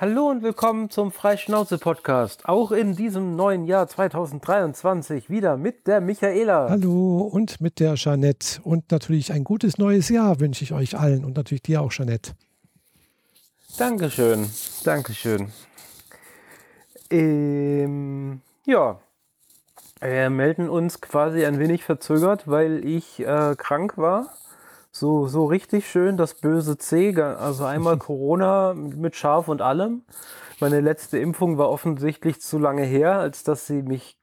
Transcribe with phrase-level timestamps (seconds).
[0.00, 2.48] Hallo und willkommen zum Freischnauze-Podcast.
[2.48, 6.68] Auch in diesem neuen Jahr 2023 wieder mit der Michaela.
[6.70, 8.60] Hallo und mit der Jeanette.
[8.62, 12.34] Und natürlich ein gutes neues Jahr wünsche ich euch allen und natürlich dir auch, Jeanette.
[13.76, 14.48] Dankeschön,
[14.84, 15.50] Dankeschön.
[17.10, 19.00] Ähm, ja,
[20.00, 24.32] wir melden uns quasi ein wenig verzögert, weil ich äh, krank war
[24.98, 30.02] so, so richtig schön das böse C, also einmal Corona mit Schaf und allem.
[30.60, 34.18] Meine letzte Impfung war offensichtlich zu lange her, als dass sie mich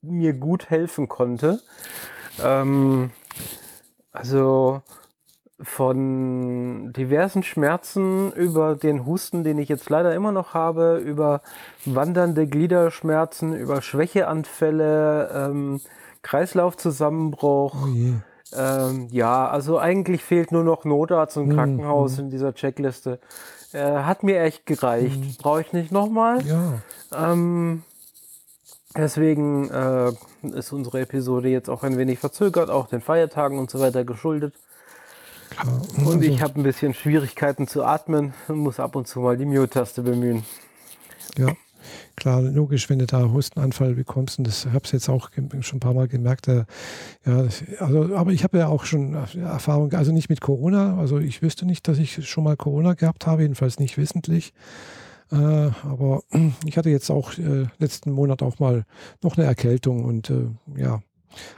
[0.00, 1.60] mir gut helfen konnte.
[2.42, 3.10] Ähm,
[4.12, 4.82] also
[5.60, 11.42] von diversen Schmerzen über den Husten, den ich jetzt leider immer noch habe, über
[11.84, 15.80] wandernde Gliederschmerzen, über Schwächeanfälle, ähm,
[16.22, 17.74] Kreislaufzusammenbruch.
[17.84, 18.20] Oh
[18.56, 22.24] ähm, ja, also eigentlich fehlt nur noch Notarzt und mhm, Krankenhaus mhm.
[22.24, 23.18] in dieser Checkliste.
[23.72, 25.20] Äh, hat mir echt gereicht.
[25.20, 25.34] Mhm.
[25.38, 26.42] Brauche ich nicht nochmal.
[26.46, 26.80] Ja.
[27.12, 27.82] Ähm,
[28.96, 30.12] deswegen äh,
[30.56, 34.54] ist unsere Episode jetzt auch ein wenig verzögert, auch den Feiertagen und so weiter geschuldet.
[35.50, 35.82] Klar.
[36.06, 39.44] Und ich habe ein bisschen Schwierigkeiten zu atmen und muss ab und zu mal die
[39.44, 40.44] Mute-Taste bemühen.
[41.36, 41.48] Ja.
[42.16, 45.80] Klar, logisch, wenn du da Hustenanfall bekommst, und das habe ich jetzt auch schon ein
[45.80, 46.64] paar Mal gemerkt, äh,
[47.26, 47.46] ja,
[47.78, 51.66] also, aber ich habe ja auch schon Erfahrung, also nicht mit Corona, also ich wüsste
[51.66, 54.52] nicht, dass ich schon mal Corona gehabt habe, jedenfalls nicht wissentlich.
[55.32, 56.22] Äh, aber
[56.64, 58.84] ich hatte jetzt auch äh, letzten Monat auch mal
[59.22, 61.02] noch eine Erkältung und äh, ja,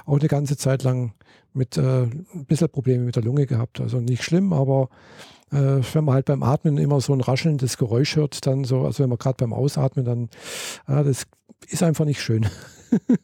[0.07, 1.13] auch eine ganze Zeit lang
[1.53, 3.81] mit äh, ein bisschen Probleme mit der Lunge gehabt.
[3.81, 4.89] Also nicht schlimm, aber
[5.53, 9.03] äh, wenn man halt beim Atmen immer so ein raschelndes Geräusch hört, dann so, also
[9.03, 10.29] wenn man gerade beim Ausatmen, dann,
[10.89, 11.27] ja, das
[11.69, 12.49] ist einfach nicht schön.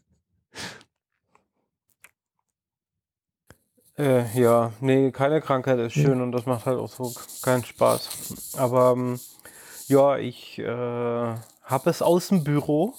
[3.98, 6.22] äh, ja, nee, keine Krankheit ist schön ja.
[6.22, 7.12] und das macht halt auch so
[7.42, 8.54] keinen Spaß.
[8.56, 9.18] Aber ähm,
[9.88, 12.94] ja, ich äh, habe es aus dem Büro.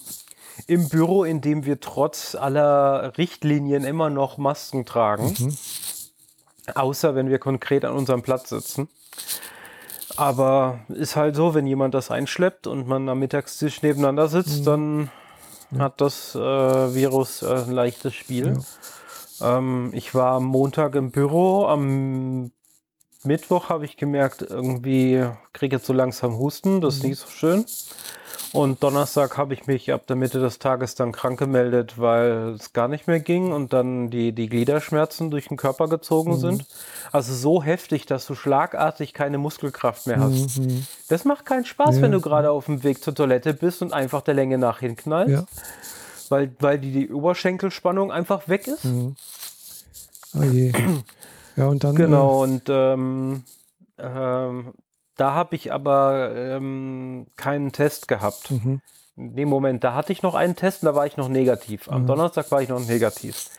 [0.68, 5.34] Im Büro, in dem wir trotz aller Richtlinien immer noch Masken tragen.
[5.40, 5.58] Mhm.
[6.76, 8.88] Außer wenn wir konkret an unserem Platz sitzen.
[10.16, 14.66] Aber ist halt so, wenn jemand das einschleppt und man am Mittagstisch nebeneinander sitzt, mhm.
[14.66, 15.12] dann
[15.72, 15.80] ja.
[15.80, 18.58] hat das äh, Virus äh, ein leichtes Spiel.
[19.40, 19.58] Ja.
[19.58, 22.52] Ähm, ich war am Montag im Büro, am
[23.24, 27.10] Mittwoch habe ich gemerkt, irgendwie kriege ich jetzt so langsam Husten, das ist mhm.
[27.10, 27.66] nicht so schön.
[28.54, 32.72] Und Donnerstag habe ich mich ab der Mitte des Tages dann krank gemeldet, weil es
[32.72, 36.40] gar nicht mehr ging und dann die, die Gliederschmerzen durch den Körper gezogen mhm.
[36.40, 36.66] sind.
[37.12, 40.60] Also so heftig, dass du schlagartig keine Muskelkraft mehr hast.
[40.60, 40.86] Mhm.
[41.10, 42.02] Das macht keinen Spaß, ja.
[42.04, 45.32] wenn du gerade auf dem Weg zur Toilette bist und einfach der Länge nach hinknallst.
[45.32, 45.46] Ja.
[46.30, 48.86] Weil, weil die, die Oberschenkelspannung einfach weg ist.
[48.86, 49.16] Mhm.
[50.36, 50.72] Oh je.
[51.56, 51.96] Ja, und dann.
[51.96, 53.44] Genau, äh, und ähm,
[53.98, 54.74] ähm,
[55.16, 58.52] da habe ich aber ähm, keinen Test gehabt.
[58.52, 58.82] Mhm.
[59.16, 61.90] In dem Moment, da hatte ich noch einen Test und da war ich noch negativ.
[61.90, 62.08] Am mhm.
[62.08, 63.50] Donnerstag war ich noch negativ.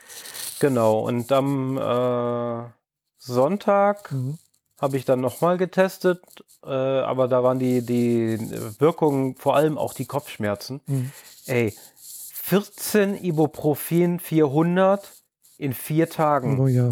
[0.59, 0.99] Genau.
[0.99, 2.69] Und am äh,
[3.17, 4.37] Sonntag mhm.
[4.81, 6.21] habe ich dann nochmal getestet,
[6.63, 8.37] äh, aber da waren die, die
[8.79, 10.81] Wirkungen, vor allem auch die Kopfschmerzen.
[10.87, 11.11] Mhm.
[11.45, 15.09] Ey, 14 Ibuprofen 400
[15.57, 16.59] in vier Tagen.
[16.59, 16.91] Oh ja.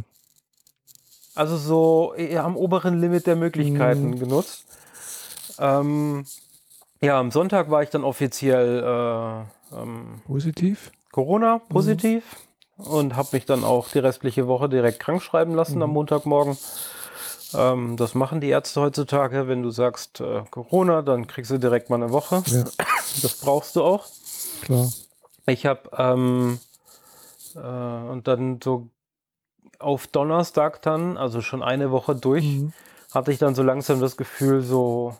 [1.35, 4.19] Also so am oberen Limit der Möglichkeiten mhm.
[4.19, 4.66] genutzt.
[5.59, 6.25] Ähm,
[7.01, 10.91] ja, am Sonntag war ich dann offiziell äh, ähm, positiv.
[11.11, 12.23] Corona positiv
[12.77, 12.88] mhm.
[12.88, 15.83] und habe mich dann auch die restliche Woche direkt krank schreiben lassen mhm.
[15.83, 16.57] am Montagmorgen.
[17.53, 19.47] Ähm, das machen die Ärzte heutzutage.
[19.47, 22.43] Wenn du sagst äh, Corona, dann kriegst du direkt mal eine Woche.
[22.47, 22.63] Ja.
[23.22, 24.07] Das brauchst du auch.
[24.63, 24.91] Klar.
[25.45, 26.59] Ich habe ähm,
[27.55, 28.89] äh, und dann so
[29.83, 32.73] auf Donnerstag dann, also schon eine Woche durch, mhm.
[33.13, 35.16] hatte ich dann so langsam das Gefühl, so,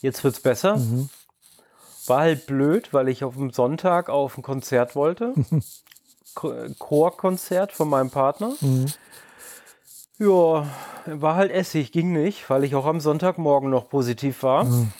[0.00, 0.76] jetzt wird's besser.
[0.76, 1.08] Mhm.
[2.06, 5.34] War halt blöd, weil ich auf dem Sonntag auf ein Konzert wollte.
[6.78, 8.54] Chorkonzert von meinem Partner.
[8.60, 8.86] Mhm.
[10.18, 10.66] Ja,
[11.06, 14.64] war halt Essig, ging nicht, weil ich auch am Sonntagmorgen noch positiv war.
[14.64, 14.92] Mhm.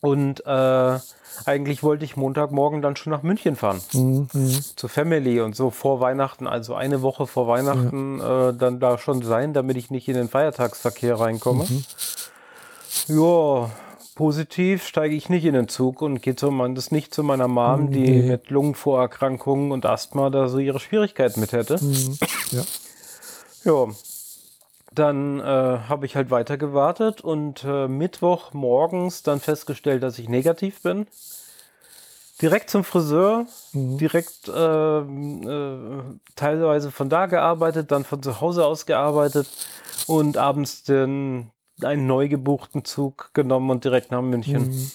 [0.00, 0.98] Und äh,
[1.46, 3.80] eigentlich wollte ich Montagmorgen dann schon nach München fahren.
[3.92, 4.28] Mhm.
[4.76, 8.48] Zur Family und so vor Weihnachten, also eine Woche vor Weihnachten, ja.
[8.48, 11.64] äh, dann da schon sein, damit ich nicht in den Feiertagsverkehr reinkomme.
[11.68, 11.84] Mhm.
[13.08, 13.70] Ja,
[14.14, 17.90] positiv steige ich nicht in den Zug und gehe zumindest nicht zu meiner Mom, mhm,
[17.92, 21.82] die mit Lungenvorerkrankungen und Asthma da so ihre Schwierigkeiten mit hätte.
[21.82, 22.18] Mhm.
[22.50, 22.62] Ja.
[23.64, 23.86] ja.
[24.98, 30.28] Dann äh, habe ich halt weiter gewartet und äh, Mittwoch morgens dann festgestellt, dass ich
[30.28, 31.06] negativ bin.
[32.42, 33.98] Direkt zum Friseur, mhm.
[33.98, 36.02] direkt äh, äh,
[36.34, 39.48] teilweise von da gearbeitet, dann von zu Hause aus gearbeitet
[40.08, 41.50] und abends den
[41.82, 44.68] einen neu gebuchten Zug genommen und direkt nach München.
[44.68, 44.90] Mhm.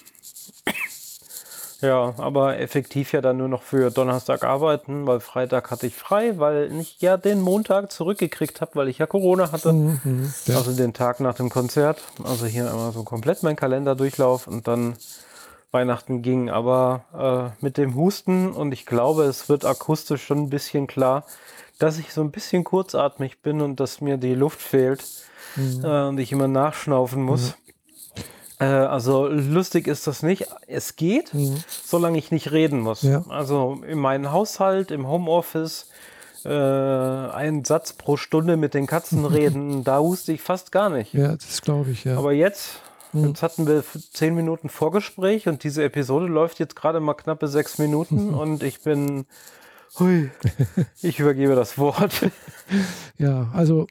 [1.84, 6.38] Ja, aber effektiv ja dann nur noch für Donnerstag arbeiten, weil Freitag hatte ich frei,
[6.38, 9.72] weil ich ja den Montag zurückgekriegt habe, weil ich ja Corona hatte.
[9.74, 10.56] Mhm, mhm, ja.
[10.56, 12.00] Also den Tag nach dem Konzert.
[12.24, 14.94] Also hier einmal so komplett mein Kalender durchlauf und dann
[15.72, 16.48] Weihnachten ging.
[16.48, 21.26] Aber äh, mit dem Husten und ich glaube, es wird akustisch schon ein bisschen klar,
[21.78, 25.04] dass ich so ein bisschen kurzatmig bin und dass mir die Luft fehlt
[25.56, 25.84] mhm.
[25.84, 27.48] äh, und ich immer nachschnaufen muss.
[27.48, 27.63] Mhm.
[28.64, 30.46] Äh, also lustig ist das nicht.
[30.66, 31.56] Es geht, mhm.
[31.84, 33.02] solange ich nicht reden muss.
[33.02, 33.24] Ja.
[33.28, 35.86] Also in meinem Haushalt, im Homeoffice,
[36.44, 41.12] äh, einen Satz pro Stunde mit den Katzen reden, da huste ich fast gar nicht.
[41.12, 42.16] Ja, das glaube ich, ja.
[42.16, 42.80] Aber jetzt,
[43.12, 43.28] mhm.
[43.28, 47.78] jetzt hatten wir zehn Minuten Vorgespräch und diese Episode läuft jetzt gerade mal knappe sechs
[47.78, 49.26] Minuten und ich bin
[49.98, 50.28] Hui,
[51.02, 52.12] ich übergebe das Wort.
[53.16, 53.86] Ja, also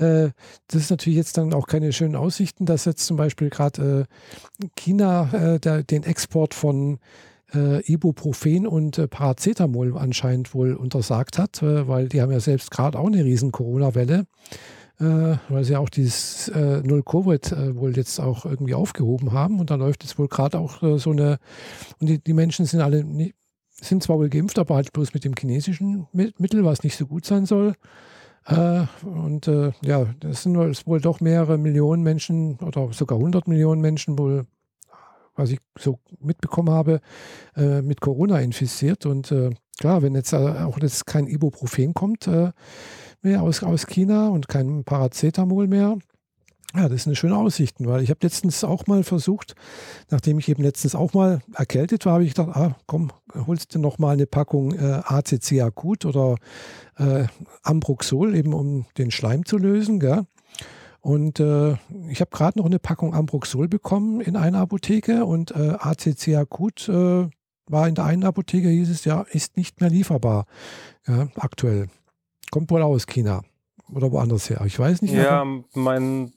[0.00, 4.06] das ist natürlich jetzt dann auch keine schönen Aussichten, dass jetzt zum Beispiel gerade
[4.62, 6.98] äh, China äh, den Export von
[7.54, 12.70] äh, Ibuprofen und äh, Paracetamol anscheinend wohl untersagt hat, äh, weil die haben ja selbst
[12.70, 14.26] gerade auch eine riesen Corona-Welle,
[15.02, 20.18] weil sie auch dieses Null-Covid wohl jetzt auch irgendwie aufgehoben haben und da läuft jetzt
[20.18, 21.38] wohl gerade auch so eine,
[22.00, 23.02] und die, die Menschen sind alle,
[23.80, 27.24] sind zwar wohl geimpft, aber halt bloß mit dem chinesischen Mittel, was nicht so gut
[27.24, 27.76] sein soll.
[28.50, 33.80] Äh, und äh, ja, das sind wohl doch mehrere Millionen Menschen oder sogar 100 Millionen
[33.80, 34.46] Menschen wohl,
[35.36, 37.00] was ich so mitbekommen habe,
[37.56, 39.06] äh, mit Corona infiziert.
[39.06, 42.50] Und äh, klar, wenn jetzt äh, auch jetzt kein Ibuprofen kommt äh,
[43.22, 45.98] mehr aus, aus China und kein Paracetamol mehr,
[46.74, 49.54] ja, das eine schöne Aussicht, weil ich habe letztens auch mal versucht,
[50.10, 53.80] nachdem ich eben letztens auch mal erkältet war, habe ich gedacht, ah, komm, holst du
[53.80, 56.36] noch mal eine Packung äh, ACC akut oder
[56.96, 57.24] äh,
[57.62, 59.98] Ambroxol, eben um den Schleim zu lösen.
[59.98, 60.26] Gell?
[61.00, 61.72] Und äh,
[62.08, 66.88] ich habe gerade noch eine Packung Ambroxol bekommen in einer Apotheke und äh, ACC akut
[66.88, 67.28] äh,
[67.66, 70.46] war in der einen Apotheke, hieß es ja, ist nicht mehr lieferbar
[71.06, 71.88] ja, aktuell.
[72.50, 73.42] Kommt wohl aus China
[73.94, 74.62] oder woanders her.
[74.66, 75.14] Ich weiß nicht.
[75.14, 75.44] Ja,
[75.74, 76.32] mein,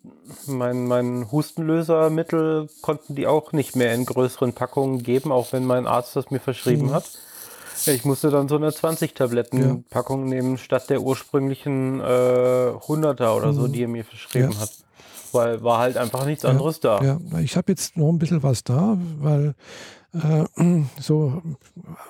[0.48, 5.88] mein, mein Hustenlösermittel konnten die auch nicht mehr in größeren Packungen geben, auch wenn mein
[5.88, 6.94] Arzt das mir verschrieben mhm.
[6.94, 7.06] hat.
[7.86, 10.36] Ich musste dann so eine 20-Tabletten-Packung ja.
[10.36, 13.56] nehmen, statt der ursprünglichen äh, 100er oder mhm.
[13.56, 14.60] so, die er mir verschrieben ja.
[14.60, 14.72] hat.
[15.32, 17.00] Weil war halt einfach nichts anderes ja.
[17.00, 17.06] da.
[17.06, 19.56] Ja, ich habe jetzt noch ein bisschen was da, weil
[20.14, 20.46] äh,
[21.02, 21.42] so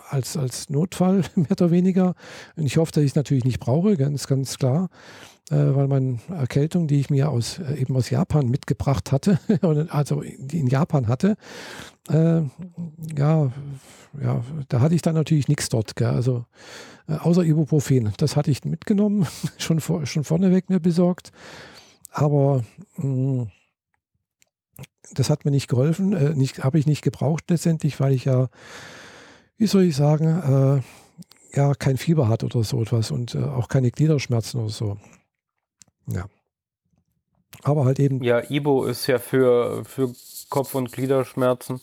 [0.10, 2.14] als, als Notfall mehr oder weniger.
[2.56, 4.90] Und ich hoffe, dass ich es natürlich nicht brauche, ganz, ganz klar
[5.56, 9.40] weil meine Erkältung, die ich mir aus, äh, eben aus Japan mitgebracht hatte,
[9.90, 11.36] also die in Japan hatte,
[12.10, 12.42] äh,
[13.18, 13.52] ja,
[14.22, 16.08] ja, da hatte ich dann natürlich nichts dort, gell?
[16.08, 16.46] also
[17.08, 18.14] äh, außer Ibuprofen.
[18.18, 21.32] Das hatte ich mitgenommen, schon, vor, schon vorneweg mir besorgt,
[22.12, 22.64] aber
[22.98, 23.52] mh, mm,
[25.14, 28.48] das hat mir nicht geholfen, äh, habe ich nicht gebraucht letztendlich, weil ich ja,
[29.58, 33.68] wie soll ich sagen, äh, ja, kein Fieber hat oder so etwas und äh, auch
[33.68, 34.98] keine Gliederschmerzen oder so.
[36.08, 36.26] Ja.
[37.64, 38.24] Aber halt eben.
[38.24, 40.14] Ja, Ibo ist ja für, für
[40.50, 41.80] Kopf- und Gliederschmerzen.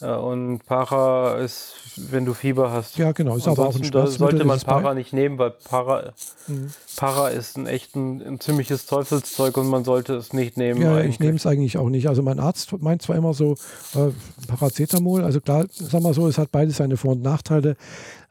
[0.00, 2.96] Äh, und Para ist, wenn du Fieber hast.
[2.98, 3.36] Ja, genau.
[3.36, 6.12] Ist aber auch ein da sollte man Para nicht nehmen, weil Para,
[6.46, 6.70] mhm.
[6.96, 10.80] Para ist ein echt ein, ein, ziemliches Teufelszeug und man sollte es nicht nehmen.
[10.80, 11.14] Ja, eigentlich.
[11.14, 12.08] ich nehme es eigentlich auch nicht.
[12.08, 13.54] Also mein Arzt meint zwar immer so
[13.94, 14.12] äh,
[14.46, 17.76] Paracetamol, also klar, sag mal so, es hat beides seine Vor- und Nachteile.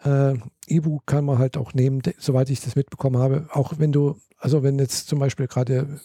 [0.05, 0.35] Äh,
[0.67, 3.47] Ibu kann man halt auch nehmen, soweit ich das mitbekommen habe.
[3.51, 5.99] Auch wenn du also wenn jetzt zum Beispiel gerade,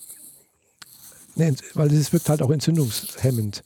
[1.37, 3.63] ne, weil es wirkt halt auch entzündungshemmend.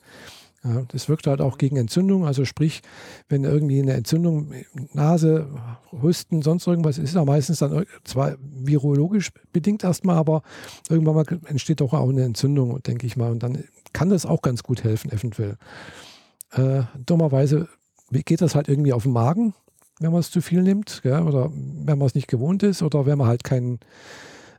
[0.64, 2.26] Ja, das wirkt halt auch gegen Entzündung.
[2.26, 2.82] Also sprich,
[3.28, 4.52] wenn irgendwie eine Entzündung,
[4.92, 5.46] Nase,
[6.02, 10.42] Husten, sonst irgendwas ist, ja meistens dann zwar virologisch bedingt erstmal, aber
[10.88, 13.30] irgendwann mal entsteht doch auch eine Entzündung, denke ich mal.
[13.30, 15.56] Und dann kann das auch ganz gut helfen, eventuell.
[16.50, 17.68] Äh, dummerweise
[18.10, 19.54] geht das halt irgendwie auf den Magen,
[20.00, 21.22] wenn man es zu viel nimmt, gell?
[21.22, 23.78] oder wenn man es nicht gewohnt ist, oder wenn man halt keinen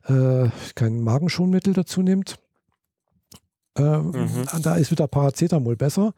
[0.07, 2.39] äh, kein Magenschonmittel dazu nimmt.
[3.77, 4.47] Äh, mhm.
[4.61, 6.13] Da ist wieder Paracetamol besser,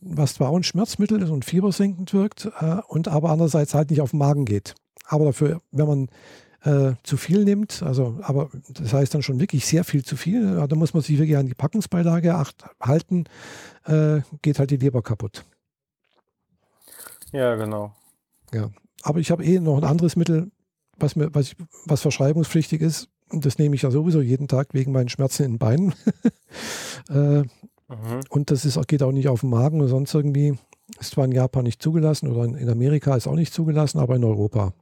[0.00, 4.00] was zwar auch ein Schmerzmittel ist und fiebersenkend wirkt äh, und aber andererseits halt nicht
[4.00, 4.74] auf den Magen geht.
[5.06, 6.08] Aber dafür, wenn man
[6.64, 10.66] äh, zu viel nimmt, also aber das heißt dann schon wirklich sehr viel zu viel,
[10.66, 13.24] da muss man sich wirklich an die Packungsbeilage acht, halten,
[13.84, 15.44] äh, geht halt die Leber kaputt.
[17.32, 17.94] Ja, genau.
[18.52, 18.70] Ja,
[19.02, 20.50] aber ich habe eh noch ein anderes Mittel,
[20.98, 21.56] was mir, was,
[21.86, 25.58] was verschreibungspflichtig ist, das nehme ich ja sowieso jeden Tag wegen meinen Schmerzen in den
[25.58, 25.94] Beinen.
[27.08, 27.46] äh, mhm.
[28.28, 30.58] Und das ist, geht auch nicht auf den Magen oder sonst irgendwie.
[31.00, 34.24] Ist zwar in Japan nicht zugelassen oder in Amerika ist auch nicht zugelassen, aber in
[34.24, 34.74] Europa.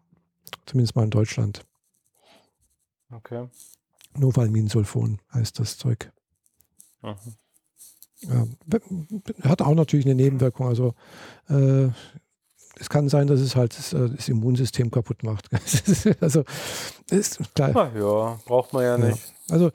[0.67, 1.65] Zumindest mal in Deutschland.
[3.13, 3.47] Okay.
[4.17, 6.13] Novalminsulfon heißt das Zeug.
[7.03, 7.15] Mhm.
[8.23, 8.47] Ja,
[9.43, 10.67] hat auch natürlich eine Nebenwirkung.
[10.67, 10.95] Also
[11.49, 11.89] äh,
[12.81, 15.49] es kann sein, dass es halt das, äh, das Immunsystem kaputt macht.
[16.21, 16.45] also
[17.11, 17.73] ist klar.
[17.75, 19.19] Ach ja, braucht man ja nicht.
[19.19, 19.55] Ja.
[19.55, 19.71] Also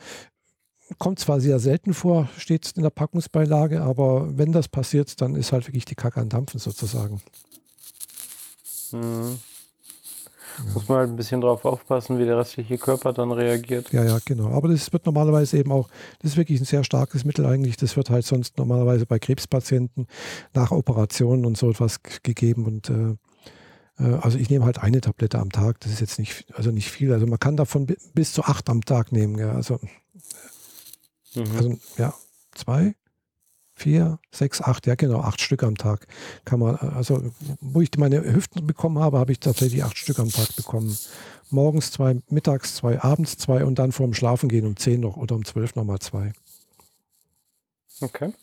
[0.97, 5.51] kommt zwar sehr selten vor, steht in der Packungsbeilage, aber wenn das passiert, dann ist
[5.51, 7.21] halt wirklich die Kacke an Dampfen sozusagen.
[8.91, 9.39] Mhm.
[10.73, 13.91] Muss man halt ein bisschen drauf aufpassen, wie der restliche Körper dann reagiert.
[13.91, 14.49] Ja, ja, genau.
[14.51, 17.77] Aber das wird normalerweise eben auch, das ist wirklich ein sehr starkes Mittel eigentlich.
[17.77, 20.07] Das wird halt sonst normalerweise bei Krebspatienten
[20.53, 22.65] nach Operationen und so etwas gegeben.
[22.65, 25.79] Und äh, äh, also ich nehme halt eine Tablette am Tag.
[25.81, 27.13] Das ist jetzt nicht, also nicht viel.
[27.13, 29.37] Also man kann davon bis zu acht am Tag nehmen.
[29.37, 29.51] Ja.
[29.51, 29.79] Also
[31.35, 31.55] Mhm.
[31.55, 32.13] Also ja,
[32.53, 32.95] zwei,
[33.75, 36.07] vier, sechs, acht, ja genau, acht Stück am Tag
[36.45, 37.21] kann man, also
[37.59, 40.97] wo ich meine Hüften bekommen habe, habe ich tatsächlich acht Stück am Tag bekommen.
[41.51, 45.35] Morgens zwei, mittags zwei, abends zwei und dann vorm Schlafen gehen um zehn noch oder
[45.35, 46.33] um zwölf nochmal zwei.
[48.01, 48.33] Okay.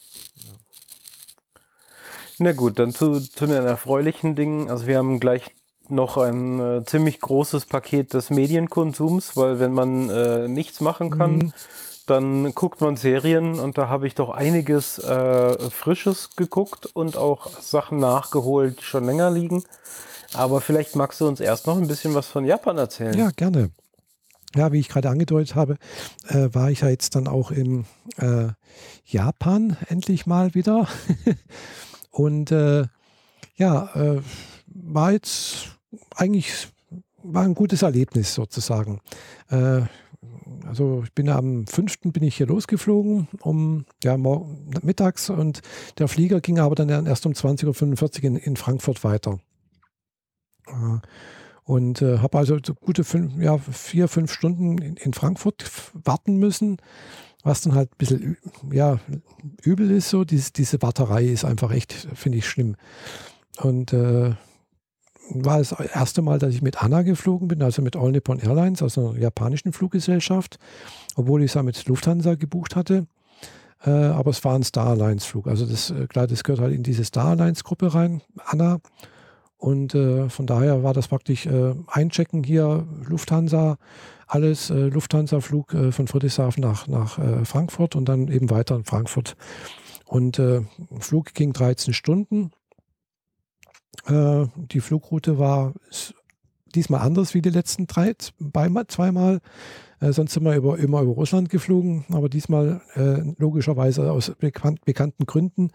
[2.39, 4.71] Na gut, dann zu, zu den erfreulichen Dingen.
[4.71, 5.51] Also wir haben gleich
[5.89, 11.37] noch ein äh, ziemlich großes Paket des Medienkonsums, weil wenn man äh, nichts machen kann,
[11.37, 11.53] mhm
[12.07, 17.61] dann guckt man Serien und da habe ich doch einiges äh, Frisches geguckt und auch
[17.61, 19.63] Sachen nachgeholt, die schon länger liegen.
[20.35, 23.17] Aber vielleicht magst du uns erst noch ein bisschen was von Japan erzählen.
[23.17, 23.71] Ja, gerne.
[24.55, 25.79] Ja, wie ich gerade angedeutet habe,
[26.29, 27.87] äh, war ich ja jetzt dann auch in
[28.19, 28.49] äh,
[29.05, 30.89] Japan endlich mal wieder.
[32.11, 32.85] und äh,
[33.57, 34.21] ja, äh,
[34.67, 35.79] war jetzt
[36.15, 36.69] eigentlich
[37.23, 39.01] war ein gutes Erlebnis sozusagen.
[40.67, 42.13] Also ich bin am 5.
[42.13, 44.17] bin ich hier losgeflogen, um ja,
[44.83, 45.61] mittags und
[45.99, 49.39] der Flieger ging aber dann erst um 20.45 Uhr in, in Frankfurt weiter.
[50.69, 50.99] Äh,
[51.65, 55.65] und äh, habe also gute fünf, ja, vier, fünf Stunden in, in, Frankfurt
[55.95, 56.79] warten müssen,
[57.43, 58.37] was dann halt ein bisschen
[58.71, 58.99] ja,
[59.63, 60.11] übel ist.
[60.11, 60.25] So.
[60.25, 62.77] Dies, diese Warterei ist einfach echt, finde ich, schlimm.
[63.59, 64.35] Und äh,
[65.35, 68.83] war das erste Mal, dass ich mit Anna geflogen bin, also mit All Nippon Airlines,
[68.83, 70.59] also einer japanischen Fluggesellschaft,
[71.17, 73.07] obwohl ich es ja mit Lufthansa gebucht hatte.
[73.85, 75.49] Äh, aber es war ein Star Alliance Flug.
[75.49, 78.79] Also das, äh, klar, das gehört halt in diese Star Alliance Gruppe rein, Anna.
[79.57, 83.79] Und äh, von daher war das praktisch äh, Einchecken hier, Lufthansa,
[84.27, 89.37] alles, äh, Lufthansa-Flug äh, von Friedrichshafen nach, nach Frankfurt und dann eben weiter in Frankfurt.
[90.05, 90.43] Und
[90.99, 92.51] Flug ging 13 Stunden
[94.07, 95.75] äh, die Flugroute war
[96.75, 98.15] diesmal anders wie die letzten drei,
[98.89, 99.41] zweimal.
[100.01, 104.85] Äh, sonst sind wir über, immer über Russland geflogen, aber diesmal äh, logischerweise aus bekannt,
[104.85, 105.71] bekannten Gründen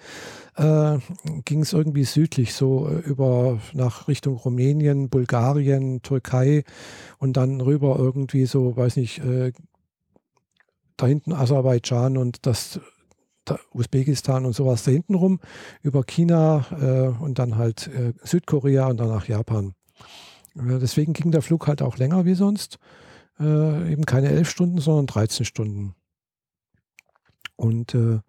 [0.55, 0.97] äh,
[1.45, 6.63] ging es irgendwie südlich, so äh, über nach Richtung Rumänien, Bulgarien, Türkei
[7.19, 9.53] und dann rüber irgendwie so, weiß nicht, äh,
[10.97, 12.81] da hinten Aserbaidschan und das
[13.73, 15.39] Usbekistan und sowas da hinten rum,
[15.81, 19.73] über China äh, und dann halt äh, Südkorea und dann nach Japan.
[20.55, 22.79] Äh, deswegen ging der Flug halt auch länger wie sonst.
[23.39, 25.95] Äh, eben keine elf Stunden, sondern 13 Stunden.
[27.55, 28.19] Und äh,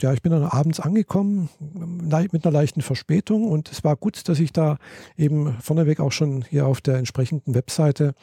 [0.00, 4.40] ja, ich bin dann abends angekommen mit einer leichten Verspätung und es war gut, dass
[4.40, 4.78] ich da
[5.16, 8.14] eben vorneweg auch schon hier auf der entsprechenden Webseite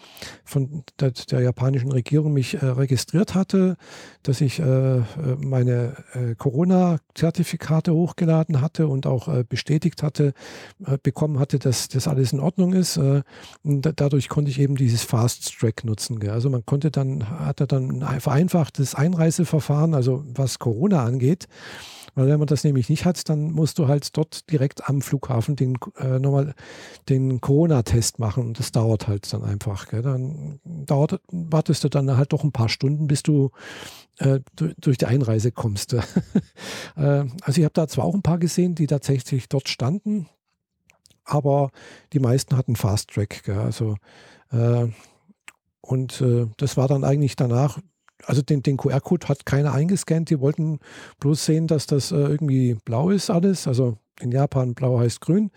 [0.44, 3.78] von der, der japanischen Regierung mich äh, registriert hatte,
[4.24, 5.04] dass ich äh, äh
[5.40, 10.34] meine äh, Corona-Zertifikate hochgeladen hatte und auch äh, bestätigt hatte,
[10.86, 12.98] äh, bekommen hatte, dass das alles in Ordnung ist.
[12.98, 16.20] und dadurch konnte ich eben dieses Fast Track nutzen.
[16.20, 16.32] Gell.
[16.32, 21.48] Also man konnte dann, hatte dann ein vereinfachtes Einreiseverfahren, also was Corona angeht, geht.
[22.16, 25.56] Weil wenn man das nämlich nicht hat, dann musst du halt dort direkt am Flughafen
[25.56, 26.56] den, äh, nochmal
[27.10, 28.48] den Corona-Test machen.
[28.48, 29.88] Und das dauert halt dann einfach.
[29.88, 30.02] Gell?
[30.02, 33.52] Dann dauert, wartest du dann halt doch ein paar Stunden, bis du
[34.18, 35.94] äh, durch die Einreise kommst.
[35.94, 36.00] äh,
[36.96, 40.28] also ich habe da zwar auch ein paar gesehen, die tatsächlich dort standen,
[41.24, 41.70] aber
[42.14, 43.44] die meisten hatten Fast Track.
[43.44, 43.60] Gell?
[43.60, 43.96] Also
[44.52, 44.88] äh,
[45.82, 47.80] und äh, das war dann eigentlich danach
[48.28, 50.30] also den, den QR-Code hat keiner eingescannt.
[50.30, 50.80] Die wollten
[51.20, 53.68] bloß sehen, dass das äh, irgendwie blau ist alles.
[53.68, 55.50] Also in Japan blau heißt grün.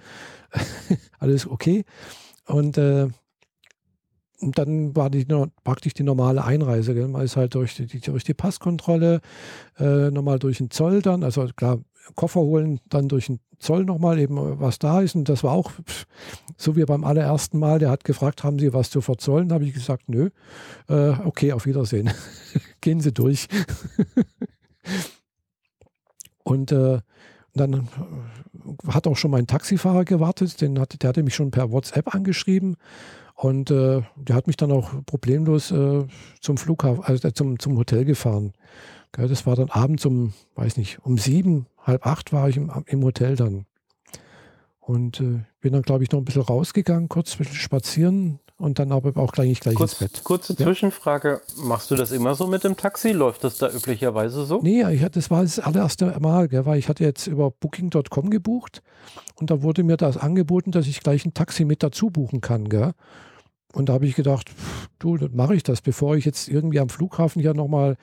[1.18, 1.84] alles okay.
[2.46, 3.08] Und, äh,
[4.40, 5.26] und dann war die
[5.64, 6.94] praktisch die normale Einreise.
[6.94, 7.08] Gell?
[7.08, 9.20] Man ist halt durch die, durch die Passkontrolle,
[9.78, 11.80] äh, nochmal durch den Zoll dann, also klar,
[12.14, 15.14] Koffer holen, dann durch den Zoll nochmal eben, was da ist.
[15.14, 15.70] Und das war auch
[16.56, 17.78] so wie beim allerersten Mal.
[17.78, 19.48] Der hat gefragt, haben Sie was zu verzollen?
[19.48, 20.30] Da habe ich gesagt, nö.
[20.88, 22.10] Äh, okay, auf Wiedersehen.
[22.80, 23.48] Gehen Sie durch.
[26.42, 27.00] und äh,
[27.54, 27.78] dann äh,
[28.88, 32.76] hat auch schon mein Taxifahrer gewartet, den hat, der hatte mich schon per WhatsApp angeschrieben
[33.34, 36.06] und äh, der hat mich dann auch problemlos äh,
[36.40, 38.52] zum Flughafen, also zum, zum Hotel gefahren.
[39.12, 43.04] Das war dann abends um, weiß nicht, um sieben, halb acht war ich im, im
[43.04, 43.66] Hotel dann.
[44.78, 48.78] Und äh, bin dann, glaube ich, noch ein bisschen rausgegangen, kurz ein bisschen spazieren und
[48.78, 50.24] dann aber auch gleich, gleich Kurz, ins Bett.
[50.24, 50.66] Kurze Ja.
[50.66, 51.40] Zwischenfrage.
[51.56, 53.12] Machst du das immer so mit dem Taxi?
[53.12, 54.60] Läuft das da üblicherweise so?
[54.62, 58.82] Nee, ich das war das allererste Mal, gell, weil ich hatte jetzt über Booking.com gebucht
[59.36, 62.68] und da wurde mir das angeboten, dass ich gleich ein Taxi mit dazu buchen kann.
[62.68, 62.92] Gell.
[63.72, 66.80] Und da habe ich gedacht, pff, du, dann mache ich das, bevor ich jetzt irgendwie
[66.80, 67.96] am Flughafen hier nochmal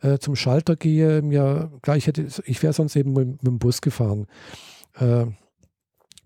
[0.00, 1.22] äh, zum Schalter gehe.
[1.22, 4.26] Mir gleich hätte, ich wäre sonst eben mit, mit dem Bus gefahren.
[4.98, 5.26] Äh,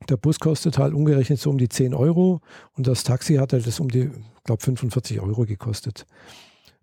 [0.08, 2.40] der Bus kostet halt umgerechnet so um die 10 Euro
[2.76, 4.10] und das Taxi hat halt das um die,
[4.44, 6.06] glaube 45 Euro gekostet.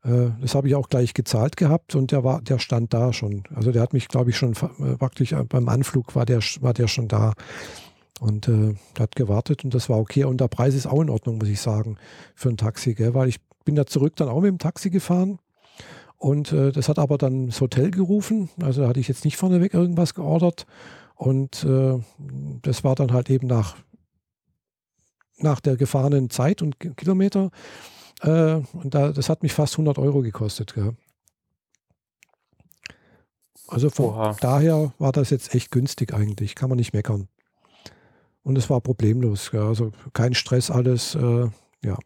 [0.03, 3.43] Äh, das habe ich auch gleich gezahlt gehabt und der war, der stand da schon.
[3.53, 6.73] Also der hat mich, glaube ich, schon äh, praktisch äh, beim Anflug war der, war
[6.73, 7.33] der schon da
[8.19, 10.23] und äh, hat gewartet und das war okay.
[10.23, 11.97] Und der Preis ist auch in Ordnung, muss ich sagen,
[12.35, 13.13] für ein Taxi, gell?
[13.13, 15.39] weil ich bin da zurück dann auch mit dem Taxi gefahren.
[16.17, 18.49] Und äh, das hat aber dann das Hotel gerufen.
[18.61, 20.65] Also da hatte ich jetzt nicht vorneweg irgendwas geordert.
[21.15, 21.99] Und äh,
[22.61, 23.75] das war dann halt eben nach,
[25.37, 27.51] nach der gefahrenen Zeit und Ki- Kilometer.
[28.21, 30.73] Äh, und da, das hat mich fast 100 Euro gekostet.
[30.73, 30.95] Gell?
[33.67, 34.35] Also von Oha.
[34.39, 36.55] daher war das jetzt echt günstig eigentlich.
[36.55, 37.27] Kann man nicht meckern.
[38.45, 39.49] Und es war problemlos.
[39.49, 39.63] Gell?
[39.63, 41.15] Also kein Stress, alles.
[41.15, 41.47] Äh,
[41.83, 41.97] ja.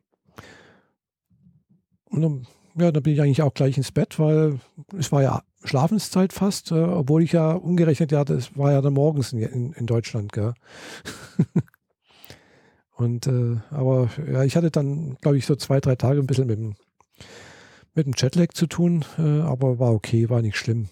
[2.05, 4.61] Und dann, ja, dann bin ich eigentlich auch gleich ins Bett, weil
[4.97, 8.93] es war ja Schlafenszeit fast, äh, obwohl ich ja umgerechnet, ja, das war ja dann
[8.93, 10.53] morgens in, in, in Deutschland, gell.
[12.95, 16.47] Und äh, aber ja, ich hatte dann, glaube ich, so zwei, drei Tage ein bisschen
[16.47, 16.75] mit dem,
[17.95, 20.87] mit dem Jetlag zu tun, äh, aber war okay, war nicht schlimm.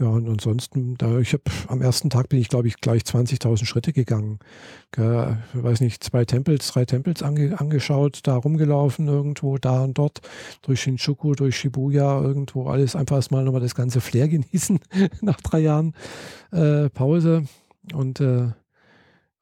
[0.00, 3.64] Ja, und ansonsten, da ich habe am ersten Tag bin ich, glaube ich, gleich 20.000
[3.64, 4.40] Schritte gegangen.
[4.90, 10.20] Gell, weiß nicht, zwei Tempels, drei Tempels ange, angeschaut, da rumgelaufen irgendwo, da und dort,
[10.62, 14.80] durch Shinjuku, durch Shibuya, irgendwo alles einfach erstmal nochmal das ganze Flair genießen
[15.20, 15.94] nach drei Jahren
[16.50, 17.44] äh, Pause.
[17.92, 18.46] Und äh,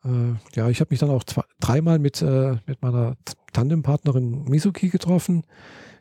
[0.04, 3.16] äh, ja, ich habe mich dann auch zwei, dreimal mit, äh, mit meiner
[3.54, 5.44] Tandempartnerin Mizuki getroffen.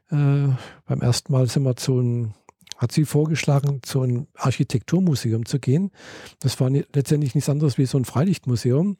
[0.10, 0.50] Äh,
[0.86, 2.34] beim ersten Mal sind wir zu einem
[2.82, 5.92] hat sie vorgeschlagen, zu einem Architekturmuseum zu gehen.
[6.40, 8.98] Das war letztendlich nichts anderes wie so ein Freilichtmuseum,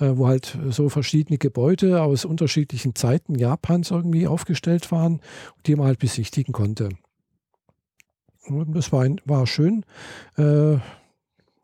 [0.00, 5.20] äh, wo halt so verschiedene Gebäude aus unterschiedlichen Zeiten Japans irgendwie aufgestellt waren,
[5.66, 6.88] die man halt besichtigen konnte.
[8.46, 9.84] Und das war, war schön,
[10.36, 10.78] äh,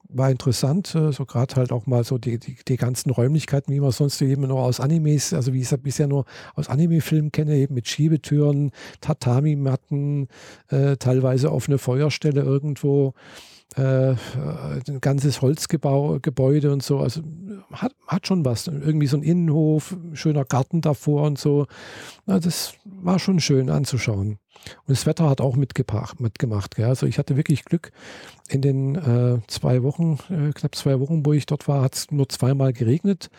[0.08, 3.80] war interessant, äh, so gerade halt auch mal so die, die, die ganzen Räumlichkeiten, wie
[3.80, 7.56] man sonst eben nur aus Animes, also wie ich es bisher nur aus Anime-Filmen kenne,
[7.56, 10.28] eben mit Schiebetüren, Tatami-Matten,
[10.68, 13.14] äh, teilweise offene Feuerstelle irgendwo,
[13.76, 14.16] äh, äh,
[14.88, 16.98] ein ganzes Holzgebäude und so.
[17.00, 17.22] Also
[17.72, 18.66] hat, hat schon was.
[18.66, 21.66] Irgendwie so ein Innenhof, schöner Garten davor und so.
[22.26, 24.38] Na, das war schon schön anzuschauen.
[24.86, 26.76] Und das Wetter hat auch mitgemacht.
[26.76, 26.86] Gell?
[26.86, 27.92] Also ich hatte wirklich Glück.
[28.48, 32.10] In den äh, zwei Wochen, äh, knapp zwei Wochen, wo ich dort war, hat es
[32.10, 33.30] nur zweimal geregnet.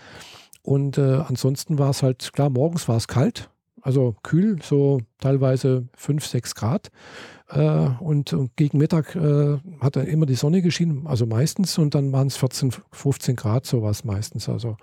[0.61, 3.49] Und äh, ansonsten war es halt, klar, morgens war es kalt,
[3.81, 6.91] also kühl, so teilweise 5, 6 Grad.
[7.49, 12.11] Äh, und, gegen Mittag äh, hat dann immer die Sonne geschienen, also meistens, und dann
[12.11, 14.47] waren es 14, 15 Grad, sowas meistens.
[14.47, 14.77] Also.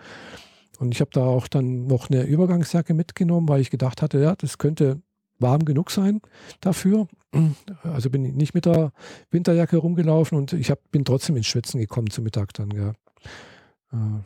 [0.79, 4.35] Und ich habe da auch dann noch eine Übergangsjacke mitgenommen, weil ich gedacht hatte, ja,
[4.35, 5.01] das könnte
[5.39, 6.21] warm genug sein
[6.61, 7.09] dafür.
[7.83, 8.93] Also bin ich nicht mit der
[9.31, 12.71] Winterjacke rumgelaufen und ich hab, bin trotzdem ins Schwitzen gekommen zu Mittag dann.
[12.71, 12.93] Ja.
[13.93, 14.23] Äh,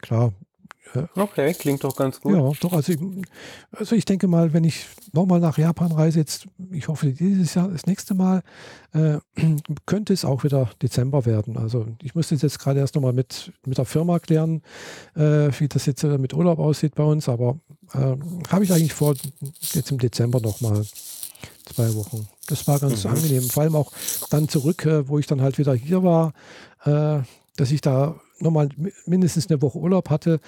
[0.00, 0.32] klar,
[1.16, 2.34] Okay, klingt doch ganz gut.
[2.36, 2.72] ja, doch.
[2.72, 2.98] Also ich,
[3.72, 7.68] also ich denke mal, wenn ich nochmal nach Japan reise, jetzt, ich hoffe dieses Jahr,
[7.68, 8.42] das nächste Mal,
[8.92, 9.18] äh,
[9.86, 11.56] könnte es auch wieder Dezember werden.
[11.56, 14.62] Also ich muss das jetzt gerade erst nochmal mit, mit der Firma klären,
[15.16, 17.28] äh, wie das jetzt mit Urlaub aussieht bei uns.
[17.28, 17.58] Aber
[17.92, 18.14] äh,
[18.48, 19.14] habe ich eigentlich vor,
[19.72, 20.84] jetzt im Dezember nochmal
[21.74, 22.28] zwei Wochen.
[22.46, 23.10] Das war ganz Mhm.
[23.10, 23.42] angenehm.
[23.50, 23.90] Vor allem auch
[24.30, 26.34] dann zurück, äh, wo ich dann halt wieder hier war,
[26.84, 27.20] äh,
[27.56, 30.40] dass ich da nochmal mi- mindestens eine Woche Urlaub hatte,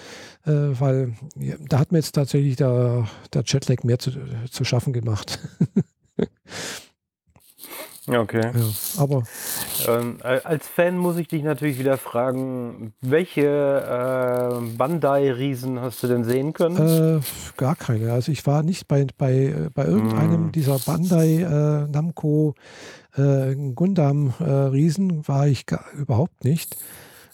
[0.44, 4.10] äh, weil ja, da hat mir jetzt tatsächlich der, der Jetlag mehr zu,
[4.50, 5.38] zu schaffen gemacht.
[8.08, 8.52] Okay.
[8.54, 9.24] ja, aber
[9.88, 16.06] Ähm, al- als Fan muss ich dich natürlich wieder fragen, welche äh, Bandai-Riesen hast du
[16.06, 16.76] denn sehen können?
[16.76, 17.20] äh,
[17.56, 18.12] gar keine.
[18.12, 20.52] Also ich war nicht bei, bei, bei irgendeinem Mm.
[20.52, 22.54] dieser Bandai, äh, Namco,
[23.16, 26.76] äh, Gundam äh, Riesen war ich gar, überhaupt nicht.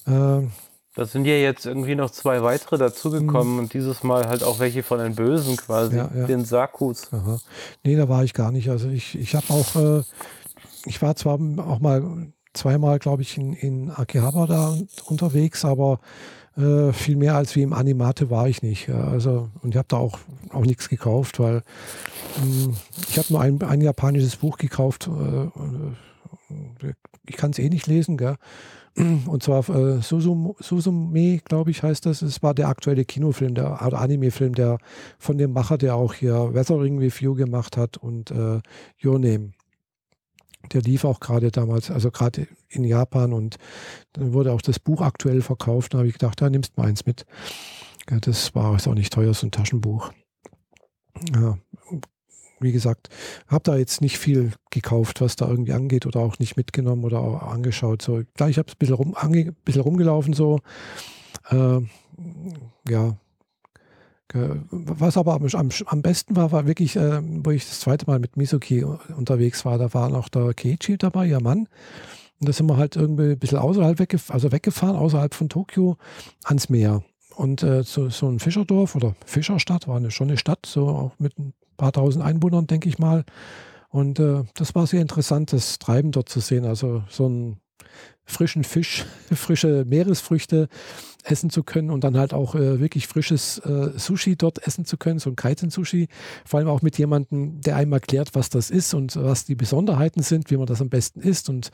[0.07, 0.47] Äh,
[0.95, 4.83] Das sind ja jetzt irgendwie noch zwei weitere dazugekommen und dieses Mal halt auch welche
[4.83, 6.27] von den Bösen quasi, Ja, ja.
[6.27, 7.13] den Sakus.
[7.13, 7.39] Aha.
[7.83, 8.69] Nee, da war ich gar nicht.
[8.71, 10.03] Also ich, ich habe auch, äh,
[10.85, 16.01] ich war zwar auch mal zweimal, glaube ich, in, in Akihabara da unterwegs, aber
[16.57, 18.91] äh, viel mehr als wie im Animate war ich nicht.
[18.91, 20.19] Also, und ich habe da auch,
[20.51, 21.63] auch nichts gekauft, weil
[22.37, 22.77] mh, hm,
[23.09, 25.09] ich habe nur ein, ein japanisches Buch gekauft.
[25.09, 26.93] Äh, äh
[27.27, 28.37] ich kann es eh nicht lesen, gell?
[28.95, 32.21] Und zwar äh, Susum, Susume, glaube ich, heißt das.
[32.21, 34.79] Es war der aktuelle Kinofilm, der Anime-Film, der
[35.19, 38.61] von dem Macher, der auch hier Weathering Review gemacht hat und äh,
[39.03, 39.53] Your Name.
[40.73, 43.57] Der lief auch gerade damals, also gerade in Japan und
[44.13, 45.95] dann wurde auch das Buch aktuell verkauft.
[45.95, 47.25] Da habe ich gedacht, da nimmst du mal eins mit.
[48.11, 50.13] Ja, das war auch nicht teuer, so ein Taschenbuch.
[51.35, 51.59] Ja,
[52.63, 53.09] wie gesagt,
[53.49, 57.21] habe da jetzt nicht viel gekauft, was da irgendwie angeht oder auch nicht mitgenommen oder
[57.21, 58.03] auch angeschaut.
[58.03, 60.61] So, klar, ich habe es ein bisschen, rum, ange, bisschen rumgelaufen so.
[61.51, 61.81] Äh,
[62.89, 63.17] ja.
[64.35, 68.39] Was aber am, am, besten war, war wirklich, äh, wo ich das zweite Mal mit
[68.39, 71.69] Mizuki unterwegs war, da war noch der Keiichi dabei, ihr Mann.
[72.41, 75.97] Und da sind wir halt irgendwie ein bisschen außerhalb weggef also weggefahren, außerhalb von Tokio,
[76.45, 77.05] ans Meer.
[77.37, 81.13] Und äh, so, so ein Fischerdorf oder Fischerstadt, war eine, schon eine Stadt, so auch
[81.19, 83.25] mit ein paar tausend Einwohnern, denke ich mal.
[83.89, 86.65] Und äh, das war sehr interessant, das Treiben dort zu sehen.
[86.65, 87.61] Also so einen
[88.25, 90.69] frischen Fisch, frische Meeresfrüchte
[91.23, 94.97] essen zu können und dann halt auch äh, wirklich frisches äh, Sushi dort essen zu
[94.97, 96.09] können, so ein Kaiten-Sushi.
[96.45, 100.23] Vor allem auch mit jemandem, der einem erklärt, was das ist und was die Besonderheiten
[100.23, 101.71] sind, wie man das am besten isst und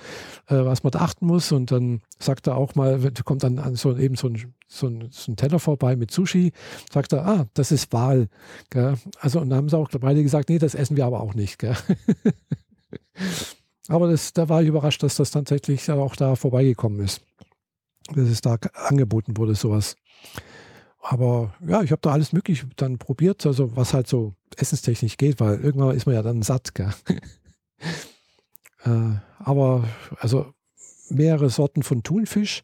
[0.47, 1.51] äh, was man da achten muss.
[1.53, 5.09] Und dann sagt er auch mal, kommt dann an so, eben so ein, so, ein,
[5.11, 6.53] so ein Teller vorbei mit Sushi,
[6.93, 8.29] sagt er, ah, das ist Wal.
[8.71, 8.97] Gell?
[9.21, 11.59] Also, und dann haben sie auch beide gesagt, nee, das essen wir aber auch nicht.
[13.91, 17.23] Aber das, da war ich überrascht, dass das tatsächlich auch da vorbeigekommen ist
[18.15, 19.97] dass es da angeboten wurde, sowas.
[21.01, 25.41] Aber ja, ich habe da alles möglich dann probiert, also was halt so essenstechnisch geht,
[25.41, 26.73] weil irgendwann ist man ja dann satt.
[28.85, 29.89] Äh, aber
[30.21, 30.55] also
[31.11, 32.63] mehrere Sorten von Thunfisch.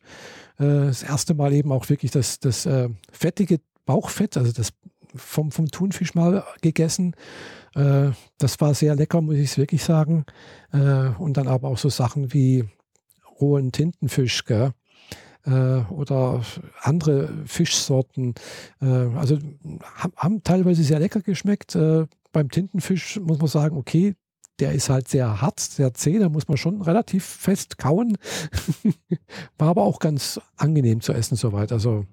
[0.58, 4.72] Äh, das erste Mal eben auch wirklich das, das äh, fettige Bauchfett, also das
[5.16, 7.14] vom, vom Thunfisch mal gegessen.
[7.74, 10.24] Äh, das war sehr lecker, muss ich wirklich sagen.
[10.72, 12.64] Äh, und dann aber auch so Sachen wie
[13.40, 14.72] rohen Tintenfisch, gell?
[15.46, 16.42] Äh, oder
[16.80, 18.34] andere Fischsorten.
[18.80, 19.38] Äh, also
[20.16, 21.74] haben, teilweise sehr lecker geschmeckt.
[21.74, 24.14] Äh, beim Tintenfisch muss man sagen, okay,
[24.60, 28.16] der ist halt sehr hart, sehr zäh, da muss man schon relativ fest kauen.
[29.58, 31.72] War aber auch ganz angenehm zu essen soweit.
[31.72, 32.06] Also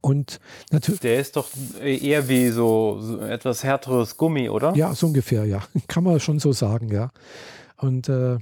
[0.00, 0.40] und
[0.72, 1.00] natürlich.
[1.00, 1.48] Der ist doch
[1.80, 4.74] eher wie so, so, etwas härteres Gummi, oder?
[4.74, 5.62] Ja, so ungefähr, ja.
[5.86, 7.12] Kann man schon so sagen, ja.
[7.76, 8.38] Und äh,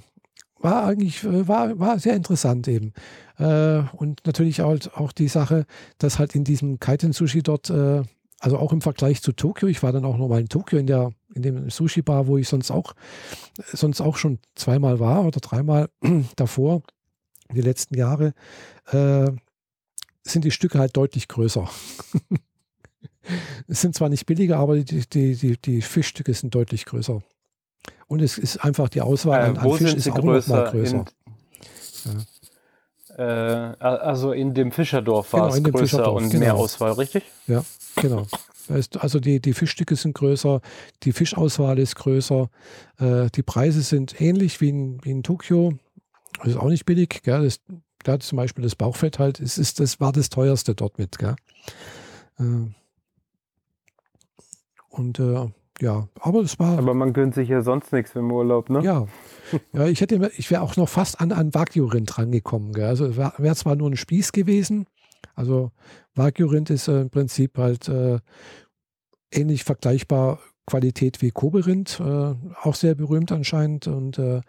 [0.62, 2.92] war eigentlich, äh, war, war sehr interessant eben.
[3.38, 5.66] Äh, und natürlich auch, auch die Sache,
[5.98, 8.02] dass halt in diesem Kaiten-Sushi dort, äh,
[8.38, 11.12] also auch im Vergleich zu Tokio, ich war dann auch nochmal in Tokio in der,
[11.34, 12.94] in dem Sushi-Bar, wo ich sonst auch,
[13.72, 15.88] sonst auch schon zweimal war oder dreimal
[16.36, 16.82] davor,
[17.52, 18.34] die letzten Jahre,
[18.92, 19.30] äh,
[20.22, 21.68] sind die Stücke halt deutlich größer.
[23.66, 27.22] es sind zwar nicht billiger, aber die, die, die, die Fischstücke sind deutlich größer.
[28.10, 31.04] Und es ist einfach die Auswahl an, an Fisch ist auch größer, noch mal größer.
[32.06, 32.26] In,
[33.16, 33.72] ja.
[33.72, 36.40] Äh, also in dem Fischerdorf war genau, es größer und genau.
[36.40, 37.22] mehr Auswahl, richtig?
[37.46, 38.26] Ja, genau.
[38.98, 40.60] Also die, die Fischstücke sind größer,
[41.04, 42.50] die Fischauswahl ist größer,
[42.98, 45.74] äh, die Preise sind ähnlich wie in, wie in Tokio.
[46.38, 47.20] Das ist auch nicht billig.
[47.22, 47.44] Gell?
[47.44, 47.60] Das,
[48.02, 51.16] da zum Beispiel das Bauchfett halt, es ist, das war das teuerste dort mit.
[51.16, 51.36] Gell?
[52.40, 52.74] Äh,
[54.88, 56.78] und äh, ja, aber es war.
[56.78, 58.82] Aber man gönnt sich ja sonst nichts im Urlaub, ne?
[58.82, 59.06] Ja.
[59.72, 62.72] Ja, ich hätte, ich wäre auch noch fast an, an Wagyu-Rind rangekommen.
[62.72, 62.86] Gell?
[62.86, 64.86] Also wäre wär zwar nur ein Spieß gewesen.
[65.34, 65.72] Also
[66.14, 68.20] Wagyu-Rind ist äh, im Prinzip halt äh,
[69.32, 74.40] ähnlich vergleichbar Qualität wie Kobe-Rind, äh, auch sehr berühmt anscheinend und äh,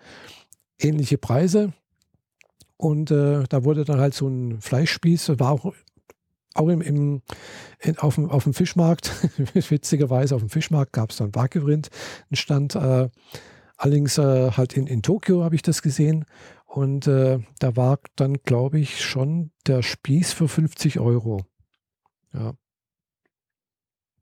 [0.80, 1.74] ähnliche Preise.
[2.78, 5.74] Und äh, da wurde dann halt so ein Fleischspieß, war auch
[6.54, 7.22] auch im, im,
[7.80, 9.12] in, auf, dem, auf dem Fischmarkt,
[9.54, 11.90] witzigerweise auf dem Fischmarkt gab es dann Wagyu-Rind,
[12.30, 12.76] einen Stand.
[12.76, 13.10] Äh,
[13.78, 16.26] allerdings äh, halt in, in Tokio habe ich das gesehen.
[16.66, 21.42] Und äh, da war dann, glaube ich, schon der Spieß für 50 Euro.
[22.34, 22.54] Ja.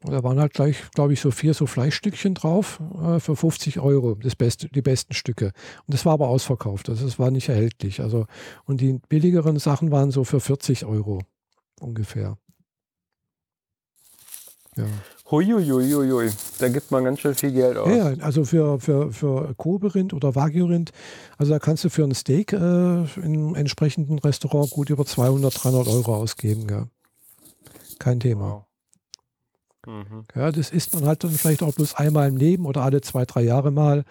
[0.02, 3.80] Und da waren halt gleich, glaube ich, so vier so Fleischstückchen drauf äh, für 50
[3.82, 5.52] Euro, das beste, die besten Stücke.
[5.86, 8.00] Und das war aber ausverkauft, also das war nicht erhältlich.
[8.00, 8.26] Also,
[8.63, 11.22] und die billigeren Sachen waren so für 40 Euro
[11.80, 12.38] ungefähr.
[14.76, 14.86] Ja.
[15.30, 17.89] Huiuiuiui, da gibt man ganz schön viel Geld aus.
[17.89, 20.92] Ja, also für, für, für Kobe-Rind oder Wagyu-Rind,
[21.38, 25.88] also da kannst du für ein Steak äh, im entsprechenden Restaurant gut über 200, 300
[25.88, 26.68] Euro ausgeben.
[26.70, 26.88] Ja.
[28.00, 28.50] Kein Thema.
[28.50, 28.65] Wow.
[29.86, 30.26] Mhm.
[30.36, 33.26] Ja, das isst man halt dann vielleicht auch bloß einmal im Leben oder alle zwei,
[33.26, 34.06] drei Jahre mal,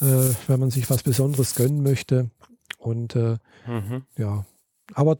[0.00, 2.30] äh, wenn man sich was Besonderes gönnen möchte.
[2.78, 4.04] Und äh, mhm.
[4.16, 4.44] ja,
[4.94, 5.16] aber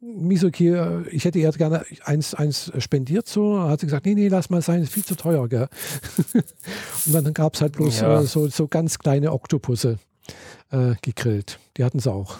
[0.00, 3.60] Misoki, äh, ich hätte eher gerne eins, eins spendiert so.
[3.60, 5.68] Hat sie gesagt, nee, nee, lass mal sein, ist viel zu teuer, gell?
[7.06, 8.20] und dann gab es halt bloß ja.
[8.20, 9.98] äh, so, so ganz kleine Oktopusse
[10.70, 11.58] äh, gegrillt.
[11.76, 12.36] Die hatten sie auch.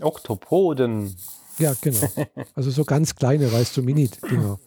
[0.00, 1.14] Oktopoden.
[1.58, 2.06] Ja, genau.
[2.54, 4.58] Also so ganz kleine, weißt du, Mini-Dinger.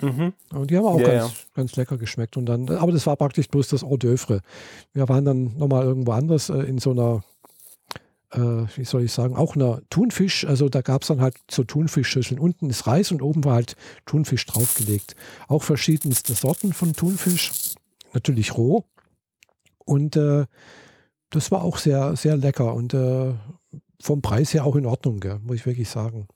[0.00, 0.32] Mhm.
[0.52, 1.36] Und die haben auch ja, ganz, ja.
[1.54, 2.36] ganz lecker geschmeckt.
[2.36, 4.40] Und dann, aber das war praktisch bloß das Hors d'oeuvre.
[4.92, 7.22] Wir waren dann nochmal irgendwo anders äh, in so einer,
[8.30, 10.44] wie soll ich sagen, auch einer Thunfisch.
[10.44, 12.38] Also da gab es dann halt so Thunfischschüsseln.
[12.38, 15.16] Unten ist Reis und oben war halt Thunfisch draufgelegt.
[15.48, 17.74] Auch verschiedenste Sorten von Thunfisch.
[18.12, 18.84] Natürlich roh.
[19.84, 20.44] Und äh,
[21.30, 23.34] das war auch sehr, sehr lecker und äh,
[24.00, 26.28] vom Preis her auch in Ordnung, gell, muss ich wirklich sagen.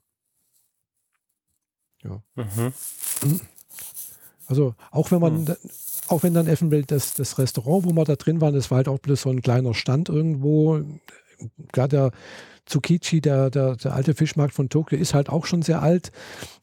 [2.03, 2.23] Ja.
[2.35, 2.73] Mhm.
[4.49, 5.57] Also auch wenn man, mhm.
[6.09, 8.89] auch wenn dann eventuell das, das Restaurant, wo wir da drin waren, das war halt
[8.89, 10.83] auch bloß so ein kleiner Stand irgendwo.
[11.73, 12.11] Klar, der
[12.67, 16.13] Tsukichi, der, der, der alte Fischmarkt von Tokio, ist halt auch schon sehr alt.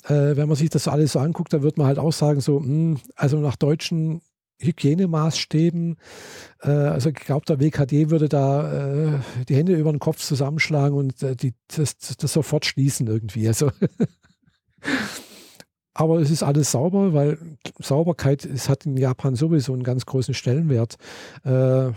[0.05, 2.59] Äh, wenn man sich das alles so anguckt, dann wird man halt auch sagen, so,
[2.59, 4.21] mh, hm, also nach deutschen
[4.61, 5.97] Hygienemaßstäben.
[6.61, 10.97] Äh, also ich glaube, der WKD würde da äh, die Hände über den Kopf zusammenschlagen
[10.97, 13.47] und äh, die, das, das, sofort schließen irgendwie.
[13.47, 13.71] Also
[15.99, 17.37] Aber es ist alles sauber, weil
[17.79, 20.95] Sauberkeit ist, hat in Japan sowieso einen ganz großen Stellenwert.
[21.43, 21.91] Äh,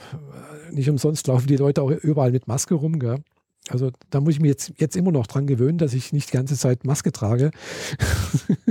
[0.73, 2.99] nicht umsonst laufen die Leute auch überall mit Maske rum.
[2.99, 3.23] Gell?
[3.69, 6.37] Also da muss ich mich jetzt, jetzt immer noch dran gewöhnen, dass ich nicht die
[6.37, 7.51] ganze Zeit Maske trage.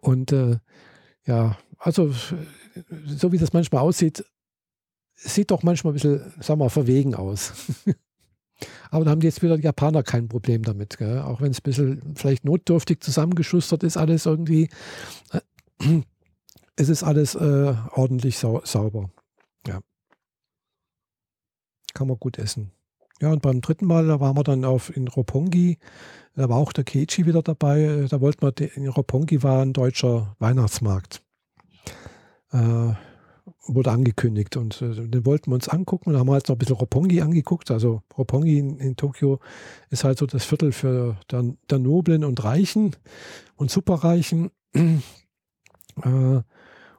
[0.00, 0.58] Und äh,
[1.26, 2.14] ja, also
[3.06, 4.24] so wie das manchmal aussieht,
[5.14, 7.52] sieht doch manchmal ein bisschen, sagen wir, verwegen aus.
[8.90, 10.98] Aber da haben jetzt wieder die Japaner kein Problem damit.
[10.98, 11.20] Gell?
[11.20, 14.68] Auch wenn es ein bisschen vielleicht notdürftig zusammengeschustert ist, alles irgendwie.
[15.32, 15.40] Äh,
[16.76, 19.10] es ist alles äh, ordentlich sau sauber.
[19.66, 19.80] Ja.
[21.94, 22.72] Kann man gut essen.
[23.20, 25.78] Ja, und beim dritten Mal, da waren wir dann auf in Roppongi.
[26.36, 28.06] Da war auch der Keiichi wieder dabei.
[28.08, 31.22] Da wollten wir, in Roppongi war ein deutscher Weihnachtsmarkt.
[32.52, 32.92] Äh,
[33.66, 36.12] wurde angekündigt und äh, den wollten wir uns angucken.
[36.12, 37.70] Da haben wir jetzt noch ein bisschen Roppongi angeguckt.
[37.70, 39.40] Also Roppongi in, in Tokio
[39.90, 42.94] ist halt so das Viertel für der, der Noblen und Reichen
[43.56, 44.50] und Superreichen.
[44.74, 46.40] äh,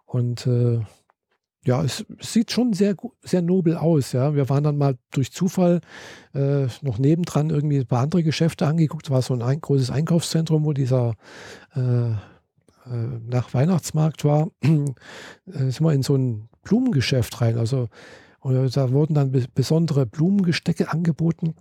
[0.06, 0.82] und äh,
[1.66, 4.14] ja, es, sieht schon sehr, sehr nobel aus.
[4.14, 4.34] Ja.
[4.34, 5.82] Wir waren dann mal durch Zufall
[6.34, 9.08] äh, noch nebendran irgendwie ein paar andere Geschäfte angeguckt.
[9.08, 11.16] Es war so ein, ein großes Einkaufszentrum, wo dieser
[11.76, 12.12] äh,
[12.90, 14.70] äh, nach Weihnachtsmarkt war, äh,
[15.46, 17.58] sind wir in so ein Blumengeschäft rein.
[17.58, 17.90] Also
[18.42, 21.56] da wurden dann besondere Blumengestecke angeboten.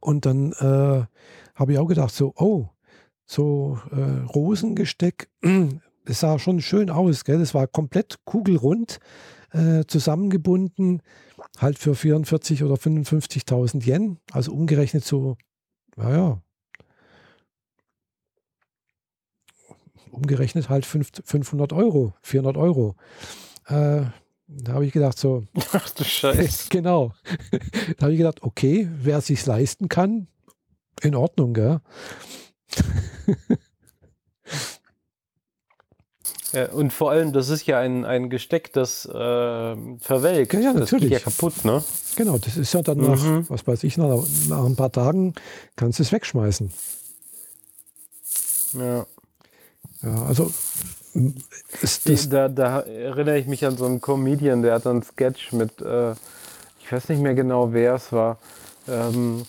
[0.00, 1.04] Und dann äh,
[1.54, 2.68] habe ich auch gedacht, so, oh,
[3.26, 5.28] so äh, Rosengesteck,
[6.08, 7.38] das sah schon schön aus, gell?
[7.38, 8.98] Das war komplett kugelrund
[9.52, 11.02] äh, zusammengebunden,
[11.58, 15.36] halt für 44 oder 55.000 Yen, also umgerechnet so,
[15.96, 16.40] naja,
[20.10, 22.96] umgerechnet halt 500 Euro, 400 Euro.
[23.66, 24.04] Äh,
[24.46, 25.44] da habe ich gedacht, so.
[25.72, 26.68] Ach du Scheiße.
[26.70, 27.12] genau.
[27.98, 30.26] da habe ich gedacht, okay, wer sich leisten kann,
[31.02, 31.82] in Ordnung, gell?
[36.52, 40.54] ja, und vor allem, das ist ja ein, ein Gesteck, das äh, verwelkt.
[40.54, 40.90] Ja, ja, natürlich.
[40.90, 41.82] Das geht ja kaputt, ne?
[42.16, 43.44] Genau, das ist ja dann nach, mhm.
[43.48, 45.34] was weiß ich, nach, nach ein paar Tagen
[45.76, 46.70] kannst du es wegschmeißen.
[48.74, 49.06] Ja.
[50.02, 50.52] Ja, also
[51.14, 55.80] die, da, da, erinnere ich mich an so einen Comedian, der hat einen Sketch mit,
[55.80, 56.12] äh,
[56.80, 58.38] ich weiß nicht mehr genau, wer es war.
[58.86, 59.42] Ähm,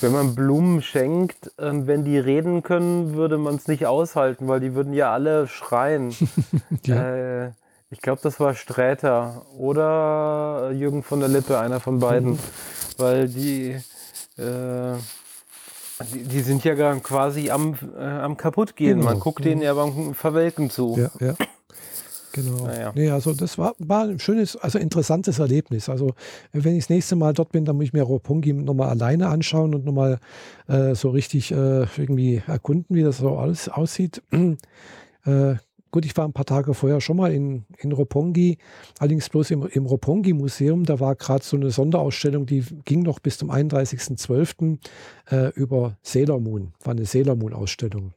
[0.00, 4.60] wenn man Blumen schenkt, äh, wenn die reden können, würde man es nicht aushalten, weil
[4.60, 6.14] die würden ja alle schreien.
[6.84, 7.46] ja.
[7.46, 7.52] äh,
[7.90, 12.38] ich glaube, das war Sträter oder Jürgen von der Lippe, einer von beiden, mhm.
[12.98, 13.76] weil die
[14.36, 14.96] äh,
[16.12, 18.98] die, die, sind ja quasi am, äh, am kaputtgehen.
[18.98, 19.10] Genau.
[19.10, 20.96] Man guckt denen ja beim Verwelken zu.
[20.98, 21.34] Ja, ja.
[22.34, 22.66] Genau.
[22.66, 22.92] Naja.
[22.96, 25.88] Nee, also das war, war ein schönes, also interessantes Erlebnis.
[25.88, 26.14] Also
[26.52, 29.72] wenn ich das nächste Mal dort bin, dann muss ich mir Roppongi nochmal alleine anschauen
[29.72, 30.18] und nochmal
[30.66, 34.20] äh, so richtig äh, irgendwie erkunden, wie das so alles aussieht.
[35.24, 35.54] äh,
[35.92, 38.58] Gut, ich war ein paar Tage vorher schon mal in, in Roppongi,
[38.98, 40.82] allerdings bloß im, im Roppongi-Museum.
[40.82, 44.78] Da war gerade so eine Sonderausstellung, die ging noch bis zum 31.12.
[45.30, 46.72] Äh, über Sailor Moon.
[46.82, 48.12] War eine Sailor Moon-Ausstellung.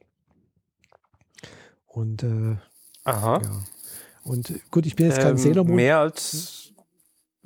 [1.86, 2.56] Und äh,
[3.04, 3.42] Aha.
[3.44, 3.77] Ja.
[4.24, 5.76] Und gut, ich bin jetzt kein ähm, Sailor Moon.
[5.76, 6.58] Mehr als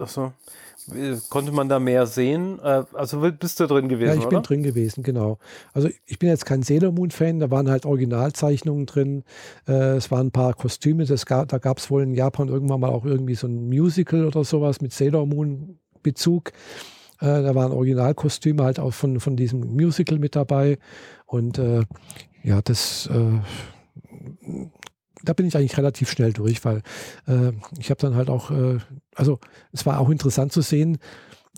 [0.03, 0.33] Achso.
[1.29, 2.59] Konnte man da mehr sehen?
[2.59, 4.09] Äh, also bist du drin gewesen?
[4.09, 4.39] Ja, ich oder?
[4.39, 5.39] bin drin gewesen, genau.
[5.73, 9.23] Also ich bin jetzt kein Sailor Moon-Fan, da waren halt Originalzeichnungen drin.
[9.69, 12.81] Äh, es waren ein paar Kostüme, das gab, da gab es wohl in Japan irgendwann
[12.81, 16.51] mal auch irgendwie so ein Musical oder sowas mit Sailor Moon-Bezug.
[17.21, 20.79] Äh, da waren Originalkostüme halt auch von, von diesem Musical mit dabei.
[21.27, 21.85] Und äh,
[22.43, 23.39] ja, das äh,
[25.25, 26.83] da bin ich eigentlich relativ schnell durch, weil
[27.27, 28.79] äh, ich habe dann halt auch, äh,
[29.15, 29.39] also
[29.73, 30.99] es war auch interessant zu sehen,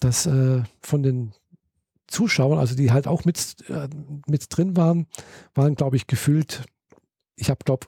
[0.01, 1.33] dass äh, von den
[2.07, 3.89] Zuschauern, also die halt auch mit, äh,
[4.27, 5.07] mit drin waren,
[5.55, 6.65] waren, glaube ich, gefühlt,
[7.37, 7.87] ich habe, glaube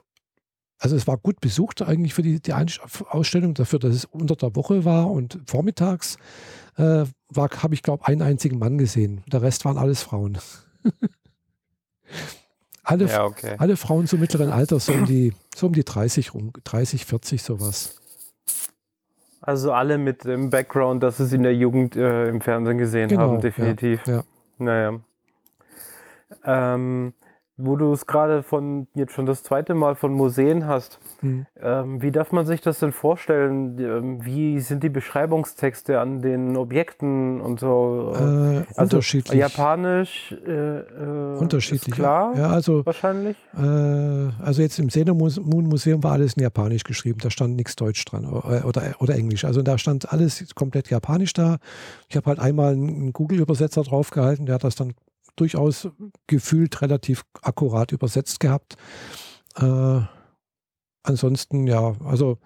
[0.79, 4.55] also es war gut besucht eigentlich für die, die Ausstellung, dafür, dass es unter der
[4.55, 6.17] Woche war und vormittags
[6.75, 9.23] äh, habe ich, glaube einen einzigen Mann gesehen.
[9.27, 10.37] Der Rest waren alles Frauen.
[12.87, 13.55] Alle, ja, okay.
[13.57, 17.43] alle Frauen zu mittleren Alters, so um die, so um die 30 rum, 30, 40
[17.43, 17.99] sowas.
[19.41, 23.09] Also alle mit dem Background, dass sie es in der Jugend äh, im Fernsehen gesehen
[23.09, 24.07] genau, haben, definitiv.
[24.07, 24.23] Ja, ja.
[24.57, 24.99] Naja.
[26.45, 27.13] Ähm,
[27.57, 31.45] wo du es gerade von jetzt schon das zweite Mal von Museen hast, hm.
[31.61, 33.77] ähm, wie darf man sich das denn vorstellen?
[33.79, 38.13] Ähm, wie sind die Beschreibungstexte an den Objekten und so?
[38.15, 39.39] Äh, also unterschiedlich.
[39.39, 41.95] Japanisch, äh, äh, unterschiedlich.
[41.95, 43.37] klar, ja, also wahrscheinlich.
[43.57, 43.61] Äh,
[44.43, 47.19] also jetzt im Sailor Moon Museum war alles in Japanisch geschrieben.
[47.21, 49.45] Da stand nichts Deutsch dran oder, oder, oder Englisch.
[49.45, 51.57] Also da stand alles komplett Japanisch da.
[52.09, 54.93] Ich habe halt einmal einen Google-Übersetzer draufgehalten, der hat das dann
[55.35, 55.89] durchaus
[56.27, 58.75] gefühlt relativ akkurat übersetzt gehabt.
[59.55, 60.01] Äh,
[61.07, 62.37] ansonsten, ja, also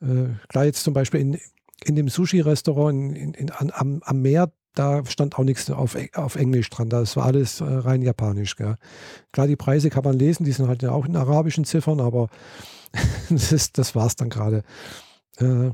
[0.00, 1.38] äh, klar jetzt zum Beispiel in,
[1.84, 6.36] in dem Sushi-Restaurant in, in, an, am, am Meer, da stand auch nichts auf, auf
[6.36, 6.88] Englisch dran.
[6.88, 8.56] Das war alles äh, rein japanisch.
[8.56, 8.76] Gell.
[9.32, 12.28] Klar, die Preise kann man lesen, die sind halt auch in arabischen Ziffern, aber
[13.30, 14.62] das, das war es dann gerade.
[15.38, 15.70] Äh,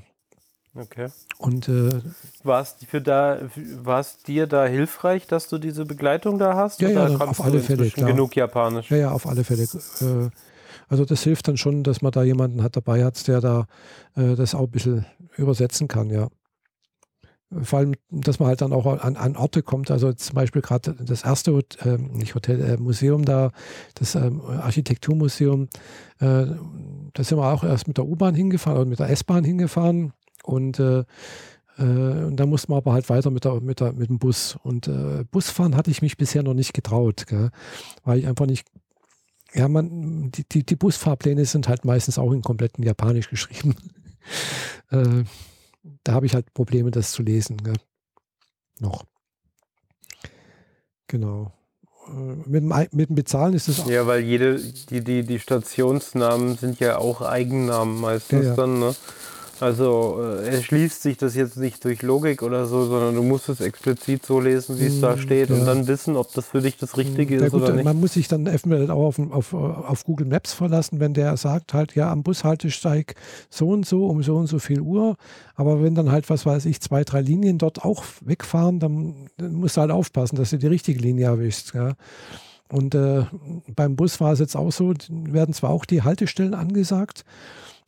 [0.74, 1.08] Okay.
[1.38, 1.90] Und äh,
[2.44, 3.38] war es für da,
[4.26, 6.80] dir da hilfreich, dass du diese Begleitung da hast?
[6.80, 7.90] Ja, ja, auf alle Fälle.
[7.90, 8.10] Klar.
[8.10, 8.90] Genug Japanisch.
[8.90, 9.62] Ja, ja, auf alle Fälle.
[9.62, 10.30] Äh,
[10.88, 13.66] also das hilft dann schon, dass man da jemanden hat dabei hat, der da
[14.16, 16.28] äh, das auch ein bisschen übersetzen kann, ja.
[17.62, 19.90] Vor allem, dass man halt dann auch an, an Orte kommt.
[19.90, 23.52] Also zum Beispiel gerade das erste, äh, nicht Hotel, äh, Museum da,
[23.94, 25.68] das ähm, Architekturmuseum,
[26.20, 26.46] äh,
[27.14, 30.12] da sind wir auch erst mit der U-Bahn hingefahren oder mit der S-Bahn hingefahren
[30.44, 31.04] und äh,
[31.78, 34.58] äh, und da musste man aber halt weiter mit, der, mit, der, mit dem Bus.
[34.62, 37.50] Und äh, Busfahren hatte ich mich bisher noch nicht getraut, gell?
[38.04, 38.66] weil ich einfach nicht.
[39.54, 43.74] Ja, man, die, die, die Busfahrpläne sind halt meistens auch in kompletten Japanisch geschrieben.
[44.90, 45.24] äh,
[46.04, 47.56] da habe ich halt Probleme, das zu lesen.
[47.58, 47.76] Gell?
[48.78, 49.04] Noch.
[51.06, 51.52] Genau.
[52.08, 52.10] Äh,
[52.46, 53.88] mit dem, mit dem Bezahlen ist es auch.
[53.88, 58.56] Ja, weil jede, die, die, die Stationsnamen sind ja auch Eigennamen meistens ja, ja.
[58.56, 58.94] dann, ne?
[59.60, 63.60] Also äh, erschließt sich das jetzt nicht durch Logik oder so, sondern du musst es
[63.60, 65.56] explizit so lesen, wie es da hm, steht ja.
[65.56, 67.84] und dann wissen, ob das für dich das Richtige ja, ist gut, oder nicht.
[67.84, 68.48] Man muss sich dann
[68.90, 73.14] auch auf, auf, auf, Google Maps verlassen, wenn der sagt halt, ja, am Bushaltesteig
[73.50, 75.16] so und so um so und so viel Uhr.
[75.54, 79.54] Aber wenn dann halt, was weiß ich, zwei, drei Linien dort auch wegfahren, dann, dann
[79.54, 81.74] musst du halt aufpassen, dass du die richtige Linie erwischst.
[81.74, 81.94] Ja.
[82.70, 83.24] Und äh,
[83.74, 87.24] beim Bus war es jetzt auch so, werden zwar auch die Haltestellen angesagt,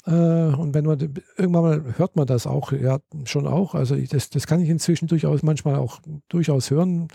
[0.07, 0.99] und wenn man
[1.37, 3.75] irgendwann mal hört man das auch, ja, schon auch.
[3.75, 7.09] Also das, das kann ich inzwischen durchaus manchmal auch durchaus hören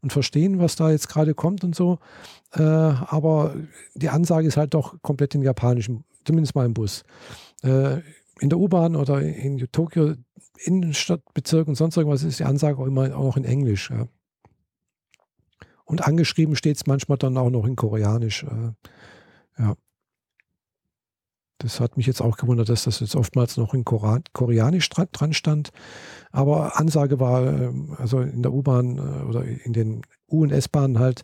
[0.00, 1.98] und verstehen, was da jetzt gerade kommt und so.
[2.52, 3.54] Äh, aber
[3.94, 7.04] die Ansage ist halt doch komplett in Japanischem, zumindest mal im Bus.
[7.62, 7.98] Äh,
[8.40, 10.14] in der U-Bahn oder in Tokio
[10.64, 13.92] Innenstadtbezirk und sonst irgendwas ist die Ansage auch immer auch noch in Englisch.
[15.84, 18.44] Und angeschrieben steht es manchmal dann auch noch in Koreanisch.
[19.58, 19.76] ja.
[21.62, 25.32] Das hat mich jetzt auch gewundert, dass das jetzt oftmals noch in Koran, Koreanisch dran
[25.32, 25.70] stand.
[26.32, 30.98] Aber Ansage war, ähm, also in der U-Bahn äh, oder in den U- und S-Bahnen
[30.98, 31.20] halt,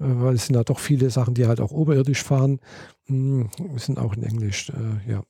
[0.00, 2.58] äh, weil es sind da doch viele Sachen, die halt auch oberirdisch fahren,
[3.06, 5.22] hm, sind auch in Englisch, äh, ja.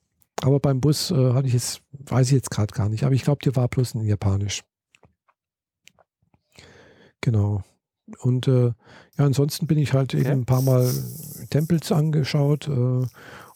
[0.43, 3.39] Aber beim Bus hatte ich jetzt, weiß ich jetzt gerade gar nicht, aber ich glaube,
[3.43, 4.65] die war bloß in Japanisch.
[7.23, 7.65] Genau.
[8.21, 8.75] Und äh, ja,
[9.25, 10.93] ansonsten bin ich halt eben ein paar Mal
[11.51, 13.07] Tempels angeschaut äh,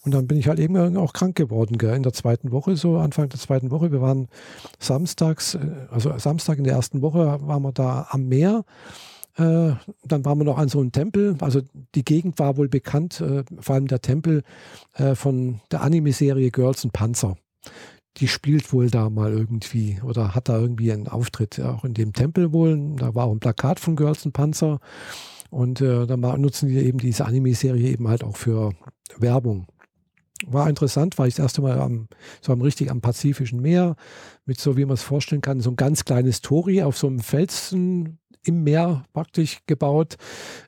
[0.03, 1.95] und dann bin ich halt eben auch krank geworden, gell?
[1.95, 3.93] in der zweiten Woche, so Anfang der zweiten Woche.
[3.93, 4.29] Wir waren
[4.79, 5.59] samstags, äh,
[5.91, 8.65] also Samstag in der ersten Woche waren wir da am Meer.
[9.37, 9.73] Äh,
[10.05, 11.37] dann waren wir noch an so einem Tempel.
[11.41, 11.61] Also
[11.95, 14.43] die Gegend war wohl bekannt, äh, vor allem der Tempel
[15.15, 17.37] von der Anime-Serie Girls und Panzer.
[18.17, 22.13] Die spielt wohl da mal irgendwie oder hat da irgendwie einen Auftritt, auch in dem
[22.13, 22.97] Tempel wohl.
[22.97, 24.81] Da war auch ein Plakat von Girls und Panzer.
[25.51, 28.73] Und dann nutzen die eben diese Anime-Serie eben halt auch für
[29.17, 29.67] Werbung.
[30.47, 32.09] War interessant, war ich das erste Mal am,
[32.41, 33.97] so am richtig am Pazifischen Meer,
[34.47, 37.21] mit so wie man es vorstellen kann, so ein ganz kleines Tori auf so einem
[37.21, 40.17] Felsen im Meer praktisch gebaut,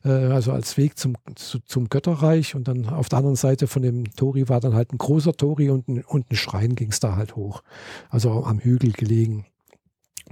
[0.04, 2.54] äh, also als Weg zum, zu, zum Götterreich.
[2.54, 5.70] Und dann auf der anderen Seite von dem Tori war dann halt ein großer Tori
[5.70, 7.62] und ein, und ein Schrein ging es da halt hoch.
[8.10, 9.46] Also am Hügel gelegen.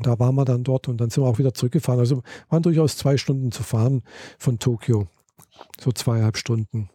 [0.02, 2.00] Da waren wir dann dort und dann sind wir auch wieder zurückgefahren.
[2.00, 4.02] Also waren durchaus zwei Stunden zu fahren
[4.38, 5.08] von Tokio.
[5.80, 6.90] So zweieinhalb Stunden.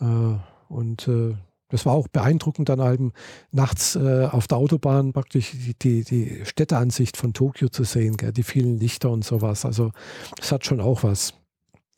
[0.00, 0.36] Äh,
[0.68, 1.34] und äh,
[1.70, 3.12] das war auch beeindruckend, dann eben
[3.50, 8.32] nachts äh, auf der Autobahn praktisch die, die, die Städteansicht von Tokio zu sehen, gell?
[8.32, 9.66] die vielen Lichter und sowas.
[9.66, 9.92] Also
[10.36, 11.34] das hat schon auch was.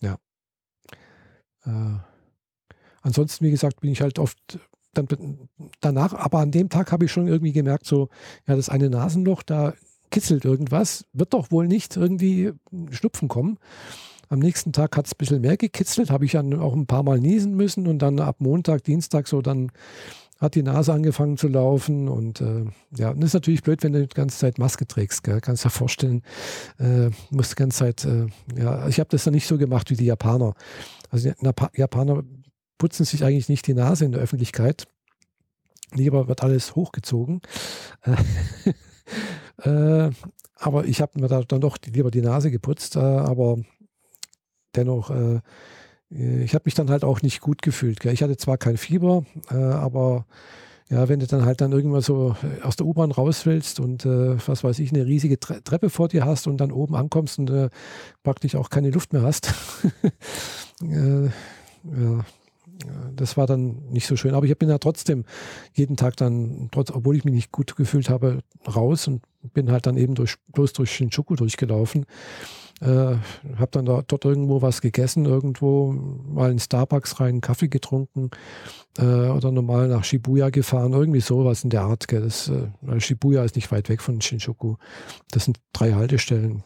[0.01, 0.19] Ja.
[1.65, 1.99] Äh,
[3.03, 4.39] ansonsten, wie gesagt, bin ich halt oft
[4.93, 5.49] dann
[5.81, 8.09] danach, aber an dem Tag habe ich schon irgendwie gemerkt, so,
[8.49, 9.75] ja, das eine Nasenloch, da
[10.11, 12.53] kitzelt irgendwas, wird doch wohl nicht irgendwie
[12.91, 13.59] Schnupfen kommen.
[14.31, 17.03] Am nächsten Tag hat es ein bisschen mehr gekitzelt, habe ich dann auch ein paar
[17.03, 19.73] Mal niesen müssen und dann ab Montag, Dienstag so dann
[20.39, 22.65] hat die Nase angefangen zu laufen und äh,
[22.97, 25.41] ja, und das ist natürlich blöd, wenn du die ganze Zeit Maske trägst, gell?
[25.41, 26.23] kannst du dir vorstellen,
[26.79, 28.27] äh, musst die ganze Zeit, äh,
[28.57, 30.55] ja, ich habe das dann nicht so gemacht wie die Japaner.
[31.11, 32.23] Also die Japaner
[32.79, 34.87] putzen sich eigentlich nicht die Nase in der Öffentlichkeit,
[35.93, 37.41] lieber wird alles hochgezogen.
[39.65, 40.11] Äh,
[40.55, 43.59] aber ich habe mir da dann doch lieber die Nase geputzt, äh, aber
[44.75, 45.41] dennoch, äh,
[46.11, 48.01] ich habe mich dann halt auch nicht gut gefühlt.
[48.01, 48.13] Gell?
[48.13, 50.27] Ich hatte zwar kein Fieber, äh, aber
[50.91, 54.05] ja, wenn du dann halt dann irgendwann so äh, aus der U-Bahn raus willst und
[54.05, 57.39] äh, was weiß ich, eine riesige Tre Treppe vor dir hast und dann oben ankommst
[57.39, 57.71] und äh,
[58.25, 59.55] praktisch auch keine Luft mehr hast.
[60.83, 62.25] äh, ja,
[63.15, 64.35] das war dann nicht so schön.
[64.35, 65.25] Aber ich bin ja trotzdem
[65.75, 69.23] jeden Tag dann, trotz, obwohl ich mich nicht gut gefühlt habe, raus und
[69.55, 72.05] bin halt dann eben durch, bloß durch Shinjuku durchgelaufen.
[72.81, 73.17] Äh,
[73.59, 78.31] habe dann da, dort irgendwo was gegessen, irgendwo mal in Starbucks rein, Kaffee getrunken
[78.99, 82.09] äh, oder normal nach Shibuya gefahren, irgendwie sowas in der Art.
[82.09, 82.23] Gell.
[82.23, 84.77] Das, äh, Shibuya ist nicht weit weg von Shinjuku.
[85.31, 86.65] Das sind drei Haltestellen.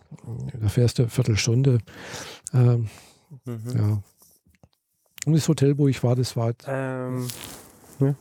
[0.61, 1.79] Da fährst du eine Viertelstunde.
[2.53, 2.89] Ähm,
[3.45, 3.61] mhm.
[3.77, 4.03] Ja.
[5.27, 6.53] Und das Hotel, wo ich war, das war.
[6.69, 7.27] Ähm,
[7.99, 8.15] ja.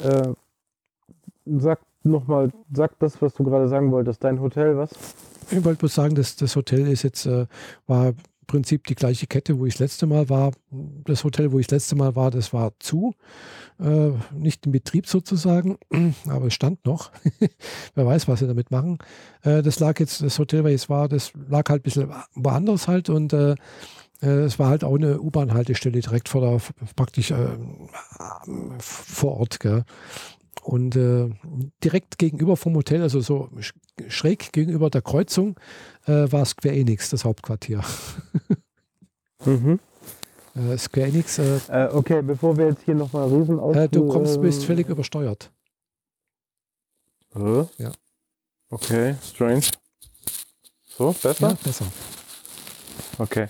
[0.00, 0.34] äh,
[1.46, 4.24] sag nochmal, sag das, was du gerade sagen wolltest.
[4.24, 4.90] Dein Hotel, was?
[5.50, 7.46] Ich wollte bloß sagen, dass das Hotel ist jetzt, äh,
[7.86, 8.16] war im
[8.46, 10.52] Prinzip die gleiche Kette, wo ich das letzte Mal war.
[11.04, 13.14] Das Hotel, wo ich das letzte Mal war, das war zu.
[13.80, 15.78] Äh, nicht im Betrieb sozusagen,
[16.28, 17.10] aber es stand noch.
[17.94, 18.98] Wer weiß, was sie damit machen.
[19.42, 22.88] Äh, das lag jetzt, das Hotel, wo ich war, das lag halt ein bisschen woanders
[22.88, 23.54] halt und äh,
[24.22, 26.60] äh, es war halt auch eine U-Bahn-Haltestelle direkt vor der,
[26.94, 27.48] praktisch äh,
[28.78, 29.60] vor Ort.
[29.60, 29.84] Gell?
[30.62, 31.28] Und äh,
[31.82, 33.50] direkt gegenüber vom Hotel, also so
[34.06, 35.58] schräg gegenüber der Kreuzung,
[36.06, 37.82] äh, war Square Enix, das Hauptquartier.
[39.44, 39.80] mhm.
[40.54, 41.38] Äh, Square Enix.
[41.38, 45.50] Äh, äh, okay, bevor wir jetzt hier nochmal riesen äh, Du kommst, bist völlig übersteuert.
[47.34, 47.92] Ja.
[48.70, 49.64] Okay, strange.
[50.96, 51.48] So, besser?
[51.48, 51.86] Ja, besser.
[53.18, 53.46] Okay.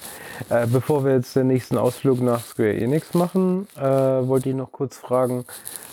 [0.49, 4.73] Äh, bevor wir jetzt den nächsten Ausflug nach Square Enix machen, äh, wollte ich noch
[4.73, 5.45] kurz fragen,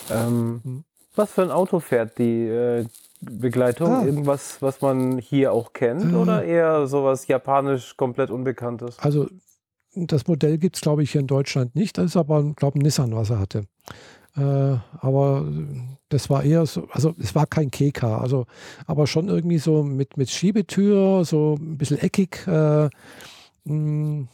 [0.09, 0.84] ähm, mhm.
[1.16, 2.86] Was für ein Auto fährt die äh,
[3.22, 3.91] Begleitung?
[3.91, 4.05] Ah.
[4.05, 6.16] Irgendwas, was man hier auch kennt äh.
[6.16, 8.99] oder eher sowas japanisch komplett Unbekanntes?
[8.99, 9.28] Also
[9.95, 11.97] das Modell gibt es, glaube ich, hier in Deutschland nicht.
[11.97, 13.64] Das ist aber, glaube ich, ein Nissan, was er hatte.
[14.38, 15.45] Äh, aber
[16.10, 18.45] das war eher so, also es war kein KK, also
[18.86, 22.45] aber schon irgendwie so mit, mit Schiebetür, so ein bisschen eckig.
[22.47, 22.89] Äh, mh,
[23.66, 24.28] hm,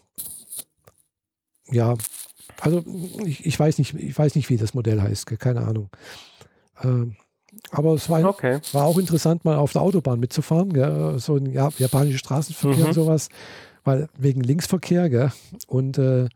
[1.71, 1.95] ja,
[2.61, 2.83] also
[3.25, 5.89] ich, ich, weiß nicht, ich weiß nicht, wie das Modell heißt, keine Ahnung.
[6.83, 7.15] Ähm,
[7.71, 8.59] aber es war, okay.
[8.73, 11.17] war, auch interessant, mal auf der Autobahn mitzufahren, gell?
[11.19, 12.85] so ein ja, japanischer Straßenverkehr mhm.
[12.87, 13.29] und sowas,
[13.83, 15.31] weil wegen Linksverkehr, gell?
[15.67, 16.27] und äh,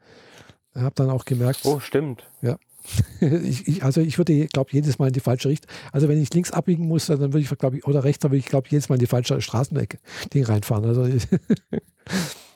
[0.75, 1.61] habe dann auch gemerkt.
[1.63, 2.25] Oh, stimmt.
[2.41, 2.57] Ja.
[3.19, 5.69] ich, ich, also ich würde, glaube jedes Mal in die falsche Richtung.
[5.91, 8.39] Also wenn ich links abbiegen muss, dann würde ich, glaube ich, oder rechts, dann würde
[8.39, 9.99] ich, glaube jedes Mal in die falsche Straßenecke
[10.33, 10.85] Ding reinfahren.
[10.85, 11.03] Also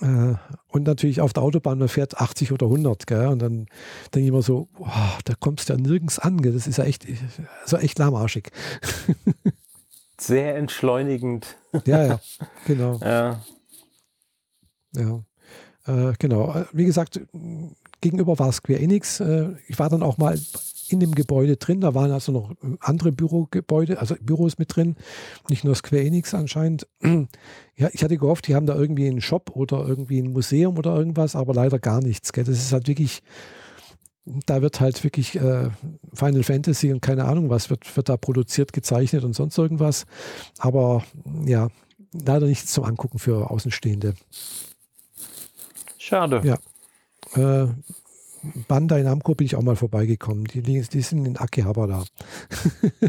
[0.00, 0.34] Äh,
[0.68, 3.26] und natürlich auf der Autobahn, man fährt 80 oder 100, gell?
[3.26, 3.66] und dann
[4.14, 6.52] denke ich immer so, wow, da kommst du ja nirgends an, gell?
[6.52, 7.06] das ist ja echt,
[7.62, 8.50] also echt lahmarschig.
[10.20, 11.56] Sehr entschleunigend.
[11.84, 12.20] Ja, ja,
[12.66, 12.98] genau.
[13.02, 13.42] Ja.
[14.94, 15.22] Ja,
[15.86, 16.54] äh, genau.
[16.54, 17.20] Äh, wie gesagt,
[18.00, 19.20] gegenüber war Square Enix.
[19.20, 20.38] Äh, ich war dann auch mal
[20.88, 21.80] in dem Gebäude drin.
[21.80, 24.96] Da waren also noch andere Bürogebäude, also Büros mit drin,
[25.48, 26.86] nicht nur Square Enix anscheinend.
[27.80, 30.96] Ja, ich hatte gehofft, die haben da irgendwie einen Shop oder irgendwie ein Museum oder
[30.96, 32.32] irgendwas, aber leider gar nichts.
[32.32, 32.42] Gell?
[32.42, 33.22] Das ist halt wirklich,
[34.46, 35.70] da wird halt wirklich äh,
[36.12, 40.06] Final Fantasy und keine Ahnung was wird, wird da produziert, gezeichnet und sonst irgendwas.
[40.58, 41.04] Aber
[41.46, 41.68] ja,
[42.12, 44.14] leider nichts zum Angucken für Außenstehende.
[45.98, 46.42] Schade.
[46.42, 46.58] Ja.
[47.64, 47.68] Äh,
[48.68, 50.44] Bandai Namco bin ich auch mal vorbeigekommen.
[50.44, 52.04] Die, die sind in Akihabara da.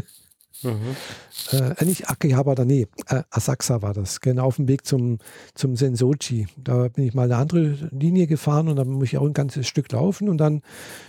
[0.62, 0.96] Mhm.
[1.52, 4.20] Äh, nicht Akihabara, nee, äh, Asakusa war das.
[4.20, 5.18] Genau auf dem Weg zum,
[5.54, 6.48] zum Sensoji.
[6.56, 9.66] Da bin ich mal eine andere Linie gefahren und dann muss ich auch ein ganzes
[9.66, 10.62] Stück laufen und dann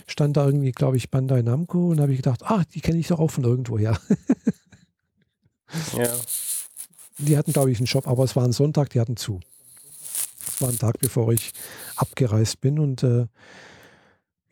[0.06, 2.98] stand da irgendwie, glaube ich, Bandai Namco und da habe ich gedacht, ach, die kenne
[2.98, 3.98] ich doch auch von irgendwoher.
[5.96, 6.10] ja.
[7.18, 9.40] Die hatten, glaube ich, einen Shop, aber es war ein Sonntag, die hatten zu.
[10.46, 11.52] Das war ein Tag, bevor ich
[11.96, 13.26] abgereist bin und äh,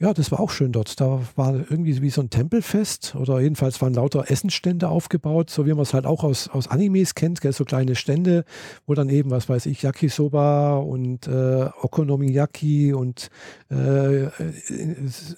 [0.00, 0.98] ja, das war auch schön dort.
[0.98, 5.74] Da war irgendwie wie so ein Tempelfest oder jedenfalls waren lauter Essensstände aufgebaut, so wie
[5.74, 7.52] man es halt auch aus, aus Animes kennt, gell?
[7.52, 8.46] so kleine Stände,
[8.86, 13.28] wo dann eben, was weiß ich, Yakisoba und äh, Okonomiyaki und
[13.68, 14.28] äh,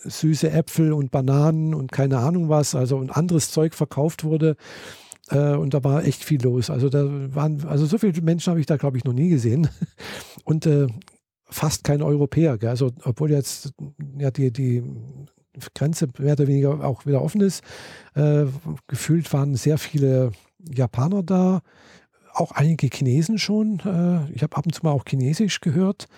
[0.04, 4.54] süße Äpfel und Bananen und keine Ahnung was, also und anderes Zeug verkauft wurde.
[5.30, 6.70] Äh, und da war echt viel los.
[6.70, 7.04] Also da
[7.34, 9.68] waren, also so viele Menschen habe ich da, glaube ich, noch nie gesehen.
[10.44, 10.88] Und äh,
[11.52, 12.58] fast kein Europäer.
[12.58, 12.70] Gell?
[12.70, 13.72] Also, obwohl jetzt
[14.18, 14.82] ja, die, die
[15.74, 17.62] Grenze mehr oder weniger auch wieder offen ist,
[18.14, 18.44] äh,
[18.88, 21.62] gefühlt waren sehr viele Japaner da,
[22.34, 23.80] auch einige Chinesen schon.
[23.80, 26.08] Äh, ich habe ab und zu mal auch Chinesisch gehört.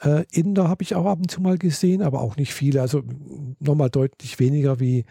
[0.00, 2.80] Äh, Inder habe ich auch ab und zu mal gesehen, aber auch nicht viele.
[2.80, 3.02] Also
[3.60, 5.04] nochmal deutlich weniger wie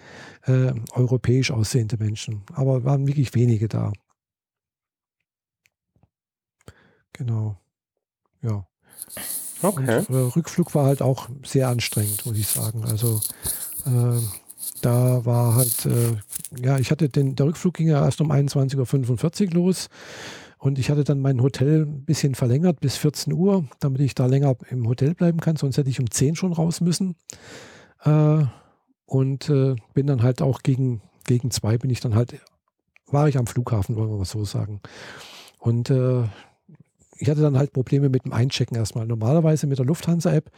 [0.44, 2.44] äh, europäisch aussehende Menschen.
[2.54, 3.94] Aber waren wirklich wenige da.
[7.14, 7.58] Genau.
[8.42, 8.68] Ja.
[9.62, 10.00] Okay.
[10.08, 12.84] Und, äh, Rückflug war halt auch sehr anstrengend, muss ich sagen.
[12.86, 13.22] Also
[13.86, 14.22] äh,
[14.82, 16.18] da war halt, äh,
[16.64, 19.90] ja, ich hatte den, der Rückflug ging ja erst um 21.45 Uhr los
[20.58, 24.26] und ich hatte dann mein Hotel ein bisschen verlängert bis 14 Uhr, damit ich da
[24.26, 27.16] länger im Hotel bleiben kann, sonst hätte ich um 10 schon raus müssen.
[28.04, 28.44] Äh,
[29.06, 32.40] und äh, bin dann halt auch gegen, gegen zwei bin ich dann halt,
[33.08, 34.82] war ich am Flughafen, wollen wir mal so sagen.
[35.60, 36.24] Und äh,
[37.22, 39.06] ich hatte dann halt Probleme mit dem Einchecken erstmal.
[39.06, 40.50] Normalerweise mit der Lufthansa-App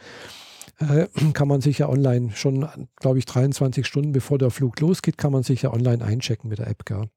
[0.80, 5.18] äh, kann man sich ja online schon, glaube ich, 23 Stunden bevor der Flug losgeht,
[5.18, 6.86] kann man sich ja online einchecken mit der App.
[6.86, 7.10] Gell?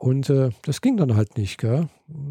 [0.00, 1.58] Und äh, das ging dann halt nicht.
[1.58, 1.90] Gell?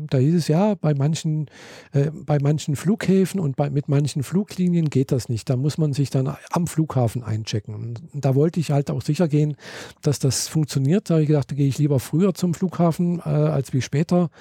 [0.09, 1.51] Da hieß es ja, bei manchen,
[1.91, 5.47] äh, bei manchen Flughäfen und bei, mit manchen Fluglinien geht das nicht.
[5.51, 7.76] Da muss man sich dann am Flughafen einchecken.
[7.76, 9.55] Und da wollte ich halt auch sicher gehen,
[10.01, 11.11] dass das funktioniert.
[11.11, 14.32] Da habe ich gedacht, da gehe ich lieber früher zum Flughafen äh, als wie später.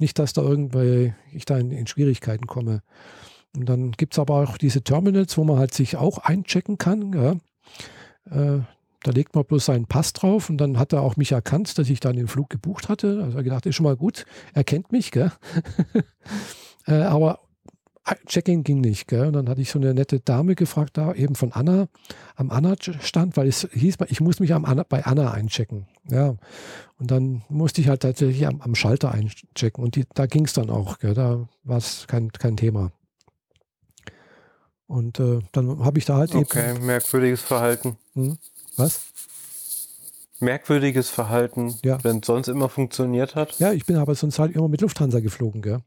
[0.00, 2.80] Nicht, dass da irgendwie ich da in, in Schwierigkeiten komme.
[3.54, 7.12] Und dann gibt es aber auch diese Terminals, wo man halt sich auch einchecken kann.
[7.12, 8.62] Ja?
[9.02, 11.88] Da legt man bloß seinen Pass drauf und dann hat er auch mich erkannt, dass
[11.88, 13.22] ich dann den Flug gebucht hatte.
[13.22, 15.30] Also er gedacht, ist schon mal gut, er kennt mich, gell?
[16.86, 17.40] äh, aber
[18.26, 19.26] Check-in ging nicht, gell?
[19.26, 21.88] Und dann hatte ich so eine nette Dame gefragt, da eben von Anna,
[22.36, 25.86] am Anna-Stand, weil es hieß, ich muss mich am Anna, bei Anna einchecken.
[26.08, 26.36] Ja.
[26.98, 30.52] Und dann musste ich halt tatsächlich am, am Schalter einchecken und die, da ging es
[30.52, 31.14] dann auch, gell?
[31.14, 32.92] Da war es kein, kein Thema.
[34.86, 36.76] Und äh, dann habe ich da halt okay, eben.
[36.76, 37.98] Okay, merkwürdiges Verhalten.
[38.14, 38.38] Hm?
[38.78, 39.00] Was?
[40.40, 42.02] Merkwürdiges Verhalten, ja.
[42.04, 43.58] wenn es sonst immer funktioniert hat.
[43.58, 45.80] Ja, ich bin aber sonst halt immer mit Lufthansa geflogen, gell?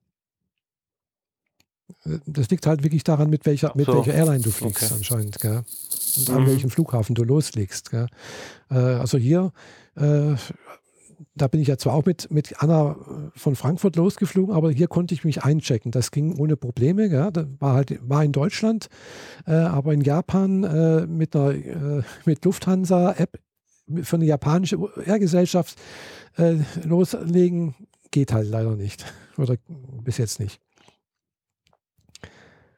[2.26, 3.96] Das liegt halt wirklich daran, mit welcher, mit so.
[3.96, 4.94] welcher Airline du fliegst okay.
[4.96, 5.64] anscheinend, gell?
[6.18, 6.36] Und mhm.
[6.36, 8.08] an welchem Flughafen du loslegst, gell?
[8.70, 9.54] Äh, also hier
[9.96, 10.36] äh,
[11.36, 14.88] da bin ich ja zwar auch mit, mit Anna äh, von Frankfurt losgeflogen, aber hier
[14.88, 15.92] konnte ich mich einchecken.
[15.92, 17.08] Das ging ohne Probleme.
[17.08, 17.32] Ja.
[17.32, 18.88] Das war halt war in Deutschland,
[19.46, 23.40] äh, aber in Japan äh, mit einer äh, mit Lufthansa-App
[24.04, 25.78] für eine japanische Airgesellschaft
[26.38, 27.76] äh, loslegen
[28.10, 29.06] geht halt leider nicht.
[29.38, 29.58] Oder
[30.04, 30.60] bis jetzt nicht.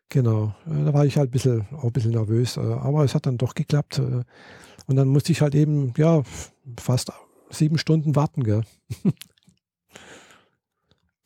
[0.09, 3.25] Genau, äh, da war ich halt ein bisschen, auch ein bisschen nervös, aber es hat
[3.25, 3.99] dann doch geklappt.
[3.99, 6.23] Und dann musste ich halt eben, ja,
[6.79, 7.11] fast
[7.53, 8.63] sieben Stunden warten, gell?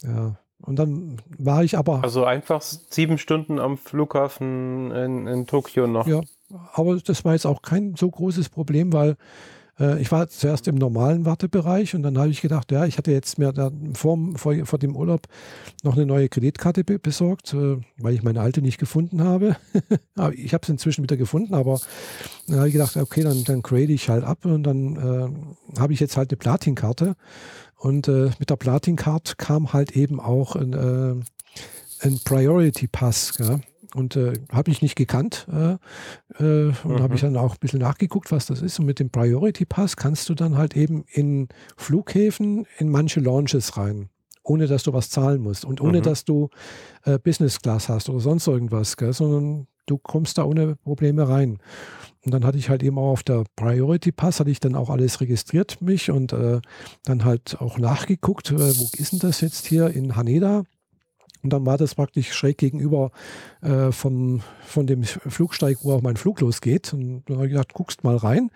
[0.04, 0.38] ja.
[0.60, 2.04] Und dann war ich aber.
[2.04, 6.08] Also einfach sieben Stunden am Flughafen in, in Tokio noch.
[6.08, 6.22] Ja,
[6.74, 9.18] aber das war jetzt auch kein so großes Problem, weil
[9.80, 13.38] ich war zuerst im normalen Wartebereich und dann habe ich gedacht, ja, ich hatte jetzt
[13.38, 13.54] mir
[13.94, 15.28] vor, vor, vor dem Urlaub
[15.84, 19.56] noch eine neue Kreditkarte be besorgt, äh, weil ich meine alte nicht gefunden habe.
[20.34, 21.80] ich habe es inzwischen wieder gefunden, aber
[22.48, 25.94] dann habe ich gedacht, okay, dann, dann grade ich halt ab und dann äh, habe
[25.94, 27.16] ich jetzt halt eine Platinkarte.
[27.78, 33.38] Und äh, mit der Platin-Card kam halt eben auch ein, äh, ein Priority Pass.
[33.38, 33.62] Gell?
[33.96, 35.74] Und äh, habe ich nicht gekannt äh,
[36.44, 37.00] äh, und mhm.
[37.02, 38.80] habe ich dann auch ein bisschen nachgeguckt, was das ist.
[38.80, 43.78] Und mit dem Priority Pass kannst du dann halt eben in Flughäfen in manche Launches
[43.78, 44.10] rein,
[44.44, 46.04] ohne dass du was zahlen musst und ohne mhm.
[46.04, 46.50] dass du
[47.04, 51.60] äh, Business Class hast oder sonst irgendwas, gell, sondern du kommst da ohne Probleme rein.
[52.26, 54.90] Und dann hatte ich halt eben auch auf der Priority Pass, hatte ich dann auch
[54.90, 56.60] alles registriert mich und äh,
[57.06, 60.64] dann halt auch nachgeguckt, äh, wo ist denn das jetzt hier in Haneda?
[61.48, 63.12] Und dann war das praktisch schräg gegenüber
[63.62, 66.92] äh, vom, von dem Flugsteig, wo auch mein Flug losgeht.
[66.92, 68.52] Und dann habe ich gedacht, guckst mal rein.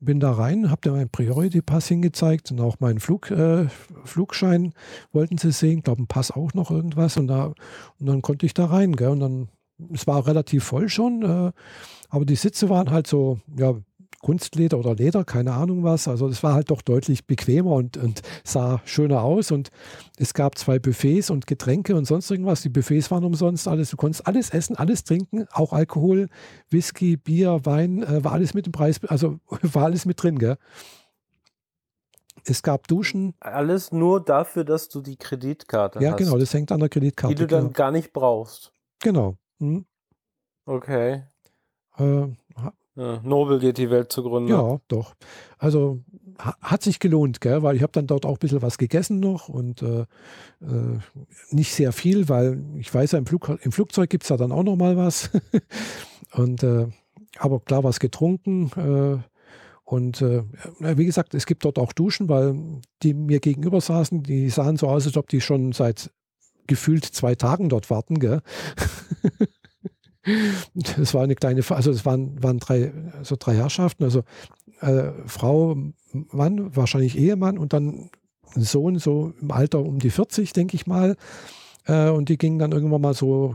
[0.00, 3.66] Bin da rein, habe dir meinen Priority-Pass hingezeigt und auch meinen Flug, äh,
[4.04, 4.72] Flugschein
[5.12, 5.82] wollten sie sehen.
[5.82, 7.18] glaube, ein Pass auch noch irgendwas.
[7.18, 7.52] Und, da,
[7.98, 8.96] und dann konnte ich da rein.
[8.96, 9.08] Gell?
[9.08, 9.48] Und dann,
[9.92, 11.52] es war relativ voll schon, äh,
[12.08, 13.74] aber die Sitze waren halt so, ja,
[14.20, 16.06] Kunstleder oder Leder, keine Ahnung was.
[16.06, 19.50] Also es war halt doch deutlich bequemer und, und sah schöner aus.
[19.50, 19.70] Und
[20.18, 22.62] es gab zwei Buffets und Getränke und sonst irgendwas.
[22.62, 23.90] Die Buffets waren umsonst, alles.
[23.90, 26.28] Du konntest alles essen, alles trinken, auch Alkohol,
[26.68, 30.56] Whisky, Bier, Wein, äh, war alles mit dem Preis, also war alles mit drin, gell?
[32.44, 33.34] Es gab Duschen.
[33.40, 36.20] Alles nur dafür, dass du die Kreditkarte ja, hast.
[36.20, 37.34] Ja, genau, das hängt an der Kreditkarte.
[37.34, 37.72] Die du dann genau.
[37.72, 38.72] gar nicht brauchst.
[39.00, 39.36] Genau.
[39.58, 39.84] Hm.
[40.64, 41.24] Okay.
[41.98, 42.28] Äh,
[43.22, 44.52] Nobel geht die Welt zugrunde.
[44.52, 45.14] Ja, doch.
[45.58, 46.00] Also
[46.38, 47.62] hat sich gelohnt, gell?
[47.62, 50.00] weil ich habe dann dort auch ein bisschen was gegessen noch und äh,
[50.62, 50.98] äh,
[51.50, 54.52] nicht sehr viel, weil ich weiß ja, im, Flug, im Flugzeug gibt es ja dann
[54.52, 55.30] auch noch mal was.
[56.32, 56.86] und äh,
[57.38, 58.70] aber klar was getrunken.
[58.76, 59.22] Äh,
[59.84, 60.44] und äh,
[60.78, 62.54] wie gesagt, es gibt dort auch Duschen, weil
[63.02, 66.12] die mir gegenüber saßen, die sahen so aus, als ob die schon seit
[66.68, 68.20] gefühlt zwei Tagen dort warten.
[68.20, 68.40] Gell?
[71.00, 74.22] Es war eine kleine, also es waren, waren drei, also drei Herrschaften, also
[74.80, 75.76] äh, Frau,
[76.12, 78.10] Mann, wahrscheinlich Ehemann und dann
[78.54, 81.16] ein Sohn, so im Alter um die 40, denke ich mal.
[81.86, 83.54] Äh, und die gingen dann irgendwann mal so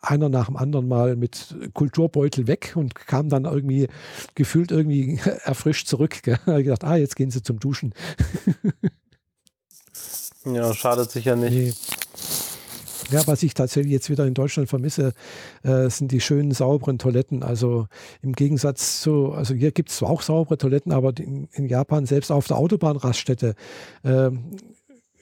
[0.00, 3.88] einer nach dem anderen mal mit Kulturbeutel weg und kam dann irgendwie
[4.34, 6.22] gefühlt irgendwie erfrischt zurück.
[6.22, 6.38] Gell?
[6.46, 7.94] Ich gedacht, ah, jetzt gehen sie zum Duschen.
[10.44, 11.97] ja, schadet sich ja nicht.
[13.10, 15.14] Ja, was ich tatsächlich jetzt wieder in Deutschland vermisse,
[15.62, 17.42] äh, sind die schönen sauberen Toiletten.
[17.42, 17.86] Also
[18.22, 22.06] im Gegensatz zu, also hier gibt es zwar auch saubere Toiletten, aber in, in, Japan
[22.06, 23.54] selbst auf der Autobahnraststätte,
[24.02, 24.30] äh,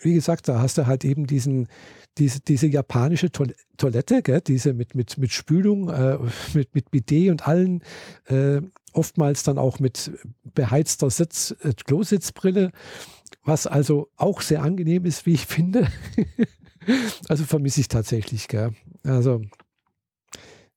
[0.01, 1.68] wie gesagt, da hast du halt eben diesen,
[2.18, 6.18] diese, diese japanische Toilette, gell, diese mit, mit, mit Spülung, äh,
[6.55, 7.82] mit, mit Bidet und allen,
[8.26, 8.61] äh,
[8.93, 10.11] oftmals dann auch mit
[10.55, 12.72] beheizter Sitz, äh, Klositzbrille,
[13.45, 15.89] was also auch sehr angenehm ist, wie ich finde.
[17.29, 18.70] Also vermisse ich tatsächlich, gell?
[19.05, 19.43] Also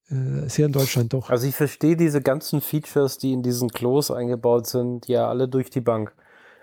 [0.10, 1.30] äh, ist hier in Deutschland doch.
[1.30, 5.70] Also ich verstehe diese ganzen Features, die in diesen Klos eingebaut sind, ja alle durch
[5.70, 6.16] die Bank.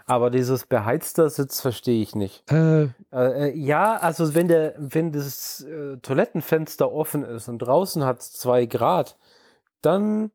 [0.08, 2.50] Aber dieses beheizte Sitz verstehe ich nicht.
[2.50, 8.04] Äh, äh, äh, ja, also wenn der, wenn das äh, Toilettenfenster offen ist und draußen
[8.04, 9.16] hat es zwei Grad,
[9.82, 10.30] dann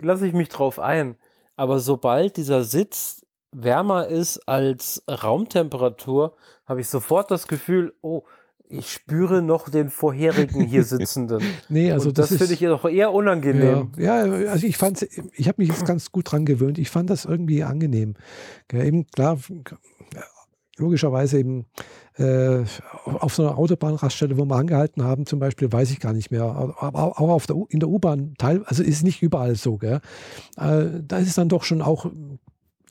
[0.00, 1.16] lasse ich mich drauf ein.
[1.56, 6.34] Aber sobald dieser Sitz wärmer ist als Raumtemperatur,
[6.66, 8.22] habe ich sofort das Gefühl, oh,
[8.70, 11.42] ich spüre noch den vorherigen hier Sitzenden.
[11.68, 13.92] nee, also Und das, das finde ich doch eher unangenehm.
[13.96, 15.02] Ja, ja also ich fand,
[15.34, 16.78] ich habe mich jetzt ganz gut dran gewöhnt.
[16.78, 18.14] Ich fand das irgendwie angenehm.
[18.70, 19.38] Ja, eben klar,
[20.76, 21.66] logischerweise eben
[22.16, 22.64] äh,
[23.04, 26.42] auf so einer Autobahnraststelle, wo wir angehalten haben, zum Beispiel, weiß ich gar nicht mehr.
[26.42, 29.76] Aber auch auf der, in der U-Bahn, also ist nicht überall so.
[29.76, 30.00] Gell?
[30.56, 32.10] Äh, da ist es dann doch schon auch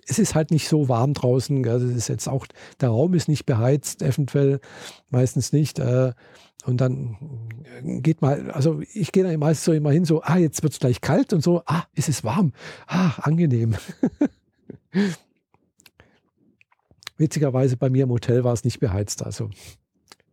[0.08, 1.64] es ist halt nicht so warm draußen.
[1.66, 2.46] Es ist jetzt auch,
[2.82, 4.60] der Raum ist nicht beheizt, eventuell
[5.10, 5.80] meistens nicht.
[5.80, 6.14] Äh,
[6.66, 7.18] und dann
[8.02, 10.80] geht mal, also ich gehe da meistens so immer hin, so, ah, jetzt wird es
[10.80, 12.54] gleich kalt und so, ah, ist es warm.
[12.88, 13.76] Ah, angenehm.
[17.18, 19.24] Witzigerweise bei mir im Hotel war es nicht beheizt.
[19.24, 19.50] Also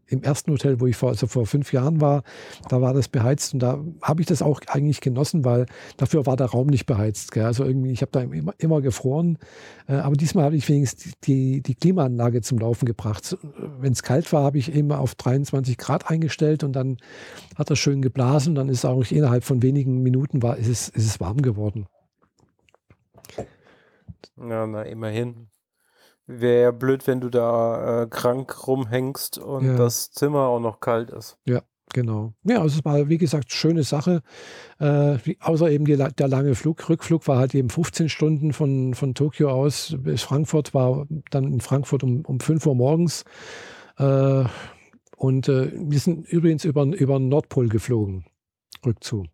[0.07, 2.23] im ersten Hotel, wo ich vor, also vor fünf Jahren war,
[2.69, 6.37] da war das beheizt und da habe ich das auch eigentlich genossen, weil dafür war
[6.37, 7.33] der Raum nicht beheizt.
[7.33, 7.45] Gell?
[7.45, 9.39] Also irgendwie, ich habe da immer, immer gefroren.
[9.89, 13.37] Äh, aber diesmal habe ich wenigstens die, die Klimaanlage zum Laufen gebracht.
[13.81, 16.99] Wenn es kalt war, habe ich immer auf 23 Grad eingestellt und dann
[17.57, 18.55] hat er schön geblasen.
[18.55, 21.87] Dann ist auch innerhalb von wenigen Minuten war, ist, es, ist es warm geworden.
[24.37, 25.49] Ja, na immerhin.
[26.27, 29.77] Wäre ja blöd, wenn du da äh, krank rumhängst und ja.
[29.77, 31.37] das Zimmer auch noch kalt ist.
[31.45, 31.61] Ja,
[31.93, 32.33] genau.
[32.45, 34.23] Ja, also es war, wie gesagt, schöne Sache.
[34.79, 36.89] Äh, außer eben die, der lange Flug.
[36.89, 41.61] Rückflug war halt eben 15 Stunden von, von Tokio aus bis Frankfurt, war dann in
[41.61, 43.25] Frankfurt um, um 5 Uhr morgens.
[43.99, 44.45] Äh,
[45.17, 48.25] und äh, wir sind übrigens über, über den Nordpol geflogen.
[48.85, 49.27] Rückzu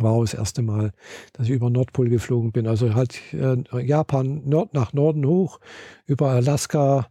[0.00, 0.92] war auch das erste Mal,
[1.32, 2.66] dass ich über Nordpol geflogen bin.
[2.66, 5.60] Also halt äh, Japan Nord nach Norden hoch,
[6.06, 7.08] über Alaska,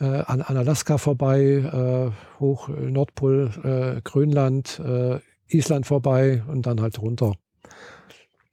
[0.00, 5.18] äh, an, an, Alaska vorbei, äh, hoch äh, Nordpol, äh, Grönland, äh,
[5.48, 7.34] Island vorbei und dann halt runter.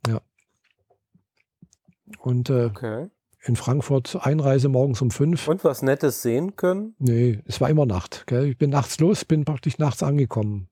[0.08, 0.22] Ja.
[2.20, 3.08] Und okay.
[3.44, 5.48] in Frankfurt Einreise morgens um fünf.
[5.48, 6.96] Und was Nettes sehen können?
[6.98, 8.26] Nee, es war immer Nacht.
[8.28, 8.46] Gell?
[8.46, 10.70] Ich bin nachts los, bin praktisch nachts angekommen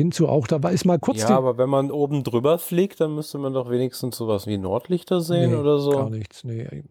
[0.00, 1.20] hinzu auch, da war ist mal kurz.
[1.20, 5.20] Ja, aber wenn man oben drüber fliegt, dann müsste man doch wenigstens sowas wie Nordlichter
[5.20, 5.90] sehen nee, oder so.
[5.92, 6.82] Gar nichts, nee.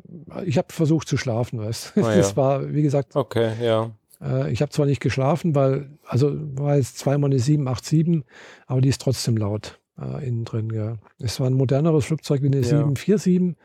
[0.45, 2.05] Ich habe versucht zu schlafen, weißt du.
[2.05, 2.37] Ah, das ja.
[2.37, 3.15] war, wie gesagt.
[3.15, 3.91] Okay, ja.
[4.21, 8.23] Äh, ich habe zwar nicht geschlafen, weil, also war jetzt zweimal eine 787,
[8.67, 10.69] aber die ist trotzdem laut äh, innen drin.
[10.73, 10.97] Ja.
[11.19, 12.63] Es war ein moderneres Flugzeug wie eine ja.
[12.63, 13.55] 747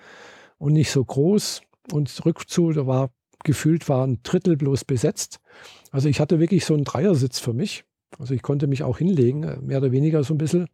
[0.58, 1.62] und nicht so groß.
[1.92, 3.10] Und Rückzug, da war
[3.44, 5.38] gefühlt war ein Drittel bloß besetzt.
[5.90, 7.84] Also ich hatte wirklich so einen Dreiersitz für mich.
[8.18, 10.68] Also ich konnte mich auch hinlegen, äh, mehr oder weniger so ein bisschen.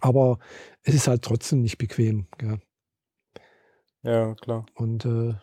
[0.00, 0.38] Aber
[0.82, 2.26] es ist halt trotzdem nicht bequem.
[2.42, 2.58] Ja,
[4.02, 4.66] ja klar.
[4.74, 5.34] Und äh,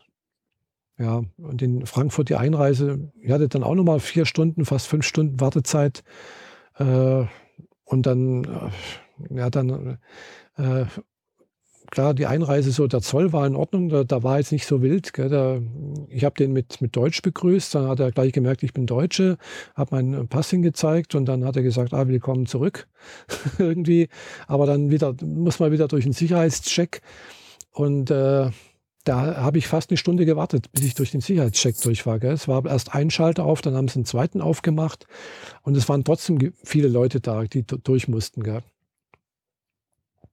[0.97, 5.05] ja, und in Frankfurt die Einreise, ich hatte dann auch nochmal vier Stunden, fast fünf
[5.05, 6.03] Stunden Wartezeit.
[6.75, 7.25] Äh,
[7.85, 9.97] und dann, äh, ja, dann,
[10.57, 10.85] äh,
[11.91, 14.81] klar, die Einreise so, der Zoll war in Ordnung, da, da war jetzt nicht so
[14.81, 15.13] wild.
[15.13, 15.59] Gell, da,
[16.09, 19.37] ich habe den mit, mit Deutsch begrüßt, dann hat er gleich gemerkt, ich bin Deutsche,
[19.75, 22.87] habe meinen Pass hingezeigt und dann hat er gesagt, ah, willkommen zurück
[23.59, 24.09] irgendwie.
[24.47, 27.01] Aber dann wieder, muss man wieder durch einen Sicherheitscheck
[27.71, 28.49] und äh,
[29.03, 32.19] da habe ich fast eine Stunde gewartet, bis ich durch den Sicherheitscheck durch war.
[32.19, 32.33] Gell?
[32.33, 35.07] Es war erst ein Schalter auf, dann haben sie einen zweiten aufgemacht
[35.63, 38.43] und es waren trotzdem viele Leute da, die durch mussten.
[38.43, 38.61] Gell?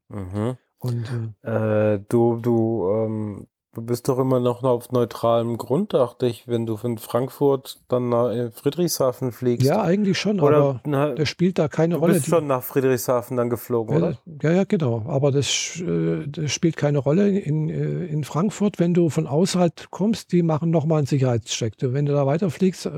[0.08, 0.56] Mhm.
[0.78, 3.46] Und, äh, äh, du, du ähm,
[3.78, 8.08] Du bist doch immer noch auf neutralem Grund, dachte ich, wenn du von Frankfurt dann
[8.08, 9.64] nach äh, Friedrichshafen fliegst.
[9.64, 12.14] Ja, eigentlich schon, oder, aber na, der spielt da keine du Rolle.
[12.14, 14.18] Du bist schon nach Friedrichshafen dann geflogen, ja, oder?
[14.42, 15.04] Ja, ja, genau.
[15.06, 18.80] Aber das, äh, das spielt keine Rolle in, äh, in Frankfurt.
[18.80, 21.74] Wenn du von außerhalb kommst, die machen nochmal einen Sicherheitscheck.
[21.80, 22.90] Wenn du da weiterfliegst,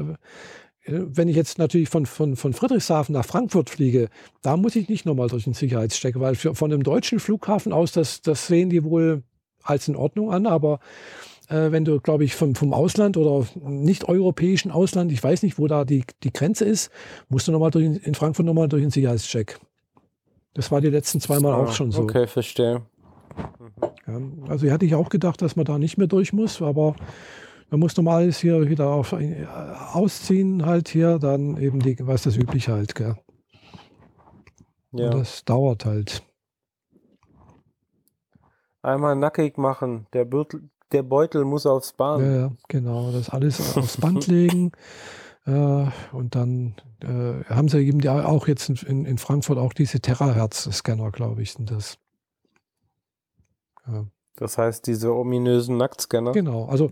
[0.86, 4.08] wenn ich jetzt natürlich von, von, von Friedrichshafen nach Frankfurt fliege,
[4.42, 7.92] da muss ich nicht nochmal durch den Sicherheitscheck, weil für, von dem deutschen Flughafen aus,
[7.92, 9.22] das, das sehen die wohl
[9.62, 10.80] als in Ordnung an, aber
[11.48, 15.58] äh, wenn du, glaube ich, vom, vom Ausland oder nicht europäischen Ausland, ich weiß nicht,
[15.58, 16.90] wo da die, die Grenze ist,
[17.28, 19.58] musst du nochmal in Frankfurt nochmal durch den Sicherheitscheck.
[20.54, 22.02] Das war die letzten zweimal ah, auch schon so.
[22.02, 22.82] Okay, verstehe.
[24.06, 26.96] Ja, also hatte ich auch gedacht, dass man da nicht mehr durch muss, aber
[27.70, 29.46] man muss normal alles hier wieder auf, äh,
[29.92, 33.16] ausziehen, halt hier, dann eben die, was das üblich halt, gell.
[34.92, 35.06] Ja.
[35.06, 36.22] Und das dauert halt.
[38.82, 40.06] Einmal nackig machen.
[40.12, 42.24] Der Beutel, der Beutel muss aufs Band.
[42.24, 43.12] Ja, ja, genau.
[43.12, 44.72] Das alles aufs Band legen.
[45.46, 49.98] Äh, und dann äh, haben sie eben ja auch jetzt in, in Frankfurt auch diese
[49.98, 51.98] Terahertz-Scanner, glaube ich, sind das.
[53.86, 54.04] Ja.
[54.36, 56.32] Das heißt, diese ominösen Nacktscanner?
[56.32, 56.66] Genau.
[56.66, 56.90] Also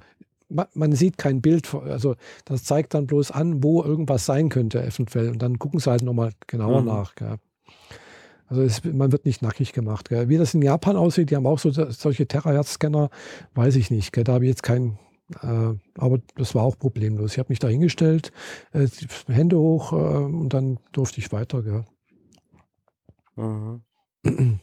[0.48, 1.72] man, sieht kein Bild.
[1.74, 5.30] Also das zeigt dann bloß an, wo irgendwas sein könnte, eventuell.
[5.30, 6.86] Und dann gucken sie halt nochmal genauer mhm.
[6.86, 7.14] nach.
[7.14, 7.36] Gell.
[8.46, 10.08] Also es, man wird nicht nackig gemacht.
[10.08, 10.28] Gell.
[10.28, 13.10] Wie das in Japan aussieht, die haben auch so, solche Terahertz-Scanner,
[13.54, 14.12] weiß ich nicht.
[14.12, 14.24] Gell.
[14.24, 14.98] Da habe ich jetzt keinen,
[15.42, 17.32] äh, aber das war auch problemlos.
[17.32, 18.32] Ich habe mich da hingestellt,
[18.72, 18.86] äh,
[19.26, 21.62] Hände hoch äh, und dann durfte ich weiter.
[21.62, 21.84] Gell.
[23.36, 23.82] Mhm.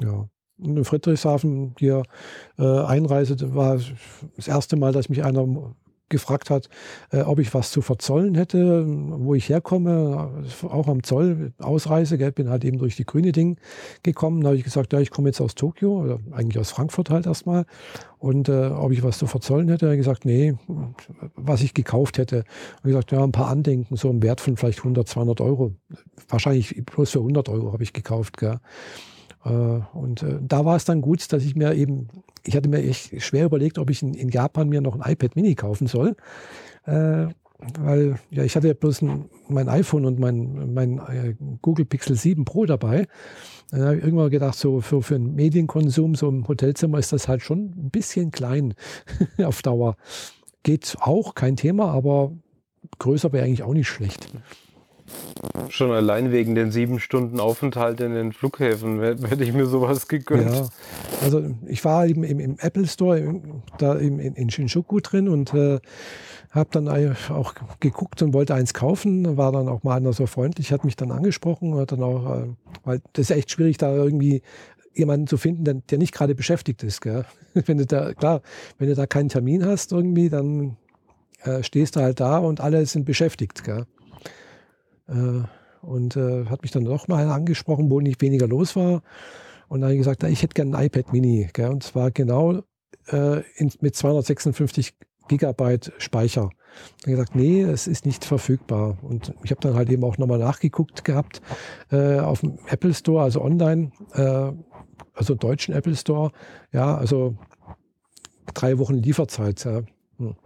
[0.00, 0.28] ja.
[0.64, 2.02] In Friedrichshafen hier
[2.58, 3.78] äh, Einreise war
[4.36, 5.74] das erste Mal, dass mich einer
[6.08, 6.68] gefragt hat,
[7.10, 12.30] äh, ob ich was zu verzollen hätte, wo ich herkomme, auch am Zoll, Ausreise, gell,
[12.30, 13.58] bin halt eben durch die grüne Ding
[14.02, 14.40] gekommen.
[14.42, 17.26] Da habe ich gesagt, ja, ich komme jetzt aus Tokio, oder eigentlich aus Frankfurt halt
[17.26, 17.64] erstmal.
[18.18, 20.54] Und äh, ob ich was zu verzollen hätte, habe ich gesagt, nee,
[21.34, 22.44] was ich gekauft hätte.
[22.82, 25.72] Und gesagt, ja, ein paar Andenken, so im Wert von vielleicht 100, 200 Euro.
[26.28, 28.60] Wahrscheinlich bloß für 100 Euro habe ich gekauft, gell.
[29.44, 32.08] Äh, und äh, da war es dann gut, dass ich mir eben,
[32.44, 35.54] ich hatte mir echt schwer überlegt, ob ich in, Japan mir noch ein iPad Mini
[35.54, 36.16] kaufen soll.
[36.86, 37.26] Äh,
[37.80, 41.00] weil ja, ich hatte ja bloß ein, mein iPhone und mein, mein
[41.62, 43.06] Google Pixel 7 Pro dabei.
[43.70, 47.28] Dann habe ich irgendwann gedacht, so für, für einen Medienkonsum, so im Hotelzimmer ist das
[47.28, 48.74] halt schon ein bisschen klein
[49.42, 49.96] auf Dauer.
[50.62, 52.32] Geht auch, kein Thema, aber
[52.98, 54.28] größer wäre eigentlich auch nicht schlecht.
[55.68, 60.54] Schon allein wegen den sieben Stunden Aufenthalt in den Flughäfen hätte ich mir sowas gegönnt.
[60.54, 60.68] Ja,
[61.22, 63.40] also ich war eben im, im Apple Store
[63.78, 65.80] da in, in Shinjuku drin und äh,
[66.50, 66.88] habe dann
[67.30, 69.36] auch geguckt und wollte eins kaufen.
[69.36, 72.46] War dann auch mal einer so freundlich, hat mich dann angesprochen, hat dann auch, äh,
[72.84, 74.42] weil das ist echt schwierig, da irgendwie
[74.94, 77.00] jemanden zu finden, der, der nicht gerade beschäftigt ist.
[77.00, 77.24] Gell?
[77.54, 78.42] Wenn du da, klar,
[78.78, 80.76] wenn du da keinen Termin hast irgendwie, dann
[81.42, 83.64] äh, stehst du halt da und alle sind beschäftigt.
[83.64, 83.86] Gell?
[85.08, 85.42] Äh,
[85.82, 89.02] und äh, hat mich dann noch mal angesprochen, wo nicht weniger los war.
[89.68, 91.48] Und dann gesagt, ich hätte gerne ein iPad Mini.
[91.52, 91.70] Gell?
[91.70, 92.62] Und zwar genau
[93.08, 94.94] äh, in, mit 256
[95.28, 96.50] Gigabyte Speicher.
[97.02, 98.98] Dann gesagt, nee, es ist nicht verfügbar.
[99.02, 101.40] Und ich habe dann halt eben auch nochmal nachgeguckt gehabt
[101.90, 104.52] äh, auf dem Apple Store, also online, äh,
[105.14, 106.30] also deutschen Apple Store.
[106.72, 107.36] Ja, also
[108.52, 109.64] drei Wochen Lieferzeit.
[109.64, 109.82] Ja.
[110.18, 110.36] Hm.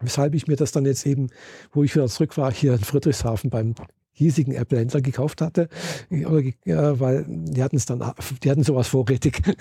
[0.00, 1.28] Weshalb ich mir das dann jetzt eben,
[1.72, 3.74] wo ich wieder zurück war, hier in Friedrichshafen beim
[4.12, 5.68] hiesigen Apple-Händler gekauft hatte,
[6.10, 9.40] oder, äh, weil die hatten es dann, die hatten sowas vorrätig.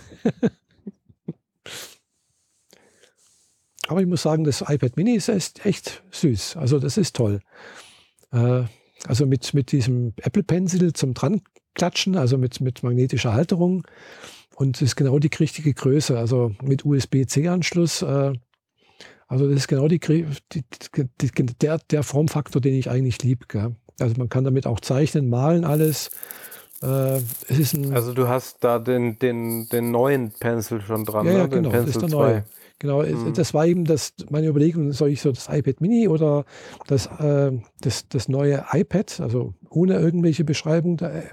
[3.88, 6.58] Aber ich muss sagen, das iPad Mini ist echt süß.
[6.58, 7.40] Also das ist toll.
[8.32, 8.64] Äh,
[9.06, 11.42] also mit, mit diesem Apple Pencil zum dran
[11.74, 13.88] klatschen, also mit, mit magnetischer Halterung.
[14.56, 18.02] Und ist genau die richtige Größe, also mit USB-C-Anschluss.
[19.28, 23.46] Also das ist genau die, die, die, der, der Formfaktor, den ich eigentlich liebe.
[24.00, 26.10] Also man kann damit auch zeichnen, malen, alles.
[26.82, 27.20] Äh,
[27.92, 31.38] also du hast da den, den, den neuen Pencil schon dran, ja, ne?
[31.40, 32.16] ja, genau, das ist der 2.
[32.16, 32.44] neue.
[32.80, 33.34] Genau, mhm.
[33.34, 36.46] das war eben das, meine Überlegung, soll ich so das iPad Mini oder
[36.86, 37.52] das, äh,
[37.82, 41.24] das, das neue iPad, also ohne irgendwelche Beschreibung, da, äh,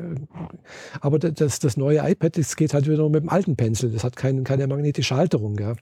[1.02, 4.04] aber das, das neue iPad, das geht halt wieder nur mit dem alten Pencil, das
[4.04, 5.74] hat kein, keine magnetische Halterung, ja.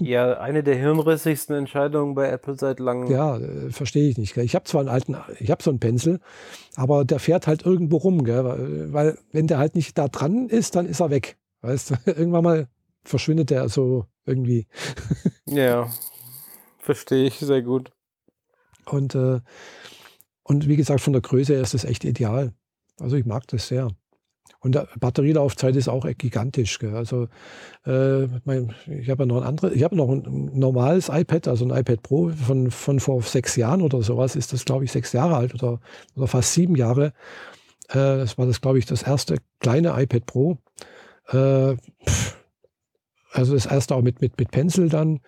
[0.00, 3.10] Ja, eine der hirnrissigsten Entscheidungen bei Apple seit langem.
[3.10, 4.34] Ja, äh, verstehe ich nicht.
[4.34, 4.44] Gell?
[4.44, 6.20] Ich habe zwar einen alten, ich habe so einen Pencil,
[6.76, 8.44] aber der fährt halt irgendwo rum, gell?
[8.44, 11.36] Weil, weil wenn der halt nicht da dran ist, dann ist er weg.
[11.60, 12.68] Weißt du, irgendwann mal
[13.04, 14.66] verschwindet der so irgendwie.
[15.46, 15.90] ja,
[16.78, 17.92] verstehe ich sehr gut.
[18.86, 19.40] Und, äh,
[20.44, 22.54] und wie gesagt, von der Größe her ist das echt ideal.
[22.98, 23.90] Also ich mag das sehr.
[24.60, 26.78] Und die Batterielaufzeit ist auch gigantisch.
[26.78, 26.94] Gell?
[26.94, 27.28] Also
[27.86, 31.64] äh, mein, ich habe ja noch ein anderes, ich habe noch ein normales iPad, also
[31.64, 35.12] ein iPad Pro von, von vor sechs Jahren oder sowas, ist das, glaube ich, sechs
[35.12, 35.80] Jahre alt oder,
[36.16, 37.12] oder fast sieben Jahre.
[37.88, 40.58] Äh, das war das, glaube ich, das erste kleine iPad Pro.
[41.28, 41.76] Äh,
[43.32, 45.20] also das erste auch mit, mit, mit Pencil dann.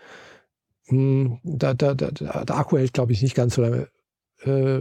[0.87, 3.89] Hm, da, da, da, der Akku hält, glaube ich, nicht ganz so lange
[4.43, 4.81] äh,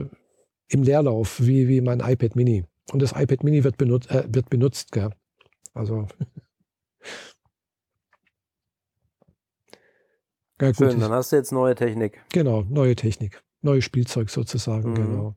[0.70, 2.64] im Leerlauf wie, wie mein iPad Mini.
[2.92, 4.92] Und das iPad Mini wird, benut äh, wird benutzt.
[4.92, 5.12] Gell?
[5.74, 6.08] Also.
[10.62, 10.78] ja, gut.
[10.78, 12.22] Schön, dann hast du jetzt neue Technik.
[12.34, 13.44] Genau, neue Technik.
[13.62, 14.96] Neues Spielzeug sozusagen, mhm.
[14.96, 15.36] genau.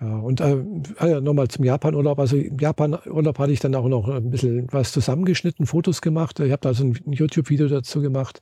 [0.00, 0.64] Ja, und äh,
[0.98, 2.20] ah nochmal zum Japan-Urlaub.
[2.20, 6.38] Also im Japan-Urlaub hatte ich dann auch noch ein bisschen was zusammengeschnitten, Fotos gemacht.
[6.38, 8.40] Ich habe da so ein YouTube-Video dazu gemacht,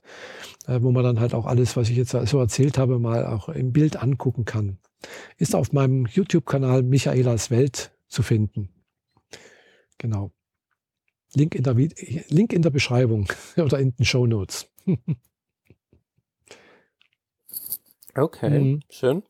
[0.67, 3.49] äh, wo man dann halt auch alles, was ich jetzt so erzählt habe, mal auch
[3.49, 4.77] im Bild angucken kann.
[5.37, 8.69] Ist auf meinem YouTube-Kanal Michaelas Welt zu finden.
[9.97, 10.31] Genau.
[11.33, 13.27] Link in der, Link in der Beschreibung
[13.57, 14.69] oder in den Show Notes.
[18.15, 18.79] okay, mhm.
[18.89, 19.23] schön.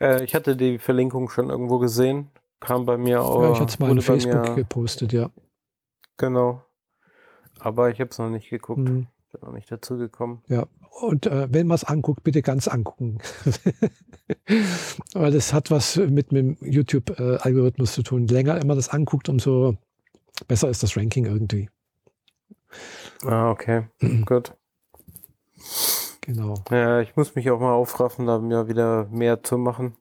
[0.00, 2.30] Äh, ich hatte die Verlinkung schon irgendwo gesehen.
[2.60, 3.42] Kam bei mir auch.
[3.42, 5.30] Ja, ich hatte es mal in Facebook mir, gepostet, ja.
[6.16, 6.62] Genau.
[7.58, 8.80] Aber ich habe es noch nicht geguckt.
[8.80, 9.08] Mhm.
[9.32, 10.42] Bin noch nicht dazu gekommen.
[10.48, 10.66] Ja,
[11.00, 13.18] und äh, wenn man es anguckt, bitte ganz angucken.
[15.14, 18.26] Weil das hat was mit, mit dem YouTube-Algorithmus zu tun.
[18.26, 19.76] Länger immer das anguckt, umso
[20.48, 21.70] besser ist das Ranking irgendwie.
[23.24, 23.86] Ah, okay.
[24.26, 24.54] Gut.
[26.20, 26.54] Genau.
[26.70, 29.96] Ja, ich muss mich auch mal aufraffen, da mir wieder mehr zu machen.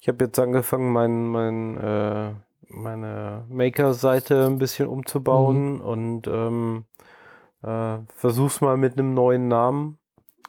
[0.00, 2.32] Ich habe jetzt angefangen, mein, mein, äh,
[2.68, 5.80] meine Maker-Seite ein bisschen umzubauen mhm.
[5.80, 6.84] und ähm,
[7.62, 9.98] äh, versuch's mal mit einem neuen Namen.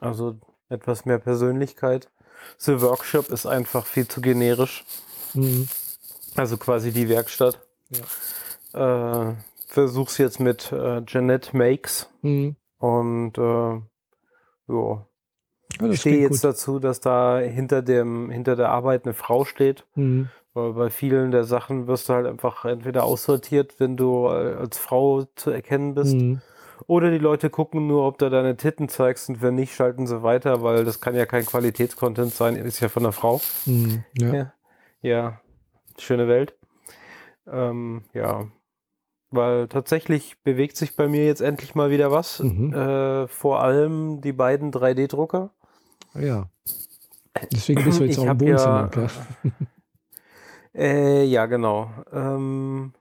[0.04, 0.38] Also
[0.70, 2.10] etwas mehr Persönlichkeit.
[2.58, 4.84] The Workshop ist einfach viel zu generisch.
[5.34, 5.68] Mhm.
[6.36, 7.60] Also quasi die Werkstatt.
[8.74, 9.30] Ja.
[9.30, 9.36] Äh,
[9.68, 12.10] versuch's jetzt mit äh, Jeanette Makes.
[12.22, 12.56] Mhm.
[12.80, 13.82] Und äh,
[14.68, 15.06] ja.
[15.82, 16.52] Ja, ich stehe jetzt gut.
[16.52, 19.86] dazu, dass da hinter dem, hinter der Arbeit eine Frau steht.
[19.96, 20.30] Mhm.
[20.54, 24.78] Weil bei vielen der Sachen wirst du halt einfach entweder aussortiert, wenn du äh, als
[24.78, 26.14] Frau zu erkennen bist.
[26.16, 26.42] Mhm.
[26.88, 30.24] Oder die Leute gucken nur, ob du deine Titten zeigst und wenn nicht, schalten sie
[30.24, 33.42] weiter, weil das kann ja kein Qualitätscontent sein, ist ja von einer Frau.
[33.66, 34.34] Mhm, ja.
[34.34, 34.54] ja.
[35.02, 35.42] ja.
[35.98, 36.56] schöne Welt.
[37.48, 38.48] Ähm, ja,
[39.34, 42.40] weil tatsächlich bewegt sich bei mir jetzt endlich mal wieder was.
[42.40, 42.74] Mhm.
[42.74, 45.52] Äh, vor allem die beiden 3D-Drucker.
[46.14, 46.50] Ja.
[47.52, 49.10] Deswegen bist du jetzt ich auch im Wohnzimmer, ja,
[50.80, 51.90] äh, ja, genau.
[52.12, 52.94] Ähm,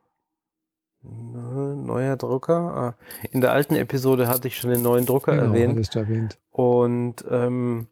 [1.03, 2.55] neuer Drucker.
[2.55, 2.95] Ah,
[3.31, 5.95] in der alten Episode hatte ich schon den neuen Drucker genau, erwähnt.
[5.97, 6.39] erwähnt.
[6.51, 7.89] Und ähm,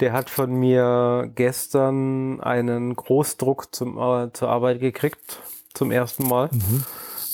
[0.00, 5.40] der hat von mir gestern einen Großdruck zum, äh, zur Arbeit gekriegt,
[5.72, 6.50] zum ersten Mal.
[6.52, 6.84] Mhm.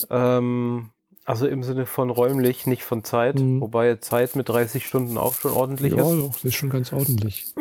[0.09, 0.89] Ähm,
[1.25, 3.39] also im Sinne von räumlich, nicht von Zeit.
[3.39, 3.61] Mhm.
[3.61, 6.13] Wobei Zeit mit 30 Stunden auch schon ordentlich ja, ist.
[6.13, 7.53] Ja, das ist schon ganz ordentlich.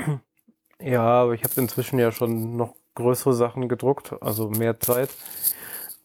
[0.83, 5.11] Ja, aber ich habe inzwischen ja schon noch größere Sachen gedruckt, also mehr Zeit.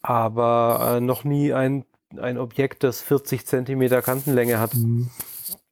[0.05, 1.83] Aber äh, noch nie ein,
[2.17, 4.75] ein Objekt, das 40 Zentimeter Kantenlänge hat.
[4.75, 5.09] Mhm.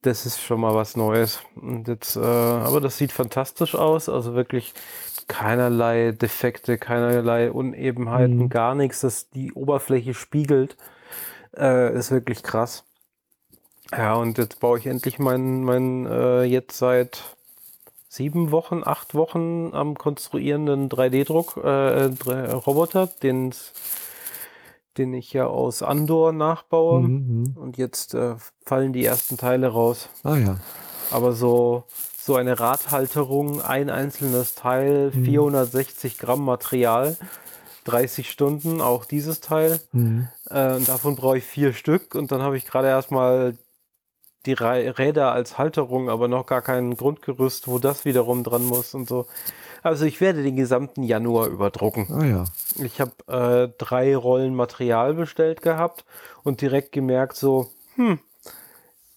[0.01, 1.39] Das ist schon mal was Neues.
[1.55, 4.09] Und jetzt, äh, aber das sieht fantastisch aus.
[4.09, 4.73] Also wirklich
[5.27, 8.49] keinerlei Defekte, keinerlei Unebenheiten, mhm.
[8.49, 10.77] gar nichts, das die Oberfläche spiegelt,
[11.55, 12.85] äh, ist wirklich krass.
[13.91, 17.21] Ja, und jetzt baue ich endlich meinen, mein, äh, jetzt seit
[18.09, 22.05] sieben Wochen, acht Wochen am konstruierenden 3D-Druck, äh,
[22.51, 23.53] Roboter, den
[24.97, 27.01] den ich ja aus Andor nachbaue.
[27.01, 28.35] Mhm, Und jetzt äh,
[28.65, 30.09] fallen die ersten Teile raus.
[30.23, 30.57] Ah ja.
[31.11, 31.83] Aber so,
[32.17, 35.25] so eine Radhalterung, ein einzelnes Teil, Mhm.
[35.25, 37.17] 460 Gramm Material,
[37.85, 39.79] 30 Stunden, auch dieses Teil.
[39.91, 40.27] Mhm.
[40.49, 43.55] Äh, davon brauche ich vier Stück und dann habe ich gerade erstmal
[44.45, 49.07] die Räder als Halterung, aber noch gar kein Grundgerüst, wo das wiederum dran muss und
[49.07, 49.25] so.
[49.81, 52.07] Also ich werde den gesamten Januar überdrucken.
[52.11, 52.45] Ah ja.
[52.83, 56.05] Ich habe äh, drei Rollen Material bestellt gehabt
[56.43, 58.19] und direkt gemerkt so, hm,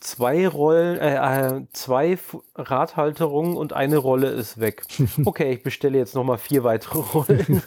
[0.00, 2.18] zwei Rollen, äh, äh, zwei
[2.54, 4.82] Radhalterungen und eine Rolle ist weg.
[5.24, 7.62] Okay, ich bestelle jetzt nochmal vier weitere Rollen.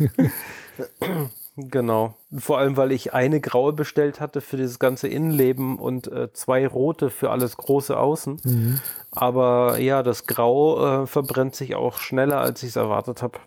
[1.67, 2.15] genau.
[2.37, 6.65] Vor allem, weil ich eine graue bestellt hatte für dieses ganze Innenleben und äh, zwei
[6.67, 8.39] rote für alles große Außen.
[8.43, 8.79] Mhm.
[9.11, 13.39] Aber ja, das Grau äh, verbrennt sich auch schneller, als ich es erwartet habe.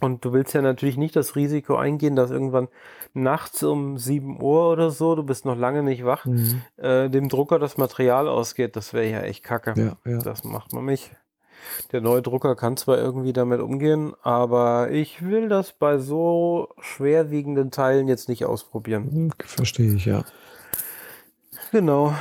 [0.00, 2.68] Und du willst ja natürlich nicht das Risiko eingehen, dass irgendwann
[3.14, 6.62] nachts um 7 Uhr oder so, du bist noch lange nicht wach, Mhm.
[6.76, 8.76] äh, dem Drucker das Material ausgeht.
[8.76, 9.74] Das wäre ja echt kacke.
[9.76, 10.18] Ja, ja.
[10.18, 11.10] Das macht man nicht.
[11.92, 17.70] Der neue Drucker kann zwar irgendwie damit umgehen, aber ich will das bei so schwerwiegenden
[17.70, 19.10] Teilen jetzt nicht ausprobieren.
[19.10, 20.24] Hm, Verstehe ich, ja.
[21.72, 22.14] Genau.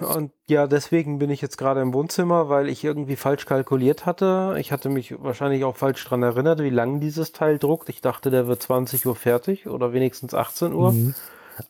[0.00, 4.56] Und ja, deswegen bin ich jetzt gerade im Wohnzimmer, weil ich irgendwie falsch kalkuliert hatte.
[4.58, 7.88] Ich hatte mich wahrscheinlich auch falsch dran erinnert, wie lang dieses Teil druckt.
[7.88, 10.92] Ich dachte, der wird 20 Uhr fertig oder wenigstens 18 Uhr.
[10.92, 11.14] Mhm.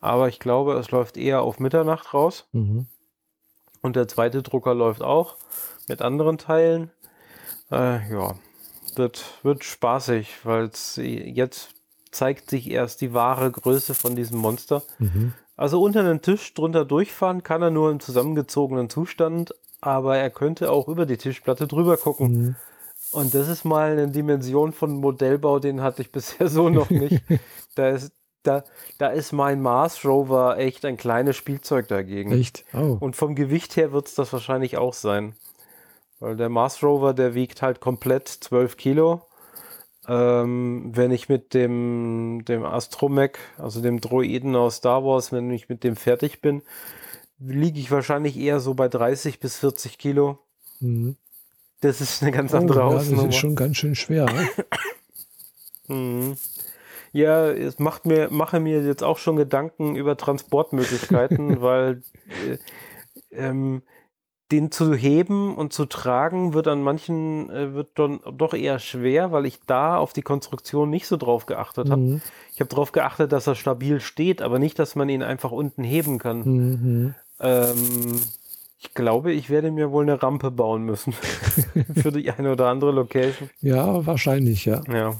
[0.00, 2.46] Aber ich glaube, es läuft eher auf Mitternacht raus.
[2.52, 2.86] Mhm.
[3.82, 5.36] Und der zweite Drucker läuft auch
[5.88, 6.90] mit anderen Teilen.
[7.70, 8.34] Äh, ja,
[8.96, 11.70] wird, wird spaßig, weil jetzt
[12.10, 14.82] zeigt sich erst die wahre Größe von diesem Monster.
[14.98, 15.32] Mhm.
[15.56, 20.70] Also unter den Tisch drunter durchfahren kann er nur im zusammengezogenen Zustand, aber er könnte
[20.70, 22.28] auch über die Tischplatte drüber gucken.
[22.28, 22.56] Mhm.
[23.12, 27.22] Und das ist mal eine Dimension von Modellbau, den hatte ich bisher so noch nicht.
[27.74, 28.12] da, ist,
[28.42, 28.64] da,
[28.98, 32.32] da ist mein Mars Rover echt ein kleines Spielzeug dagegen.
[32.32, 32.64] Echt?
[32.72, 32.96] Oh.
[32.98, 35.34] Und vom Gewicht her wird es das wahrscheinlich auch sein.
[36.20, 39.22] Weil der Mars Rover, der wiegt halt komplett 12 Kilo.
[40.06, 45.68] Ähm, wenn ich mit dem, dem Astromech, also dem Droiden aus Star Wars, wenn ich
[45.68, 46.62] mit dem fertig bin,
[47.38, 50.38] liege ich wahrscheinlich eher so bei 30 bis 40 Kilo.
[50.80, 51.16] Mhm.
[51.80, 54.26] Das ist eine ganz Oh, andere ja, das ist schon ganz schön schwer.
[54.26, 54.48] Ne?
[55.88, 56.36] Mhm.
[57.12, 62.02] Ja, es macht mir, mache mir jetzt auch schon Gedanken über Transportmöglichkeiten, weil
[62.46, 62.58] äh,
[63.32, 63.82] ähm,
[64.50, 69.32] den zu heben und zu tragen wird an manchen äh, wird dann doch eher schwer,
[69.32, 72.02] weil ich da auf die Konstruktion nicht so drauf geachtet habe.
[72.02, 72.22] Mhm.
[72.52, 75.84] Ich habe darauf geachtet, dass er stabil steht, aber nicht, dass man ihn einfach unten
[75.84, 76.42] heben kann.
[76.42, 77.14] Mhm.
[77.40, 78.20] Ähm,
[78.82, 81.12] ich glaube, ich werde mir wohl eine Rampe bauen müssen
[81.94, 83.50] für die eine oder andere Location.
[83.60, 84.82] Ja, wahrscheinlich, ja.
[84.90, 85.16] Ja.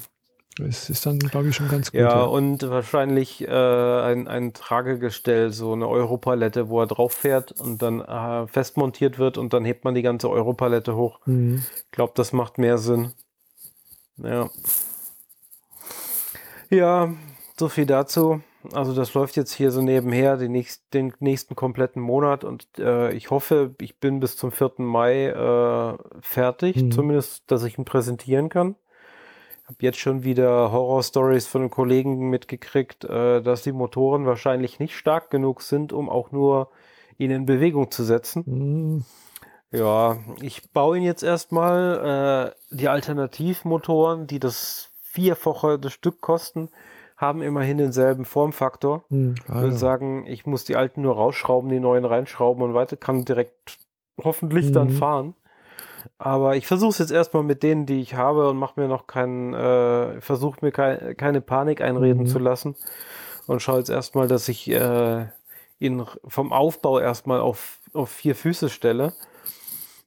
[0.68, 2.00] Es ist dann, glaube ich, schon ganz gut.
[2.00, 7.82] Ja, und wahrscheinlich äh, ein, ein Tragegestell, so eine Europalette, wo er drauf fährt und
[7.82, 11.20] dann äh, festmontiert wird und dann hebt man die ganze Europalette hoch.
[11.26, 11.64] Mhm.
[11.86, 13.12] Ich glaube, das macht mehr Sinn.
[14.16, 14.50] Ja.
[16.70, 17.12] Ja,
[17.58, 18.42] so viel dazu.
[18.72, 23.10] Also das läuft jetzt hier so nebenher den, nächst, den nächsten kompletten Monat und äh,
[23.12, 24.72] ich hoffe, ich bin bis zum 4.
[24.78, 26.92] Mai äh, fertig, Mhm.
[26.92, 28.76] zumindest, dass ich ihn präsentieren kann.
[29.70, 34.96] Habe jetzt schon wieder Horror-Stories von einem Kollegen mitgekriegt, äh, dass die Motoren wahrscheinlich nicht
[34.96, 36.70] stark genug sind, um auch nur
[37.18, 38.42] ihn in Bewegung zu setzen.
[38.46, 39.04] Mhm.
[39.70, 42.52] Ja, ich baue ihn jetzt erstmal.
[42.72, 46.70] Äh, die Alternativmotoren, die das Vierfache des Stück kosten,
[47.16, 49.04] haben immerhin denselben Formfaktor.
[49.08, 49.36] Mhm.
[49.36, 49.78] Ich Ah, würde ja.
[49.78, 53.78] sagen, ich muss die alten nur rausschrauben, die neuen reinschrauben und weiter kann direkt
[54.20, 54.92] hoffentlich dann Mhm.
[54.94, 55.34] fahren.
[56.22, 59.06] Aber ich versuche es jetzt erstmal mit denen, die ich habe und mache mir noch
[59.06, 62.26] keinen, äh, versuche mir kei keine Panik einreden Mhm.
[62.26, 62.76] zu lassen
[63.46, 65.24] und schaue jetzt erstmal, dass ich äh,
[65.78, 69.14] ihn vom Aufbau erstmal auf, auf vier Füße stelle.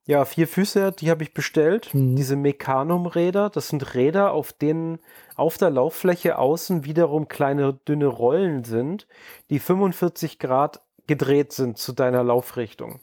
[0.06, 1.92] Ja, vier Füße, die habe ich bestellt.
[1.96, 2.16] Mhm.
[2.16, 5.00] Diese Mechanum-Räder, das sind Räder, auf denen
[5.36, 9.08] auf der Lauffläche außen wiederum kleine dünne Rollen sind,
[9.50, 13.00] die 45 Grad gedreht sind zu deiner Laufrichtung.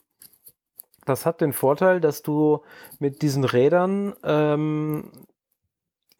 [1.04, 2.62] Das hat den Vorteil, dass du
[2.98, 5.10] mit diesen Rädern ähm,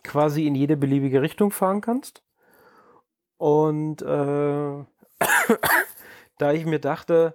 [0.03, 2.23] quasi in jede beliebige Richtung fahren kannst.
[3.37, 4.05] Und äh,
[6.39, 7.35] da ich mir dachte,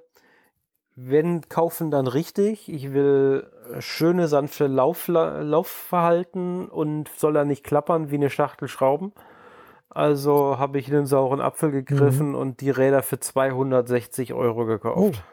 [0.95, 2.69] wenn kaufen, dann richtig.
[2.69, 9.11] Ich will schöne, sanfte Lauf, Laufverhalten und soll er nicht klappern wie eine Schachtel Schrauben.
[9.89, 15.23] Also habe ich den sauren Apfel gegriffen und die Räder für 260 Euro gekauft.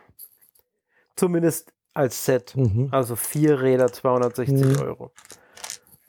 [1.16, 2.56] Zumindest als Set.
[2.56, 2.88] Mhm.
[2.90, 4.82] Also vier Räder, 260 Mhm.
[4.82, 5.12] Euro.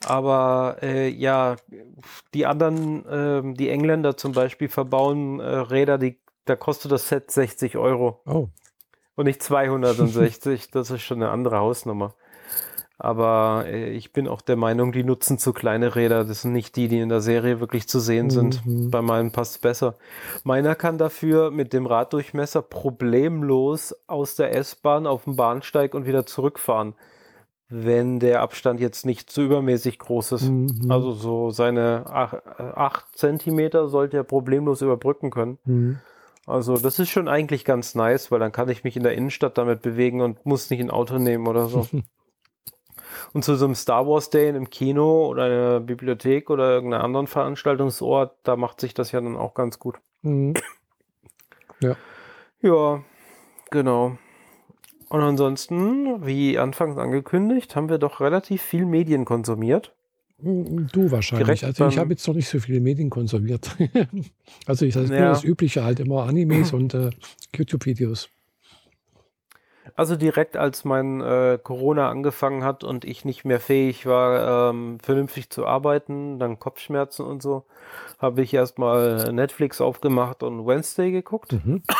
[0.06, 1.56] Aber äh, ja,
[2.34, 7.30] die anderen, äh, die Engländer zum Beispiel, verbauen äh, Räder, die, da kostet das Set
[7.30, 8.20] 60 Euro.
[8.26, 8.48] Oh.
[9.16, 10.70] Und nicht 260.
[10.72, 12.14] das ist schon eine andere Hausnummer.
[13.04, 16.24] Aber äh, ich bin auch der Meinung, die nutzen zu kleine Räder.
[16.24, 18.64] Das sind nicht die, die in der Serie wirklich zu sehen sind.
[18.64, 18.90] Mhm.
[18.90, 19.96] Bei meinen passt es besser.
[20.42, 26.24] Meiner kann dafür mit dem Raddurchmesser problemlos aus der S-Bahn auf den Bahnsteig und wieder
[26.24, 26.94] zurückfahren,
[27.68, 30.48] wenn der Abstand jetzt nicht zu übermäßig groß ist.
[30.48, 30.86] Mhm.
[30.90, 35.58] Also so seine 8 Zentimeter sollte er problemlos überbrücken können.
[35.66, 35.98] Mhm.
[36.46, 39.58] Also das ist schon eigentlich ganz nice, weil dann kann ich mich in der Innenstadt
[39.58, 41.86] damit bewegen und muss nicht ein Auto nehmen oder so.
[43.32, 47.02] und zu so einem Star Wars Day in einem Kino oder einer Bibliothek oder irgendeinem
[47.04, 49.96] anderen Veranstaltungsort, da macht sich das ja dann auch ganz gut.
[50.22, 50.54] Mhm.
[51.80, 51.96] Ja.
[52.62, 53.02] Ja,
[53.70, 54.16] genau.
[55.08, 59.94] Und ansonsten, wie anfangs angekündigt, haben wir doch relativ viel Medien konsumiert.
[60.38, 61.60] Du wahrscheinlich.
[61.60, 63.76] Direkt also ich habe jetzt noch nicht so viele Medien konserviert.
[64.66, 65.28] also ich das ist nur Ja.
[65.28, 67.10] das Übliche halt immer Animes und äh,
[67.54, 68.28] YouTube-Videos.
[69.96, 74.98] Also direkt als mein äh, Corona angefangen hat und ich nicht mehr fähig war, ähm,
[75.02, 77.64] vernünftig zu arbeiten, dann Kopfschmerzen und so,
[78.18, 81.52] habe ich erstmal Netflix aufgemacht und Wednesday geguckt.
[81.52, 81.82] Mhm.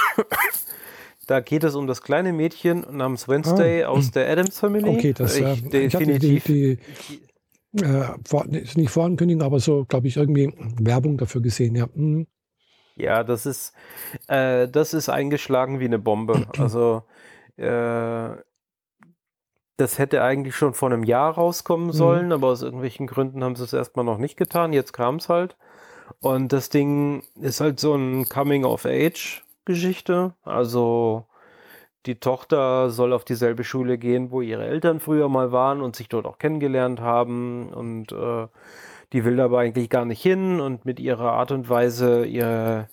[1.26, 4.90] Da geht es um das kleine Mädchen namens Wednesday aus der Adams Family.
[4.90, 4.92] Ah.
[4.92, 6.44] Okay, das äh, ich, ich hatte die, definitiv.
[6.44, 6.78] die
[7.82, 11.74] äh, vor, nicht Vorankündigung, aber so, glaube ich, irgendwie Werbung dafür gesehen.
[11.74, 11.86] Ja.
[11.94, 12.26] Mhm.
[12.96, 13.72] Ja, das ist,
[14.28, 16.46] äh, das ist eingeschlagen wie eine Bombe.
[16.58, 17.02] Also,
[17.56, 18.36] äh,
[19.76, 23.64] das hätte eigentlich schon vor einem Jahr rauskommen sollen, aber aus irgendwelchen Gründen haben sie
[23.64, 24.72] es erstmal noch nicht getan.
[24.72, 25.56] Jetzt kam es halt.
[26.20, 30.34] Und das Ding ist halt so ein Coming-of-Age-Geschichte.
[30.42, 31.26] Also,
[32.06, 36.08] die Tochter soll auf dieselbe Schule gehen, wo ihre Eltern früher mal waren und sich
[36.08, 37.72] dort auch kennengelernt haben.
[37.72, 38.46] Und äh,
[39.12, 42.88] die will aber eigentlich gar nicht hin und mit ihrer Art und Weise, ihr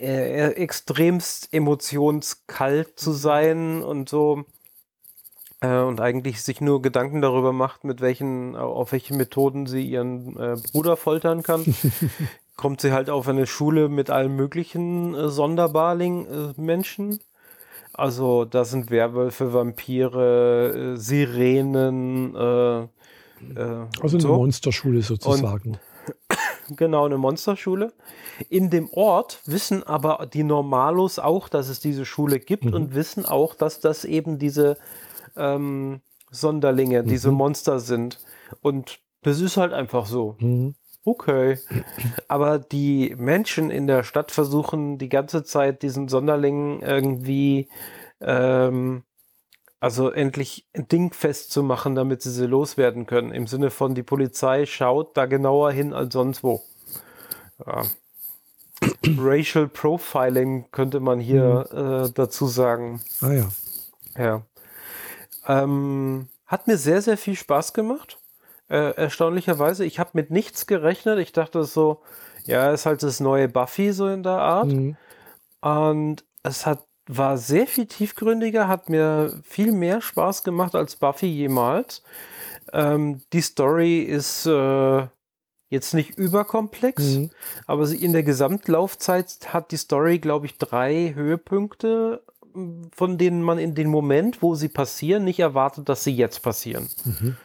[0.00, 4.44] äh, extremst emotionskalt zu sein und so.
[5.60, 10.36] Äh, und eigentlich sich nur Gedanken darüber macht, mit welchen, auf welche Methoden sie ihren
[10.38, 11.64] äh, Bruder foltern kann.
[12.56, 17.20] Kommt sie halt auf eine Schule mit allen möglichen äh, Sonderbarling-Menschen.
[17.92, 24.36] Also da sind Werwölfe, Vampire, äh, Sirenen, äh, äh, Also eine so.
[24.36, 25.78] Monsterschule sozusagen.
[26.76, 27.92] Genau, eine Monsterschule.
[28.48, 32.74] In dem Ort wissen aber die Normalos auch, dass es diese Schule gibt Mhm.
[32.74, 34.76] und wissen auch, dass das eben diese
[35.36, 36.00] ähm,
[36.30, 37.36] Sonderlinge, diese Mhm.
[37.36, 38.18] Monster sind.
[38.60, 40.36] Und das ist halt einfach so.
[40.38, 40.74] Mhm.
[41.04, 41.58] Okay.
[42.28, 47.68] Aber die Menschen in der Stadt versuchen die ganze Zeit diesen Sonderlingen irgendwie,
[48.20, 49.04] ähm,
[49.80, 53.32] also endlich ein Ding festzumachen, damit sie sie loswerden können.
[53.32, 56.62] Im Sinne von, die Polizei schaut da genauer hin als sonst wo.
[57.64, 57.82] Ja.
[59.18, 63.00] Racial Profiling könnte man hier äh, dazu sagen.
[63.20, 63.48] Ah ja.
[64.16, 64.42] Ja.
[65.46, 68.18] Ähm, hat mir sehr, sehr viel Spaß gemacht.
[68.68, 69.84] Äh, erstaunlicherweise.
[69.84, 71.18] Ich habe mit nichts gerechnet.
[71.18, 72.02] Ich dachte so,
[72.44, 74.68] ja, ist halt das neue Buffy so in der Art.
[74.68, 74.96] Mhm.
[75.60, 81.26] Und es hat, war sehr viel tiefgründiger, hat mir viel mehr Spaß gemacht als Buffy
[81.26, 82.02] jemals.
[82.72, 85.06] Ähm, die Story ist äh,
[85.70, 87.30] jetzt nicht überkomplex, Mhm.
[87.66, 92.22] aber sie in der Gesamtlaufzeit hat die Story, glaube ich, drei Höhepunkte,
[92.94, 96.88] von denen man in dem Moment, wo sie passieren, nicht erwartet, dass sie jetzt passieren.
[97.04, 97.36] Mhm.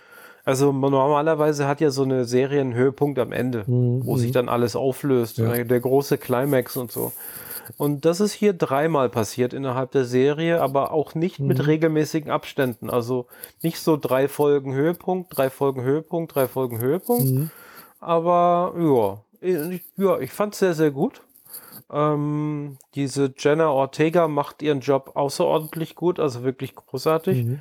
[0.46, 4.06] Also man- normalerweise hat ja so eine Serie einen Höhepunkt am Ende, Mhm.
[4.06, 5.52] wo sich dann alles auflöst, Ja.
[5.54, 7.14] der, der große Climax und so.
[7.78, 11.48] Und das ist hier dreimal passiert innerhalb der Serie, aber auch nicht Mhm.
[11.48, 12.90] mit regelmäßigen Abständen.
[12.90, 13.28] Also
[13.62, 17.26] nicht so drei Folgen Höhepunkt, drei Folgen Höhepunkt, drei Folgen Höhepunkt.
[17.26, 17.52] Mhm.
[18.00, 19.20] Aber ja,
[19.72, 21.22] ich, ja, ich fand es sehr, sehr gut.
[21.92, 27.46] Ähm, diese Jenna Ortega macht ihren Job außerordentlich gut, also wirklich großartig.
[27.46, 27.60] Mhm.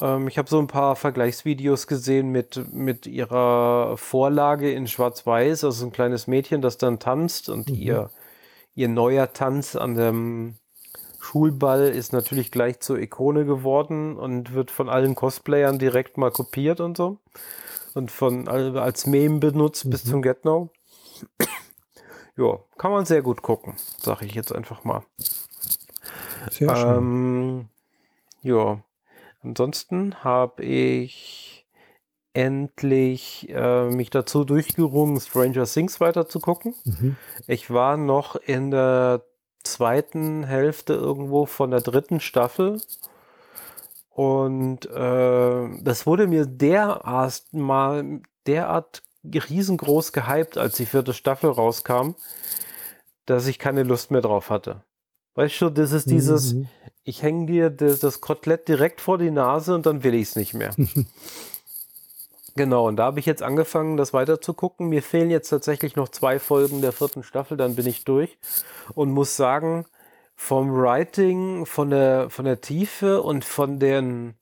[0.00, 5.84] Ähm, ich habe so ein paar Vergleichsvideos gesehen mit, mit ihrer Vorlage in Schwarz-Weiß, also
[5.86, 7.74] ein kleines Mädchen, das dann tanzt und Mhm.
[7.76, 8.10] ihr,
[8.74, 10.56] ihr neuer Tanz an dem
[11.20, 16.80] Schulball ist natürlich gleich zur Ikone geworden und wird von allen Cosplayern direkt mal kopiert
[16.80, 17.18] und so.
[17.94, 20.08] Und von all- als Meme benutzt bis Mhm.
[20.10, 20.70] zum Get Now.
[22.36, 25.02] ja, kann man sehr gut gucken, sage ich jetzt einfach mal.
[26.50, 26.96] Sehr schön.
[26.96, 27.68] Ähm,
[28.42, 28.82] ja,
[29.42, 31.49] ansonsten habe ich
[32.32, 36.74] endlich äh, mich dazu durchgerungen, Stranger Things weiter zu gucken.
[36.84, 37.16] Mhm.
[37.46, 39.24] Ich war noch in der
[39.64, 42.80] zweiten Hälfte irgendwo von der dritten Staffel
[44.10, 52.14] und äh, das wurde mir derart mal derart riesengroß gehypt, als die vierte Staffel rauskam,
[53.26, 54.82] dass ich keine Lust mehr drauf hatte.
[55.34, 56.68] Weißt du, das ist dieses, mhm.
[57.04, 60.36] ich hänge dir das, das, Kotelett direkt vor die Nase und dann will ich es
[60.36, 60.74] nicht mehr.
[62.56, 64.88] genau, und da habe ich jetzt angefangen, das weiter zu gucken.
[64.88, 68.38] Mir fehlen jetzt tatsächlich noch zwei Folgen der vierten Staffel, dann bin ich durch
[68.94, 69.86] und muss sagen,
[70.36, 74.34] vom Writing, von der, von der Tiefe und von den,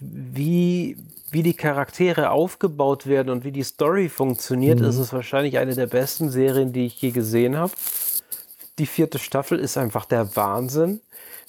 [0.00, 0.96] wie,
[1.30, 4.86] wie die Charaktere aufgebaut werden und wie die Story funktioniert, mhm.
[4.86, 7.72] ist es wahrscheinlich eine der besten Serien, die ich je gesehen habe.
[8.78, 11.00] Die vierte Staffel ist einfach der Wahnsinn.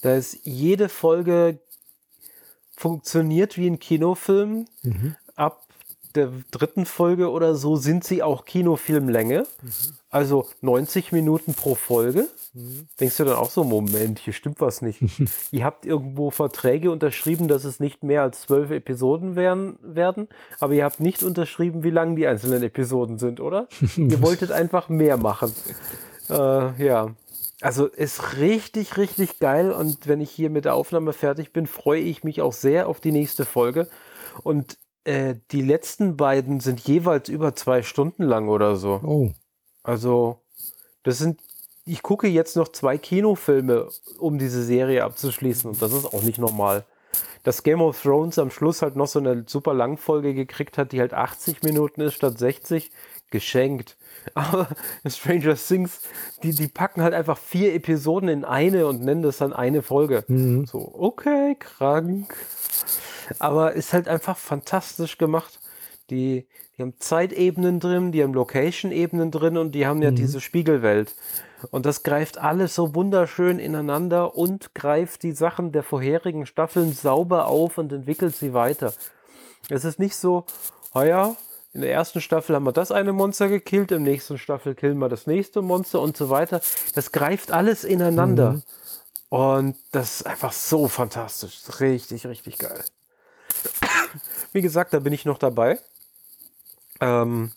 [0.02, 1.60] Da ist jede Folge
[2.76, 4.68] funktioniert wie ein Kinofilm.
[4.84, 5.16] Mhm.
[5.38, 5.68] Ab
[6.18, 9.46] der dritten Folge oder so sind sie auch Kinofilmlänge.
[9.62, 9.70] Mhm.
[10.10, 12.28] Also 90 Minuten pro Folge.
[12.54, 12.88] Mhm.
[13.00, 15.02] Denkst du dann auch so, Moment, hier stimmt was nicht.
[15.52, 20.28] Ihr habt irgendwo Verträge unterschrieben, dass es nicht mehr als zwölf Episoden werden, werden,
[20.60, 23.68] aber ihr habt nicht unterschrieben, wie lang die einzelnen Episoden sind, oder?
[23.96, 25.54] ihr wolltet einfach mehr machen.
[26.30, 27.12] Äh, ja.
[27.62, 32.02] Also ist richtig, richtig geil und wenn ich hier mit der Aufnahme fertig bin, freue
[32.02, 33.88] ich mich auch sehr auf die nächste Folge.
[34.44, 34.78] Und
[35.08, 39.00] äh, die letzten beiden sind jeweils über zwei Stunden lang oder so.
[39.04, 39.32] Oh.
[39.82, 40.42] Also,
[41.04, 41.40] das sind,
[41.86, 43.88] ich gucke jetzt noch zwei Kinofilme,
[44.20, 46.84] um diese Serie abzuschließen und das ist auch nicht normal.
[47.44, 51.00] Dass Game of Thrones am Schluss halt noch so eine super Langfolge gekriegt hat, die
[51.00, 52.92] halt 80 Minuten ist statt 60,
[53.32, 53.96] geschenkt.
[54.34, 54.68] Aber
[55.06, 56.02] Stranger Things,
[56.44, 60.26] die, die packen halt einfach vier Episoden in eine und nennen das dann eine Folge.
[60.28, 60.66] Mhm.
[60.66, 62.36] So, okay, krank.
[63.40, 65.60] Aber ist halt einfach fantastisch gemacht.
[66.10, 66.48] Die,
[66.78, 70.16] die haben Zeitebenen drin, die haben Location-Ebenen drin und die haben ja mhm.
[70.16, 71.16] diese Spiegelwelt.
[71.72, 77.48] Und das greift alles so wunderschön ineinander und greift die Sachen der vorherigen Staffeln sauber
[77.48, 78.94] auf und entwickelt sie weiter.
[79.70, 80.46] Es ist nicht so,
[80.94, 81.36] naja,
[81.74, 85.10] in der ersten Staffel haben wir das eine Monster gekillt, im nächsten Staffel killen wir
[85.10, 86.62] das nächste Monster und so weiter.
[86.96, 88.54] Das greift alles ineinander.
[88.54, 88.64] Mhm.
[89.30, 91.60] Und das ist einfach so fantastisch.
[91.80, 92.84] Richtig, richtig geil.
[94.58, 95.78] Wie gesagt, da bin ich noch dabei.
[97.00, 97.52] Ähm,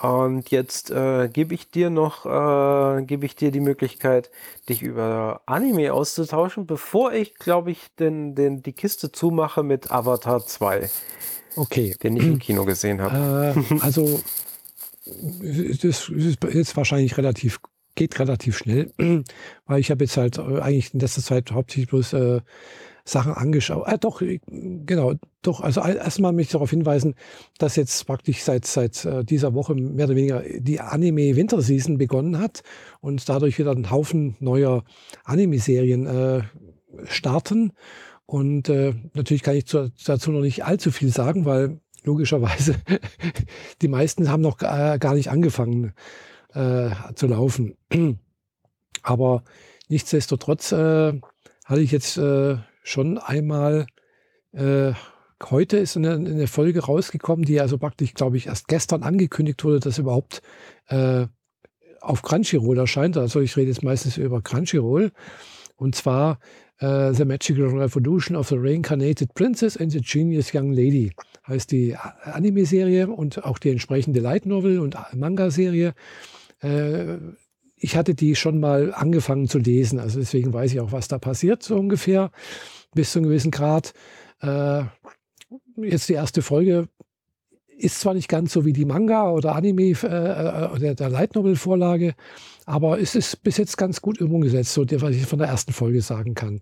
[0.00, 4.32] und jetzt äh, gebe ich dir noch, äh, gebe ich dir die Möglichkeit,
[4.68, 10.44] dich über Anime auszutauschen, bevor ich, glaube ich, den, den, die Kiste zumache mit Avatar
[10.44, 10.90] 2.
[11.54, 11.94] Okay.
[12.02, 13.54] Den ich im Kino gesehen habe.
[13.70, 14.20] Äh, also,
[15.06, 17.60] das ist jetzt wahrscheinlich relativ,
[17.94, 18.92] geht relativ schnell,
[19.66, 22.40] weil ich habe jetzt halt äh, eigentlich in letzter Zeit hauptsächlich bloß äh,
[23.04, 23.86] Sachen angeschaut.
[23.86, 25.60] Äh, doch, äh, genau, doch.
[25.60, 27.14] Also erstmal möchte ich darauf hinweisen,
[27.58, 32.62] dass jetzt praktisch seit, seit äh, dieser Woche mehr oder weniger die Anime-Winterseason begonnen hat
[33.00, 34.84] und dadurch wieder ein Haufen neuer
[35.24, 36.42] Anime-Serien äh,
[37.04, 37.72] starten.
[38.26, 42.76] Und äh, natürlich kann ich zu, dazu noch nicht allzu viel sagen, weil logischerweise
[43.82, 45.92] die meisten haben noch äh, gar nicht angefangen
[46.54, 47.76] äh, zu laufen.
[49.02, 49.44] Aber
[49.88, 51.20] nichtsdestotrotz äh,
[51.66, 53.86] hatte ich jetzt äh, schon einmal,
[54.52, 54.92] äh,
[55.42, 59.80] heute ist eine, eine, Folge rausgekommen, die also praktisch, glaube ich, erst gestern angekündigt wurde,
[59.80, 60.42] dass überhaupt
[60.88, 61.26] äh,
[62.00, 63.16] auf Crunchyroll erscheint.
[63.16, 65.10] Also ich rede jetzt meistens über Crunchyroll.
[65.76, 66.38] Und zwar
[66.78, 71.10] äh, The Magical Revolution of the Reincarnated Princess and the Genius Young Lady
[71.48, 75.94] heißt die Anime-Serie und auch die entsprechende Light Novel und Manga-Serie.
[76.60, 77.16] Äh,
[77.76, 81.18] ich hatte die schon mal angefangen zu lesen, also deswegen weiß ich auch, was da
[81.18, 82.30] passiert, so ungefähr,
[82.94, 83.92] bis zu einem gewissen Grad.
[84.40, 84.84] Äh,
[85.76, 86.88] jetzt die erste Folge
[87.76, 91.34] ist zwar nicht ganz so wie die Manga oder Anime äh, äh der, der Light
[91.34, 92.14] Novel Vorlage,
[92.66, 96.00] aber es ist bis jetzt ganz gut umgesetzt, so was ich von der ersten Folge
[96.00, 96.60] sagen kann.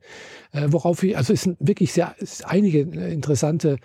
[0.52, 2.14] Äh, worauf ich, also es sind wirklich sehr
[2.44, 3.76] einige interessante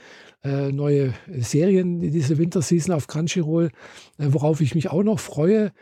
[0.44, 3.72] äh, neue Serien diese Winterseason auf Crunchyroll,
[4.18, 5.74] äh, worauf ich mich auch noch freue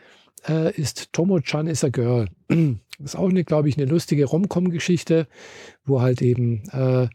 [0.48, 2.26] äh, ist Tomo-chan is a Girl.
[2.98, 5.26] Das ist auch eine, glaube ich, eine lustige Rom-Com-Geschichte,
[5.84, 7.08] wo halt eben, äh,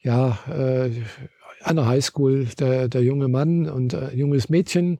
[0.00, 0.90] ja, äh,
[1.62, 4.98] an der Highschool der, der junge Mann und äh, junges Mädchen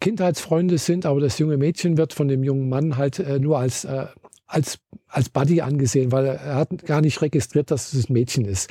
[0.00, 3.84] Kindheitsfreunde sind, aber das junge Mädchen wird von dem jungen Mann halt äh, nur als,
[3.84, 4.06] äh,
[4.46, 4.78] als,
[5.08, 8.70] als Buddy angesehen, weil er hat gar nicht registriert, dass es ein Mädchen ist,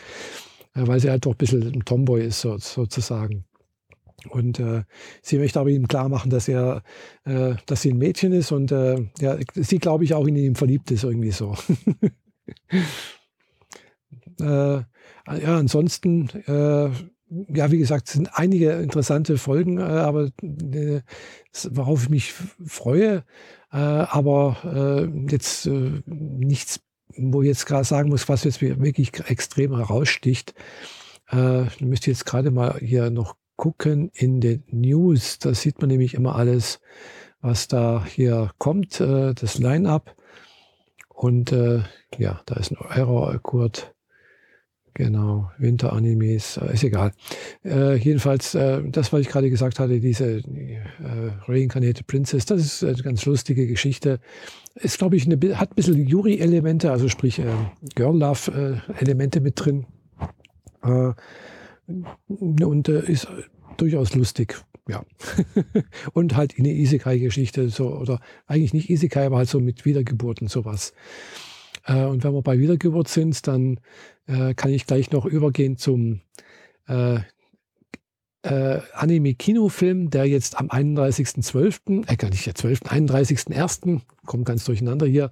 [0.76, 3.46] äh, weil sie halt doch ein bisschen ein Tomboy ist, so, sozusagen.
[4.28, 4.84] Und äh,
[5.22, 6.84] sie möchte aber ihm klar machen, dass er,
[7.26, 10.56] äh, dass sie ein Mädchen ist und äh, ja, sie, glaube ich, auch in ihm
[10.56, 11.56] verliebt ist, irgendwie so.
[14.40, 14.86] äh, ja,
[15.26, 16.90] ansonsten, äh,
[17.54, 20.30] ja, wie gesagt, sind einige interessante Folgen, äh, aber
[21.70, 22.34] worauf ich mich
[22.66, 23.24] freue,
[23.70, 26.80] aber jetzt nichts,
[27.16, 30.56] wo ich jetzt gerade sagen muss, was jetzt wirklich extrem heraussticht.
[31.32, 35.38] Äh, ich müsste jetzt gerade mal hier noch gucken in den News.
[35.38, 36.80] Da sieht man nämlich immer alles,
[37.42, 40.16] was da hier kommt, äh, das Line-up.
[41.10, 41.82] Und äh,
[42.18, 43.94] ja, da ist ein Error-Akkord.
[44.94, 47.12] Genau, Winter-Animes, äh, ist egal.
[47.66, 50.42] Äh, jedenfalls, äh, das, was ich gerade gesagt hatte, diese
[51.48, 54.22] Reincarnated Princess, das ist eine ganz lustige Geschichte.
[54.76, 57.42] Ist, glaube ich, eine, hat ein bisschen Yuri-Elemente, also sprich
[57.96, 59.86] Girl-Love-Elemente mit drin.
[61.90, 63.28] Äh, und äh, ist
[63.78, 65.04] durchaus lustig, ja.
[66.14, 70.94] und halt eine Isekai-Geschichte, so, oder eigentlich nicht Isekai, aber halt so mit Wiedergeburten, sowas.
[71.86, 73.80] Äh, und wenn wir bei Wiedergeburt sind, dann
[74.28, 76.22] äh, kann ich gleich noch übergehen zum
[76.88, 77.20] äh,
[78.42, 85.06] äh, Anime-Kinofilm, der jetzt am 31.12., äh, gar nicht der 12., 31.01., kommt ganz durcheinander
[85.06, 85.32] hier,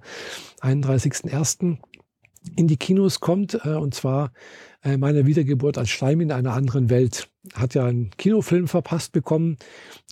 [0.60, 1.78] 31.01.
[2.56, 4.32] in die Kinos kommt, äh, und zwar
[4.82, 7.28] äh, meine Wiedergeburt als Schleim in einer anderen Welt.
[7.54, 9.56] Hat ja einen Kinofilm verpasst bekommen.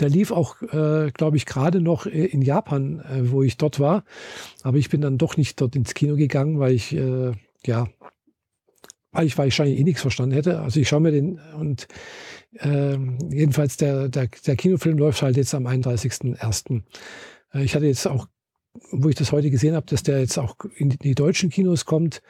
[0.01, 3.78] Der lief auch, äh, glaube ich, gerade noch äh, in Japan, äh, wo ich dort
[3.78, 4.05] war.
[4.62, 7.32] Aber ich bin dann doch nicht dort ins Kino gegangen, weil ich, äh,
[7.64, 7.88] ja,
[9.12, 10.60] weil ich wahrscheinlich eh nichts verstanden hätte.
[10.60, 11.86] Also ich schaue mir den und
[12.59, 12.98] äh,
[13.30, 16.82] jedenfalls der, der, der Kinofilm läuft halt jetzt am 31.01.
[17.52, 18.26] Äh, ich hatte jetzt auch,
[18.90, 22.22] wo ich das heute gesehen habe, dass der jetzt auch in die deutschen Kinos kommt,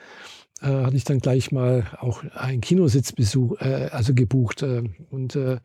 [0.62, 4.62] äh, hatte ich dann gleich mal auch einen Kinositzbesuch, äh, also gebucht.
[4.62, 5.58] Äh, und äh,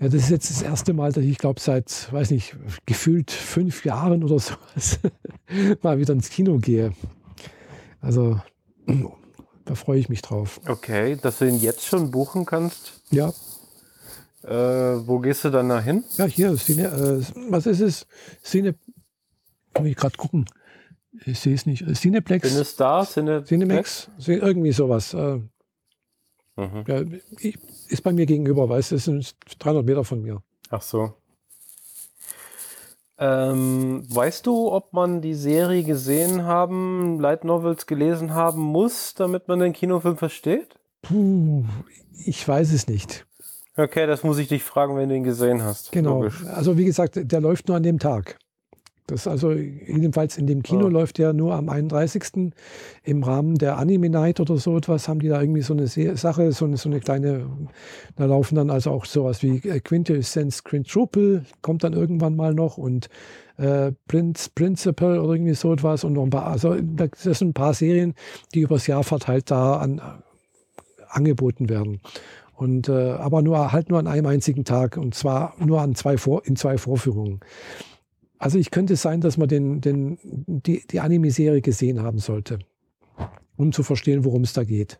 [0.00, 3.84] ja, das ist jetzt das erste Mal, dass ich glaube seit, weiß nicht, gefühlt fünf
[3.84, 5.00] Jahren oder sowas
[5.82, 6.92] mal wieder ins Kino gehe.
[8.00, 8.40] Also
[9.64, 10.60] da freue ich mich drauf.
[10.66, 13.02] Okay, dass du ihn jetzt schon buchen kannst?
[13.10, 13.32] Ja.
[14.42, 16.04] Äh, wo gehst du dann da hin?
[16.16, 18.06] Ja, hier, Cine, äh, was ist es?
[18.42, 18.74] Cine,
[19.74, 20.46] kann ich gerade gucken.
[21.26, 21.84] Ich sehe es nicht.
[21.94, 22.48] Cineplex?
[22.48, 23.06] Cinestar?
[23.06, 24.10] Cine Cinemax?
[24.26, 25.14] Irgendwie sowas.
[25.14, 25.40] Äh,
[26.56, 26.84] mhm.
[26.86, 27.02] ja,
[27.88, 30.42] ist bei mir gegenüber, weißt du, sind 300 Meter von mir.
[30.70, 31.14] Ach so.
[33.18, 39.46] Ähm, weißt du, ob man die Serie gesehen haben, Light Novels gelesen haben muss, damit
[39.46, 40.74] man den Kinofilm versteht?
[41.02, 41.64] Puh,
[42.24, 43.26] ich weiß es nicht.
[43.76, 45.92] Okay, das muss ich dich fragen, wenn du ihn gesehen hast.
[45.92, 46.22] Genau.
[46.22, 46.44] Logisch.
[46.46, 48.38] Also wie gesagt, der läuft nur an dem Tag.
[49.10, 50.88] Das also jedenfalls in dem Kino oh.
[50.88, 52.52] läuft der nur am 31.
[53.02, 56.52] im Rahmen der Anime Night oder so etwas haben die da irgendwie so eine Sache,
[56.52, 57.46] so eine, so eine kleine,
[58.16, 62.78] da laufen dann also auch sowas wie äh, Quintessence Quintuple, kommt dann irgendwann mal noch
[62.78, 63.08] und
[63.56, 67.54] äh, Prince, Principal oder irgendwie so etwas und noch ein paar, also das sind ein
[67.54, 68.14] paar Serien,
[68.54, 70.02] die übers Jahr verteilt da an, äh,
[71.08, 72.00] angeboten werden.
[72.54, 76.18] Und, äh, aber nur halt nur an einem einzigen Tag und zwar nur an zwei
[76.18, 77.40] Vor in zwei Vorführungen.
[78.40, 82.58] Also ich könnte sein, dass man den, den, die, die Anime-Serie gesehen haben sollte,
[83.58, 84.98] um zu verstehen, worum es da geht.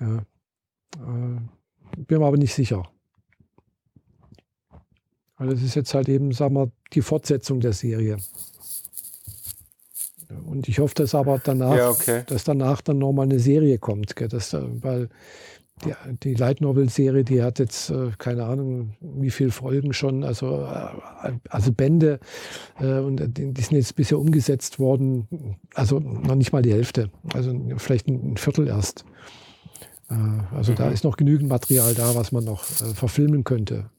[0.00, 0.18] Ja.
[0.96, 1.40] Äh,
[1.96, 2.88] bin mir aber nicht sicher.
[5.38, 8.18] Weil das ist jetzt halt eben, sagen wir, die Fortsetzung der Serie.
[10.46, 12.22] Und ich hoffe, dass aber danach, ja, okay.
[12.28, 14.14] dass danach dann nochmal eine Serie kommt.
[14.14, 14.28] Gell?
[14.28, 15.08] Dass, weil
[15.84, 20.24] die, die Light Novel Serie, die hat jetzt äh, keine Ahnung, wie viele Folgen schon,
[20.24, 22.20] also, äh, also Bände
[22.80, 27.10] äh, und die, die, sind jetzt bisher umgesetzt worden, also noch nicht mal die Hälfte,
[27.34, 29.04] also vielleicht ein, ein Viertel erst.
[30.08, 30.14] Äh,
[30.54, 30.76] also mhm.
[30.76, 33.90] da ist noch genügend Material da, was man noch äh, verfilmen könnte.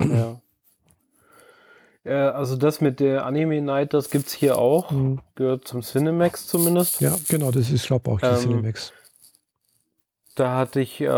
[0.00, 0.40] Ja.
[2.32, 4.90] also das mit der Anime Night, das gibt es hier auch.
[4.90, 5.20] Mhm.
[5.34, 7.02] Gehört zum Cinemax zumindest.
[7.02, 8.94] Ja, genau, das ist, glaube ich, auch die ähm, Cinemax
[10.34, 11.08] da hatte ich äh,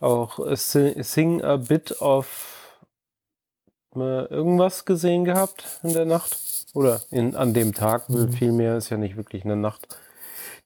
[0.00, 2.80] auch Sing a Bit of
[3.96, 6.38] äh, irgendwas gesehen gehabt in der Nacht.
[6.74, 8.32] Oder in, an dem Tag, mhm.
[8.32, 9.86] viel mehr ist ja nicht wirklich eine Nacht.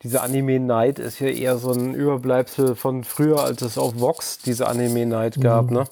[0.02, 4.38] Diese Anime Night ist ja eher so ein Überbleibsel von früher, als es auf Vox
[4.38, 5.42] diese Anime Night mhm.
[5.42, 5.84] gab, ne?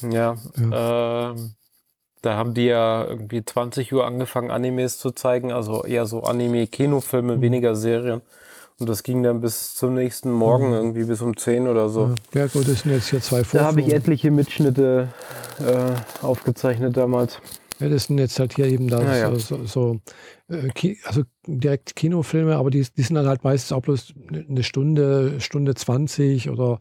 [0.00, 0.36] Ja.
[0.56, 1.30] ja.
[1.32, 1.36] Äh,
[2.22, 7.36] da haben die ja irgendwie 20 Uhr angefangen, Animes zu zeigen, also eher so Anime-Kinofilme,
[7.36, 7.40] mhm.
[7.40, 8.22] weniger Serien.
[8.82, 10.74] Und das ging dann bis zum nächsten Morgen, mhm.
[10.74, 12.16] irgendwie bis um 10 oder so.
[12.34, 13.76] Ja, gut, das sind jetzt hier zwei Vorführungen.
[13.76, 15.06] Da habe ich etliche Mitschnitte
[15.60, 17.38] äh, aufgezeichnet damals.
[17.78, 19.38] Ja, das sind jetzt halt hier eben da ja, ja.
[19.38, 20.00] so, so
[20.48, 24.14] äh, also direkt Kinofilme, aber die, die sind dann halt meistens auch bloß
[24.48, 26.80] eine Stunde, Stunde 20 oder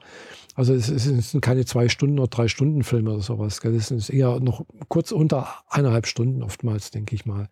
[0.55, 3.59] also es, es sind keine zwei Stunden oder drei Stunden Filme oder sowas.
[3.61, 7.47] Das ist eher noch kurz unter eineinhalb Stunden oftmals, denke ich mal.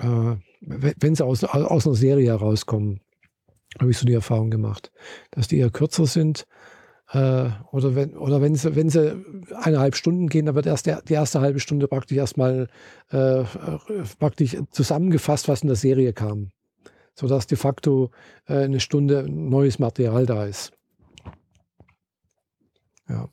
[0.00, 3.00] Äh, wenn sie aus, aus einer Serie herauskommen
[3.80, 4.90] habe ich so die Erfahrung gemacht,
[5.30, 6.46] dass die eher kürzer sind.
[7.10, 9.24] Äh, oder wenn, oder wenn sie, wenn sie
[9.54, 12.68] eineinhalb Stunden gehen, dann wird erst der, die erste halbe Stunde praktisch erstmal
[13.10, 13.44] äh,
[14.18, 16.50] praktisch zusammengefasst, was in der Serie kam.
[17.18, 18.10] sodass de facto
[18.46, 20.72] äh, eine Stunde neues Material da ist.
[23.08, 23.28] Ja.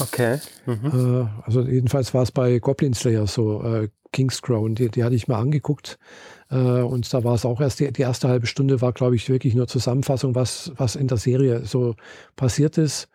[0.00, 0.38] Okay.
[0.66, 0.86] Mhm.
[1.22, 5.14] Äh, also jedenfalls war es bei Goblin Slayer so, äh, King's Crown, die, die hatte
[5.14, 5.98] ich mal angeguckt.
[6.52, 9.28] Äh, und da war es auch erst, die, die erste halbe Stunde war, glaube ich,
[9.28, 11.96] wirklich nur Zusammenfassung, was, was in der Serie so
[12.36, 13.08] passiert ist.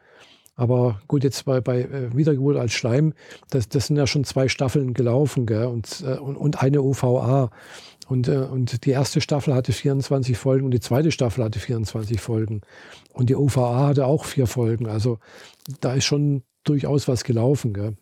[0.55, 3.13] Aber gut, jetzt bei, bei äh, Wiedergeburt als Schleim,
[3.51, 5.65] das, das sind ja schon zwei Staffeln gelaufen gell?
[5.65, 7.51] Und, äh, und, und eine OVA.
[8.07, 12.61] Und, und die erste Staffel hatte 24 Folgen und die zweite Staffel hatte 24 Folgen.
[13.11, 14.87] Und die OVA hatte auch vier Folgen.
[14.87, 15.19] Also
[15.81, 17.73] da ist schon durchaus was gelaufen.
[17.73, 17.97] Gell?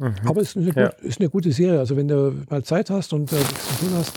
[0.00, 0.14] Mhm.
[0.24, 0.88] Aber es ist eine, ja.
[0.88, 1.78] gut, ist eine, gute Serie.
[1.78, 4.12] Also wenn du mal Zeit hast und äh, nichts zu tun hast,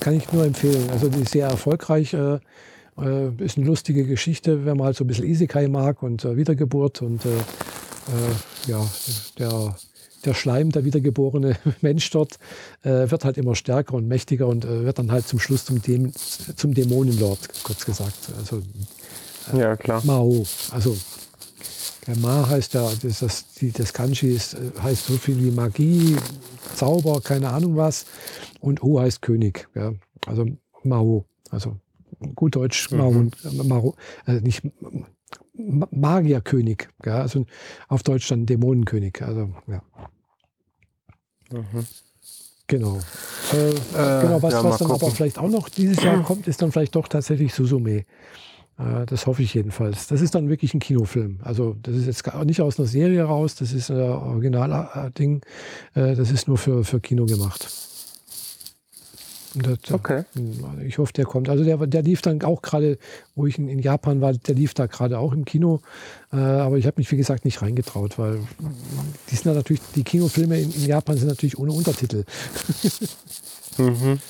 [0.00, 0.88] kann ich nur empfehlen.
[0.90, 2.14] Also die ist sehr erfolgreich.
[2.14, 2.38] Äh,
[2.98, 6.36] äh, ist eine lustige Geschichte, wenn man halt so ein bisschen Isekai mag und äh,
[6.36, 8.84] Wiedergeburt und äh, äh, ja,
[9.38, 9.76] der,
[10.24, 12.38] der Schleim, der wiedergeborene Mensch dort,
[12.82, 16.74] wird halt immer stärker und mächtiger und wird dann halt zum Schluss zum, Däm zum
[16.74, 18.30] Dämonenlord, kurz gesagt.
[18.38, 18.62] Also
[19.56, 20.02] ja, klar.
[20.04, 20.44] Mao.
[20.70, 20.96] Also
[22.06, 23.44] der Ma heißt ja, das, das,
[23.74, 26.16] das Kanji ist, heißt so viel wie Magie,
[26.74, 28.06] Zauber, keine Ahnung was.
[28.60, 29.68] Und O heißt König.
[29.74, 29.92] Ja.
[30.26, 30.46] Also
[30.82, 31.26] Mao.
[31.50, 31.76] Also
[32.34, 33.30] gut Deutsch, mhm.
[33.64, 33.94] Maro,
[34.26, 34.62] äh, nicht
[35.54, 37.44] Magierkönig, ja, also
[37.88, 39.20] auf Deutsch dann Dämonenkönig.
[39.22, 39.82] Also, ja.
[41.52, 41.86] Mhm.
[42.66, 43.00] Genau.
[43.52, 43.74] Äh, äh,
[44.22, 45.02] genau, was, ja, was dann gucken.
[45.02, 48.04] aber vielleicht auch noch dieses Jahr kommt, ist dann vielleicht doch tatsächlich Susume.
[48.80, 50.06] Äh, das hoffe ich jedenfalls.
[50.06, 51.40] Das ist dann wirklich ein Kinofilm.
[51.42, 55.42] Also das ist jetzt nicht aus einer Serie raus, das ist ein Original-Ding.
[55.94, 57.68] Äh, das ist nur für, für Kino gemacht.
[59.54, 60.22] Das, okay.
[60.36, 61.48] Also ich hoffe, der kommt.
[61.48, 62.98] Also der, der lief dann auch gerade,
[63.34, 65.80] wo ich in, in, Japan war, der lief da gerade auch im Kino.
[66.32, 68.38] Äh, aber ich habe mich, wie gesagt, nicht reingetraut, weil
[69.30, 72.24] die sind natürlich, die Kinofilme in, in Japan sind natürlich ohne Untertitel.
[73.78, 74.20] mhm.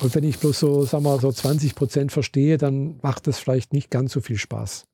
[0.00, 3.72] Und wenn ich bloß so, sag mal, so 20 Prozent verstehe, dann macht das vielleicht
[3.72, 4.86] nicht ganz so viel Spaß.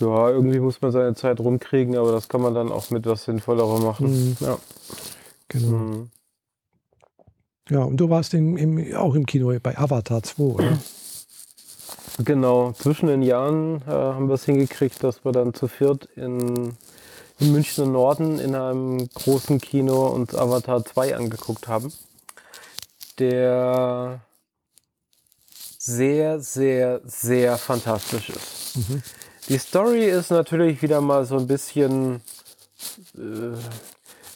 [0.00, 3.24] Ja, irgendwie muss man seine Zeit rumkriegen, aber das kann man dann auch mit was
[3.24, 4.28] Sinnvollerem machen.
[4.30, 4.36] Mhm.
[4.40, 4.58] Ja.
[5.48, 5.68] Genau.
[5.68, 6.10] Mhm.
[7.70, 10.78] Ja, und du warst im, im, auch im Kino bei Avatar 2, oder?
[12.22, 16.74] Genau, zwischen den Jahren äh, haben wir es hingekriegt, dass wir dann zu viert in,
[17.40, 21.92] im Münchner Norden in einem großen Kino uns Avatar 2 angeguckt haben.
[23.18, 24.20] Der
[25.78, 28.76] sehr, sehr, sehr fantastisch ist.
[28.76, 29.02] Mhm.
[29.48, 32.22] Die Story ist natürlich wieder mal so ein bisschen
[33.16, 33.56] äh,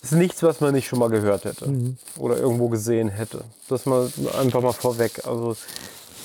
[0.03, 1.97] ist nichts, was man nicht schon mal gehört hätte mhm.
[2.17, 3.45] oder irgendwo gesehen hätte.
[3.69, 5.27] Das mal einfach mal vorweg.
[5.27, 5.57] Also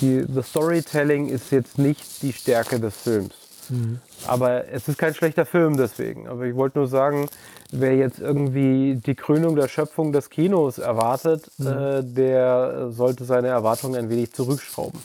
[0.01, 3.33] die, das Storytelling ist jetzt nicht die Stärke des Films.
[3.69, 3.99] Mhm.
[4.27, 6.27] Aber es ist kein schlechter Film deswegen.
[6.27, 7.27] Aber ich wollte nur sagen,
[7.71, 11.67] wer jetzt irgendwie die Krönung der Schöpfung des Kinos erwartet, mhm.
[11.67, 14.99] äh, der sollte seine Erwartungen ein wenig zurückschrauben.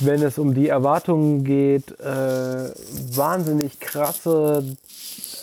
[0.00, 2.70] Wenn es um die Erwartungen geht, äh,
[3.14, 4.64] wahnsinnig krasse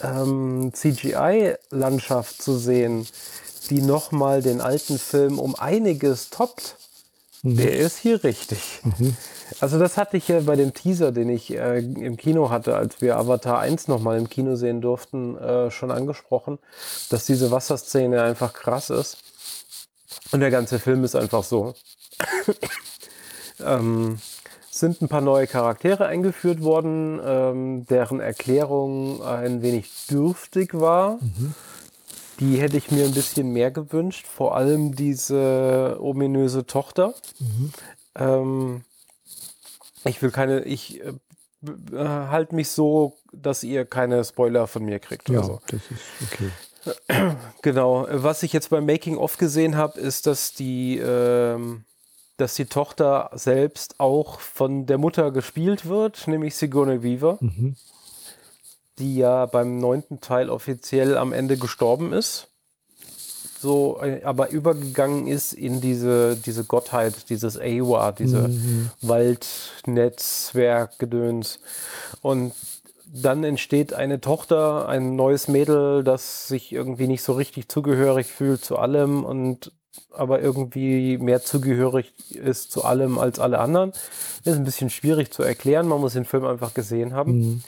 [0.03, 3.07] ähm, CGI-Landschaft zu sehen,
[3.69, 6.75] die nochmal den alten Film um einiges toppt,
[7.43, 7.57] mhm.
[7.57, 8.81] der ist hier richtig.
[8.83, 9.15] Mhm.
[9.61, 13.01] Also das hatte ich ja bei dem Teaser, den ich äh, im Kino hatte, als
[13.01, 16.59] wir Avatar 1 nochmal im Kino sehen durften, äh, schon angesprochen,
[17.09, 19.17] dass diese Wasserszene einfach krass ist.
[20.31, 21.73] Und der ganze Film ist einfach so.
[23.65, 24.19] ähm,
[24.79, 31.19] sind ein paar neue Charaktere eingeführt worden, ähm, deren Erklärung ein wenig dürftig war.
[31.21, 31.53] Mhm.
[32.39, 37.13] Die hätte ich mir ein bisschen mehr gewünscht, vor allem diese ominöse Tochter.
[37.39, 37.73] Mhm.
[38.15, 38.83] Ähm,
[40.05, 41.13] ich will keine, ich äh,
[41.91, 45.29] äh, halte mich so, dass ihr keine Spoiler von mir kriegt.
[45.29, 45.61] Ja, also.
[45.67, 46.49] das ist okay.
[47.61, 48.07] Genau.
[48.09, 51.83] Was ich jetzt beim Making of gesehen habe, ist, dass die ähm,
[52.39, 57.75] dass die Tochter selbst auch von der Mutter gespielt wird, nämlich Sigourney Weaver, mhm.
[58.99, 62.47] Die ja beim neunten Teil offiziell am Ende gestorben ist.
[63.61, 68.89] So, äh, aber übergegangen ist in diese, diese Gottheit, dieses Awa, diese mhm.
[69.01, 71.59] Waldnetzwerkgedöns.
[72.21, 72.53] Und
[73.11, 78.63] dann entsteht eine Tochter, ein neues Mädel, das sich irgendwie nicht so richtig zugehörig fühlt
[78.63, 79.71] zu allem und
[80.13, 83.91] aber irgendwie mehr zugehörig ist zu allem als alle anderen.
[84.43, 85.87] Das ist ein bisschen schwierig zu erklären.
[85.87, 87.37] Man muss den Film einfach gesehen haben.
[87.37, 87.63] Mhm.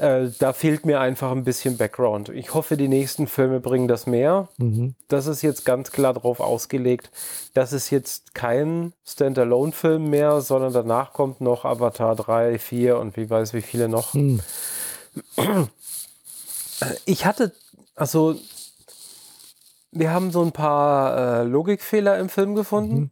[0.00, 2.30] Äh, da fehlt mir einfach ein bisschen Background.
[2.30, 4.48] Ich hoffe, die nächsten Filme bringen das mehr.
[4.56, 4.94] Mhm.
[5.08, 7.10] Das ist jetzt ganz klar darauf ausgelegt.
[7.52, 13.28] Das ist jetzt kein Standalone-Film mehr, sondern danach kommt noch Avatar 3, 4 und wie
[13.28, 14.14] weiß wie viele noch.
[14.14, 14.40] Mhm.
[17.04, 17.52] Ich hatte,
[17.94, 18.36] also
[19.92, 22.94] wir haben so ein paar äh, Logikfehler im Film gefunden.
[22.96, 23.10] Mhm.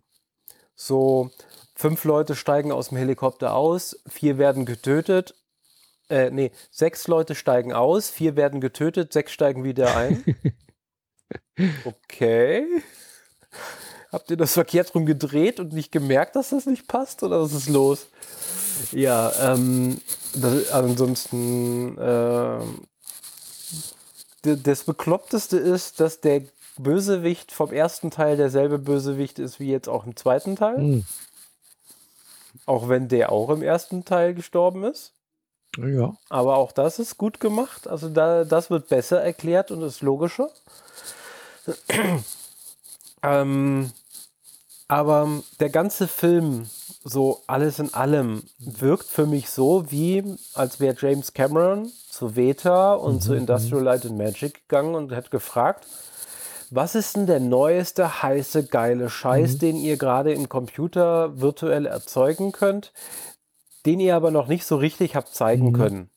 [0.74, 1.30] So,
[1.74, 5.34] fünf Leute steigen aus dem Helikopter aus, vier werden getötet.
[6.08, 10.24] Äh, nee, sechs Leute steigen aus, vier werden getötet, sechs steigen wieder ein.
[11.84, 12.66] Okay.
[14.10, 17.22] Habt ihr das verkehrt rum gedreht und nicht gemerkt, dass das nicht passt?
[17.22, 18.06] Oder was ist los?
[18.92, 20.00] Ja, ähm,
[20.34, 22.60] das, ansonsten, äh,
[24.42, 26.42] das Bekloppteste ist, dass der
[26.78, 30.78] Bösewicht vom ersten Teil derselbe Bösewicht ist wie jetzt auch im zweiten Teil.
[30.78, 31.04] Mhm.
[32.64, 35.12] Auch wenn der auch im ersten Teil gestorben ist.
[35.76, 36.14] Ja.
[36.28, 37.86] Aber auch das ist gut gemacht.
[37.86, 40.50] Also da, das wird besser erklärt und ist logischer.
[43.22, 43.90] ähm,
[44.88, 45.28] aber
[45.60, 46.68] der ganze Film,
[47.04, 50.24] so alles in allem, wirkt für mich so, wie
[50.54, 55.12] als wäre James Cameron zu Veta und Mhm, zu Industrial Light and Magic gegangen und
[55.12, 55.86] hat gefragt,
[56.70, 59.58] was ist denn der neueste, heiße, geile Scheiß, Mhm.
[59.58, 62.92] den ihr gerade im Computer virtuell erzeugen könnt,
[63.86, 65.72] den ihr aber noch nicht so richtig habt zeigen Mhm.
[65.72, 66.10] können?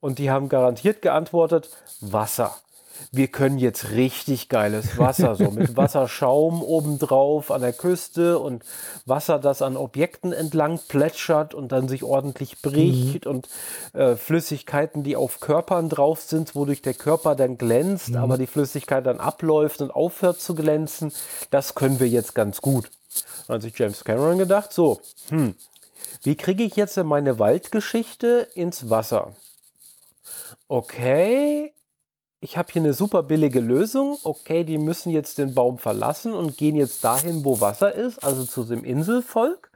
[0.00, 1.68] Und die haben garantiert geantwortet,
[2.00, 2.54] Wasser.
[3.12, 8.62] Wir können jetzt richtig geiles Wasser, so mit Wasserschaum obendrauf an der Küste und
[9.06, 13.48] Wasser, das an Objekten entlang plätschert und dann sich ordentlich bricht und
[13.94, 19.06] äh, Flüssigkeiten, die auf Körpern drauf sind, wodurch der Körper dann glänzt, aber die Flüssigkeit
[19.06, 21.10] dann abläuft und aufhört zu glänzen.
[21.50, 22.90] Das können wir jetzt ganz gut.
[23.46, 25.00] Dann hat sich James Cameron gedacht, so,
[25.30, 25.54] hm,
[26.22, 29.34] wie kriege ich jetzt meine Waldgeschichte ins Wasser?
[30.68, 31.72] Okay,
[32.40, 34.18] ich habe hier eine super billige Lösung.
[34.22, 38.44] Okay, die müssen jetzt den Baum verlassen und gehen jetzt dahin, wo Wasser ist, also
[38.44, 39.70] zu dem Inselvolk.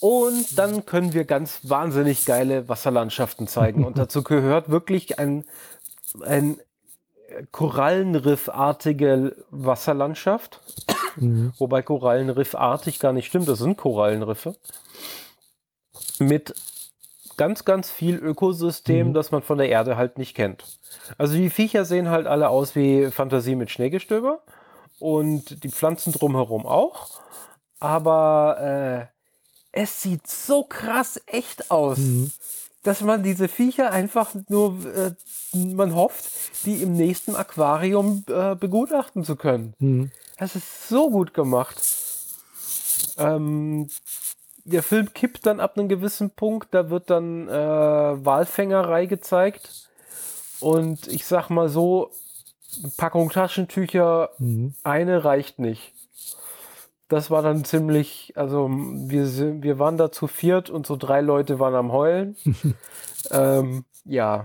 [0.00, 3.84] Und dann können wir ganz wahnsinnig geile Wasserlandschaften zeigen.
[3.84, 5.44] Und dazu gehört wirklich ein,
[6.22, 6.58] ein
[7.50, 10.60] Korallenriffartige Wasserlandschaft.
[11.20, 11.52] Mhm.
[11.58, 14.56] Wobei Korallenriffartig gar nicht stimmt, das sind Korallenriffe.
[16.18, 16.54] Mit
[17.36, 19.14] ganz, ganz viel Ökosystem, Mhm.
[19.14, 20.64] das man von der Erde halt nicht kennt.
[21.16, 24.42] Also die Viecher sehen halt alle aus wie Fantasie mit Schneegestöber
[24.98, 27.20] und die Pflanzen drumherum auch.
[27.78, 29.08] Aber
[29.72, 32.32] äh, es sieht so krass echt aus, Mhm.
[32.82, 35.12] dass man diese Viecher einfach nur, äh,
[35.56, 36.24] man hofft,
[36.64, 39.74] die im nächsten Aquarium äh, begutachten zu können.
[39.78, 40.10] Mhm.
[40.38, 41.80] Das ist so gut gemacht.
[43.18, 43.88] Ähm,
[44.64, 49.88] der Film kippt dann ab einem gewissen Punkt, da wird dann äh, Walfängerei gezeigt.
[50.60, 52.10] Und ich sag mal so,
[52.82, 54.74] eine Packung Taschentücher, Mhm.
[54.84, 55.92] eine reicht nicht.
[57.08, 61.58] Das war dann ziemlich, also wir, wir waren da zu viert und so drei Leute
[61.58, 62.36] waren am Heulen.
[63.30, 64.44] ähm, ja.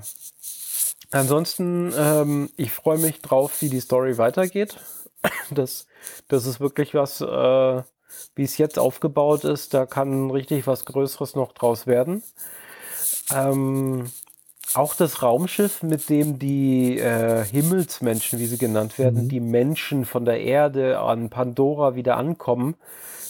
[1.12, 4.78] Ansonsten, ähm, ich freue mich drauf, wie die Story weitergeht.
[5.52, 5.88] Das,
[6.28, 7.84] das ist wirklich was, äh,
[8.36, 12.24] wie es jetzt aufgebaut ist, da kann richtig was Größeres noch draus werden.
[13.34, 14.12] Ähm,
[14.74, 19.30] auch das Raumschiff, mit dem die äh, Himmelsmenschen, wie sie genannt werden, Mhm.
[19.30, 22.76] die Menschen von der Erde an Pandora wieder ankommen,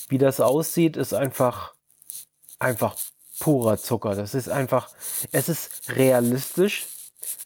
[0.09, 1.73] wie das aussieht, ist einfach,
[2.59, 2.95] einfach
[3.39, 4.15] purer Zucker.
[4.15, 4.89] Das ist einfach,
[5.31, 6.87] es ist realistisch.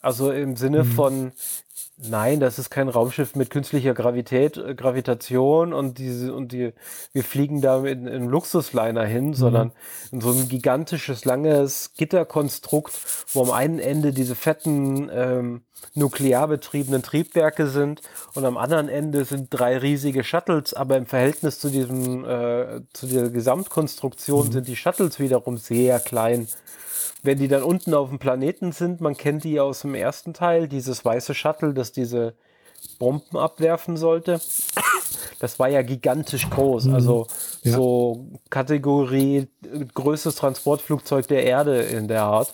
[0.01, 0.91] Also im Sinne Mhm.
[0.91, 1.31] von,
[1.97, 6.73] nein, das ist kein Raumschiff mit künstlicher Gravität, äh, Gravitation und diese, und die,
[7.13, 9.71] wir fliegen da in, in einem Luxusliner hin, sondern
[10.11, 12.93] in so ein gigantisches, langes Gitterkonstrukt,
[13.33, 15.61] wo am einen Ende diese fetten, ähm,
[15.93, 18.01] nuklear betriebenen Triebwerke sind
[18.33, 23.07] und am anderen Ende sind drei riesige Shuttles, aber im Verhältnis zu diesem, äh, zu
[23.07, 26.47] der Gesamtkonstruktion sind die Shuttles wiederum sehr klein.
[27.23, 30.67] Wenn die dann unten auf dem Planeten sind, man kennt die aus dem ersten Teil,
[30.67, 32.35] dieses weiße Shuttle, das diese
[32.99, 34.39] Bomben abwerfen sollte.
[35.39, 37.27] Das war ja gigantisch groß, also
[37.63, 37.73] Ja.
[37.73, 39.47] so Kategorie
[39.93, 42.51] größtes Transportflugzeug der Erde in der Art.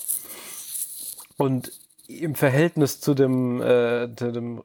[1.38, 1.72] Und
[2.08, 4.62] im Verhältnis zu dem, äh, zu dem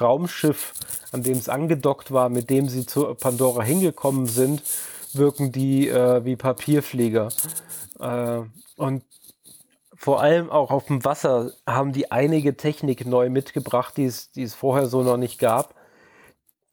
[0.00, 0.72] Raumschiff,
[1.12, 4.62] an dem es angedockt war, mit dem sie zu Pandora hingekommen sind,
[5.12, 7.28] wirken die äh, wie Papierflieger.
[8.00, 8.40] Äh,
[8.76, 9.02] und
[10.02, 14.42] vor allem auch auf dem Wasser haben die einige Technik neu mitgebracht, die es, die
[14.42, 15.76] es vorher so noch nicht gab,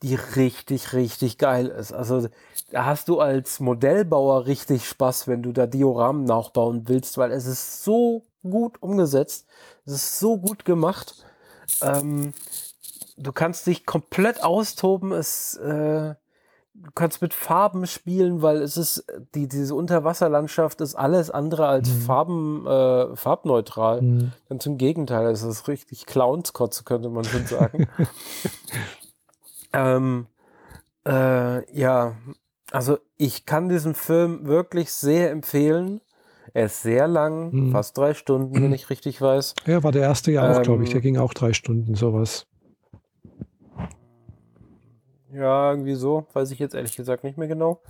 [0.02, 1.94] die richtig, richtig geil ist.
[1.94, 2.28] Also
[2.72, 7.46] da hast du als Modellbauer richtig Spaß, wenn du da Dioramen nachbauen willst, weil es
[7.46, 9.46] ist so gut umgesetzt,
[9.86, 11.24] es ist so gut gemacht.
[11.84, 12.34] Ähm,
[13.16, 16.16] du kannst dich komplett austoben, es, äh,
[16.82, 21.90] du kannst mit Farben spielen, weil es ist, die, diese Unterwasserlandschaft ist alles andere als
[21.90, 22.02] Mhm.
[22.02, 24.02] Farben, äh, farbneutral.
[24.02, 24.32] Mhm.
[24.50, 27.88] Ganz im Gegenteil, es ist richtig Clownskotze, könnte man schon sagen.
[29.74, 30.28] Ähm,
[31.06, 32.16] äh, ja,
[32.72, 36.02] also ich kann diesen Film wirklich sehr empfehlen.
[36.54, 37.72] Er ist sehr lang, Mhm.
[37.72, 39.54] fast drei Stunden, wenn ich richtig weiß.
[39.68, 40.90] Ja, war der erste ja auch, glaube ich.
[40.90, 42.48] Ähm, Der ging auch drei Stunden, sowas.
[45.34, 47.82] Ja, irgendwie so, weiß ich jetzt ehrlich gesagt nicht mehr genau.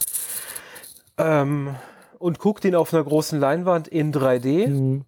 [1.18, 1.76] Ähm,
[2.18, 4.68] und guckt ihn auf einer großen Leinwand in 3D.
[4.68, 5.06] Mhm.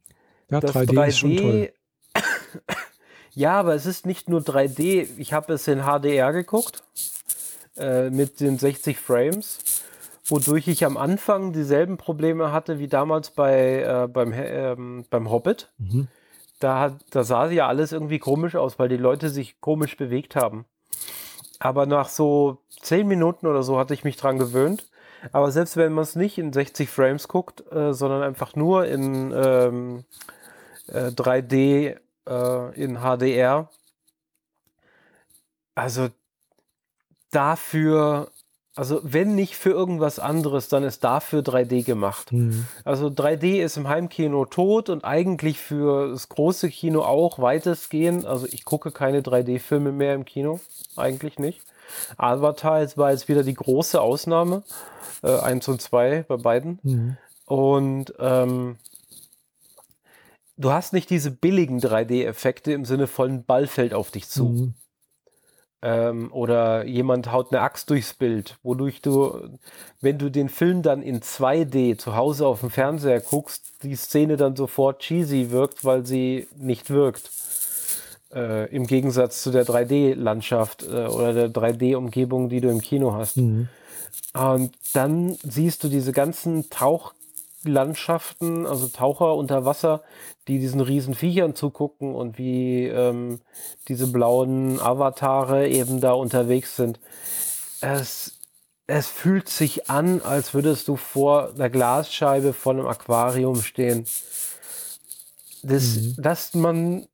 [0.49, 1.73] Ja, Das 3D, ist schon toll.
[3.31, 5.07] ja, aber es ist nicht nur 3D.
[5.17, 6.83] Ich habe es in HDR geguckt
[7.77, 9.59] äh, mit den 60 Frames,
[10.25, 15.71] wodurch ich am Anfang dieselben Probleme hatte wie damals bei, äh, beim, ähm, beim Hobbit.
[15.77, 16.07] Mhm.
[16.59, 20.35] Da, hat, da sah ja alles irgendwie komisch aus, weil die Leute sich komisch bewegt
[20.35, 20.65] haben.
[21.61, 24.89] Aber nach so 10 Minuten oder so hatte ich mich dran gewöhnt.
[25.31, 29.31] Aber selbst wenn man es nicht in 60 Frames guckt, äh, sondern einfach nur in
[29.31, 30.03] ähm,
[30.87, 31.97] äh, 3D
[32.27, 33.69] äh, in HDR,
[35.75, 36.09] also
[37.29, 38.30] dafür,
[38.75, 42.31] also wenn nicht für irgendwas anderes, dann ist dafür 3D gemacht.
[42.31, 42.67] Mhm.
[42.85, 48.25] Also 3D ist im Heimkino tot und eigentlich für das große Kino auch weitestgehend.
[48.25, 50.61] Also ich gucke keine 3D-Filme mehr im Kino,
[50.95, 51.61] eigentlich nicht.
[52.15, 54.63] Avatar jetzt war jetzt wieder die große Ausnahme,
[55.21, 56.79] äh, 1 und 2 bei beiden.
[56.83, 57.17] Mhm.
[57.45, 58.77] Und ähm,
[60.55, 64.45] du hast nicht diese billigen 3D-Effekte im Sinne von ein Ball fällt auf dich zu.
[64.45, 64.73] Mhm.
[65.83, 69.49] Ähm, oder jemand haut eine Axt durchs Bild, wodurch du,
[69.99, 74.37] wenn du den Film dann in 2D zu Hause auf dem Fernseher guckst, die Szene
[74.37, 77.31] dann sofort cheesy wirkt, weil sie nicht wirkt.
[78.31, 83.37] Äh, Im Gegensatz zu der 3D-Landschaft äh, oder der 3D-Umgebung, die du im Kino hast.
[83.37, 83.67] Mhm.
[84.33, 86.69] Und dann siehst du diese ganzen
[87.63, 90.01] Tauchlandschaften, also Taucher unter Wasser,
[90.47, 93.39] die diesen riesen Viechern zugucken und wie ähm,
[93.87, 96.99] diese blauen Avatare eben da unterwegs sind.
[97.81, 98.39] Es,
[98.87, 104.05] es fühlt sich an, als würdest du vor der Glasscheibe von einem Aquarium stehen.
[105.63, 106.15] Das, Mhm.
[106.17, 107.07] Dass man,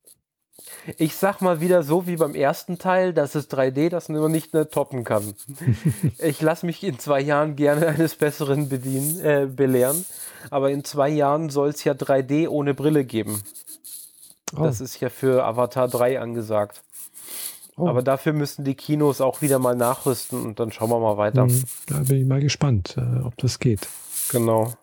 [0.97, 4.53] ich sag mal wieder so wie beim ersten Teil, das ist 3D, das man nicht
[4.53, 5.33] mehr toppen kann.
[6.19, 10.05] Ich lasse mich in zwei Jahren gerne eines Besseren bedienen, äh, belehren.
[10.49, 13.41] Aber in zwei Jahren soll es ja 3D ohne Brille geben.
[14.55, 16.81] Oh, Das ist ja für Avatar 3 angesagt.
[17.75, 17.87] oh.
[17.87, 21.45] Aber dafür müssen die Kinos auch wieder mal nachrüsten und dann schauen wir mal weiter.
[21.45, 21.63] Mhm.
[21.87, 23.87] Da bin ich mal gespannt, äh, ob das geht.
[24.31, 24.73] Genau.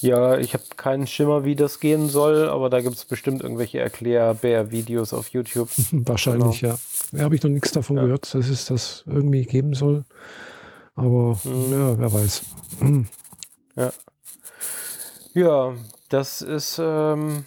[0.00, 3.80] Ja, ich habe keinen Schimmer, wie das gehen soll, aber da gibt es bestimmt irgendwelche
[3.80, 5.68] Erklärbär-Videos auf YouTube.
[5.92, 6.78] Wahrscheinlich, ja.
[7.12, 8.06] Ja, habe ich noch nichts davon Genau.
[8.06, 8.14] Ja.
[8.16, 10.04] gehört, dass es das irgendwie geben soll.
[10.94, 11.72] Aber Mhm.
[11.72, 12.42] ja, wer weiß.
[12.80, 13.06] Mhm.
[15.34, 15.74] Ja,
[16.08, 17.44] das ist, ähm,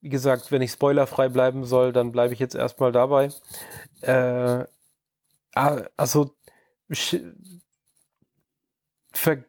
[0.00, 3.28] wie gesagt, wenn ich spoilerfrei bleiben soll, dann bleibe ich jetzt erstmal dabei.
[4.00, 4.64] Äh,
[5.54, 6.34] ah, also,
[9.12, 9.44] ver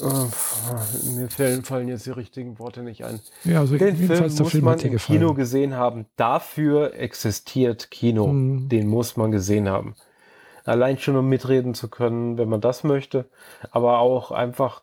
[0.00, 3.20] äh, mir fallen, fallen jetzt die richtigen Worte nicht ein.
[3.44, 5.20] Ja, also Den Film jedenfalls der muss Film man im gefallen.
[5.20, 6.06] Kino gesehen haben.
[6.16, 8.28] Dafür existiert Kino.
[8.28, 8.68] Mhm.
[8.68, 9.94] Den muss man gesehen haben.
[10.64, 13.28] Allein schon, um mitreden zu können, wenn man das möchte.
[13.70, 14.82] Aber auch einfach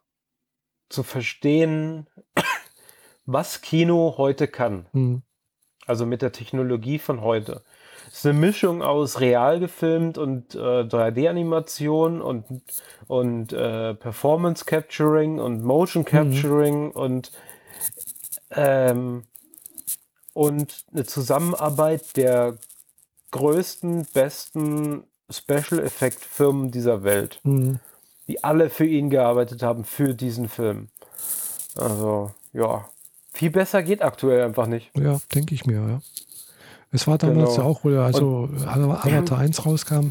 [0.89, 2.07] zu verstehen,
[3.25, 4.87] was Kino heute kann.
[4.91, 5.23] Mhm.
[5.85, 7.63] Also mit der Technologie von heute.
[8.11, 12.45] Es ist eine Mischung aus real gefilmt und äh, 3D-Animation und,
[13.07, 17.31] und äh, Performance Capturing und Motion Capturing und,
[18.51, 19.23] ähm,
[20.33, 22.57] und eine Zusammenarbeit der
[23.31, 27.79] größten, besten Special Effect Firmen dieser Welt, Mhm.
[28.27, 30.89] die alle für ihn gearbeitet haben, für diesen Film.
[31.77, 32.89] Also, ja.
[33.31, 34.89] Viel besser geht aktuell einfach nicht.
[34.97, 36.01] Ja, denke ich mir, ja.
[36.91, 37.57] Es war damals Genau.
[37.57, 40.09] ja auch, wo ja also Avatar 1 rauskam,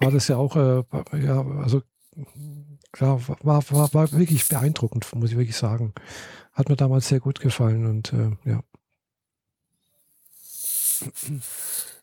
[0.00, 0.82] war das ja auch, äh,
[1.22, 1.82] ja, also
[2.92, 5.94] klar, war, war, war wirklich beeindruckend, muss ich wirklich sagen.
[6.52, 8.60] Hat mir damals sehr gut gefallen und äh, ja.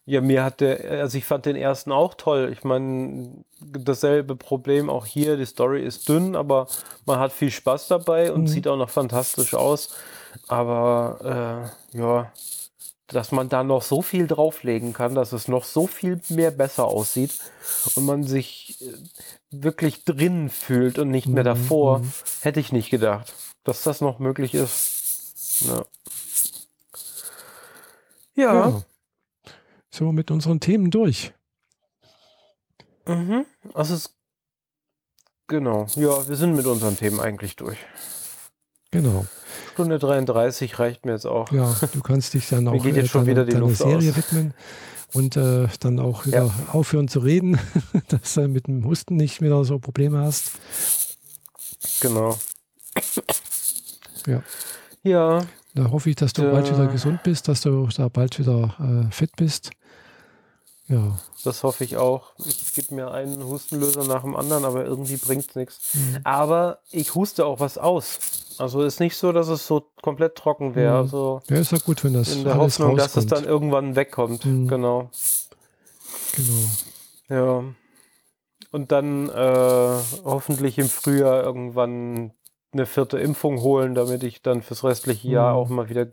[0.08, 2.50] Ja, mir hat der, also ich fand den ersten auch toll.
[2.54, 5.36] Ich meine, dasselbe Problem auch hier.
[5.36, 6.68] Die Story ist dünn, aber
[7.06, 8.48] man hat viel Spaß dabei und Mhm.
[8.48, 9.96] sieht auch noch fantastisch aus.
[10.48, 12.32] Aber äh, ja,
[13.08, 16.86] dass man da noch so viel drauflegen kann, dass es noch so viel mehr besser
[16.86, 17.38] aussieht
[17.96, 18.94] und man sich äh,
[19.52, 22.12] wirklich drin fühlt und nicht mehr Mhm, davor, mhm.
[22.42, 23.34] hätte ich nicht gedacht,
[23.64, 25.62] dass das noch möglich ist.
[25.62, 25.86] Ja.
[28.36, 28.70] ja.
[28.70, 28.82] ja.
[29.92, 31.34] So, mit unseren Themen durch.
[33.08, 33.46] Mhm.
[33.74, 34.16] Also es
[35.48, 35.86] genau.
[35.96, 37.78] Ja, wir sind mit unseren Themen eigentlich durch.
[39.02, 39.26] Genau.
[39.74, 41.52] Stunde 33 reicht mir jetzt auch.
[41.52, 44.18] Ja, du kannst dich dann auch schon deiner, wieder die deiner Serie aus.
[44.18, 44.54] widmen
[45.14, 46.54] und äh, dann auch wieder Ja.
[46.72, 47.60] aufhören zu reden,
[48.10, 50.52] dass du mit dem Husten nicht wieder so Probleme hast.
[52.02, 52.38] Genau.
[54.28, 54.42] Ja.
[55.04, 55.42] Ja,
[55.76, 56.52] Da hoffe ich, dass du Ja.
[56.52, 58.76] bald wieder gesund bist, dass du da bald wieder
[59.08, 59.72] äh, fit bist.
[60.88, 61.18] Ja.
[61.44, 62.34] das hoffe ich auch.
[62.46, 65.80] Ich gebe mir einen Hustenlöser nach dem anderen, aber irgendwie bringt es nichts.
[65.96, 66.20] Mhm.
[66.24, 68.20] Aber ich huste auch was aus.
[68.60, 70.94] Also ist nicht so, dass es so komplett trocken wäre.
[70.94, 71.00] Mhm.
[71.00, 73.32] Also Ja, ist ja gut, wenn das in der alles Hoffnung, dass es rauskommt.
[73.32, 74.46] dann irgendwann wegkommt.
[74.46, 74.68] Mhm.
[74.68, 75.10] Genau.
[76.36, 76.70] Genau.
[77.30, 77.64] Ja.
[78.72, 82.32] Und dann äh, hoffentlich im Frühjahr irgendwann
[82.74, 85.58] eine vierte Impfung holen, damit ich dann fürs restliche Jahr Mhm.
[85.60, 86.08] auch mal wieder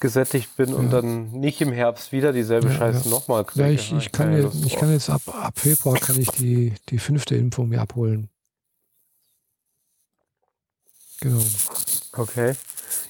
[0.00, 1.00] gesättigt bin und Ja.
[1.00, 3.10] dann nicht im Herbst wieder dieselbe Ja, Scheiße ja.
[3.10, 3.66] nochmal kriege.
[3.66, 6.74] Ja, ich, Hab ich, kann, jetzt, ich kann jetzt ab, ab Februar kann ich die,
[6.88, 8.28] die fünfte Impfung mir abholen.
[11.20, 11.42] Genau.
[12.12, 12.54] Okay.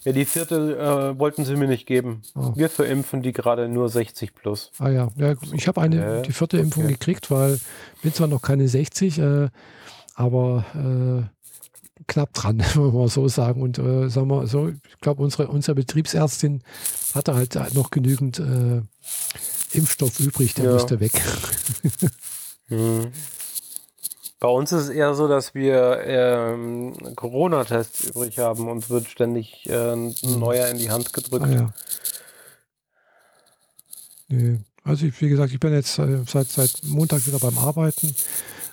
[0.04, 2.22] Ja, die vierte äh, wollten sie mir nicht geben.
[2.34, 2.52] Oh.
[2.54, 4.70] Wir verimpfen die gerade nur 60 plus.
[4.78, 6.94] Ah ja, ja ich habe eine die vierte Impfung okay.
[6.94, 7.60] gekriegt, weil
[8.02, 9.48] bin zwar noch keine 60, äh,
[10.14, 11.37] aber äh,
[12.06, 13.62] knapp dran, wollen wir mal so sagen.
[13.62, 16.62] Und äh, sagen wir so, ich glaube, unsere, unsere Betriebsärztin
[17.14, 18.82] hatte halt noch genügend äh,
[19.72, 20.72] Impfstoff übrig, der Ja.
[20.72, 21.12] musste weg.
[22.70, 23.10] Hm.
[24.40, 28.68] Bei uns ist es eher so, dass wir ähm, Corona-Tests übrig haben.
[28.68, 30.38] Uns wird ständig äh, ein Mhm.
[30.38, 31.46] neuer in die Hand gedrückt.
[31.46, 31.74] Ah, ja.
[34.28, 34.58] Nee.
[34.84, 38.14] Also ich, wie gesagt, ich bin jetzt äh, seit, seit Montag wieder beim Arbeiten.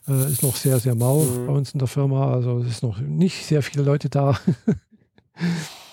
[0.07, 1.47] Äh, ist noch sehr, sehr mau Mhm.
[1.47, 2.31] bei uns in der Firma.
[2.33, 4.37] Also es ist noch nicht sehr viele Leute da.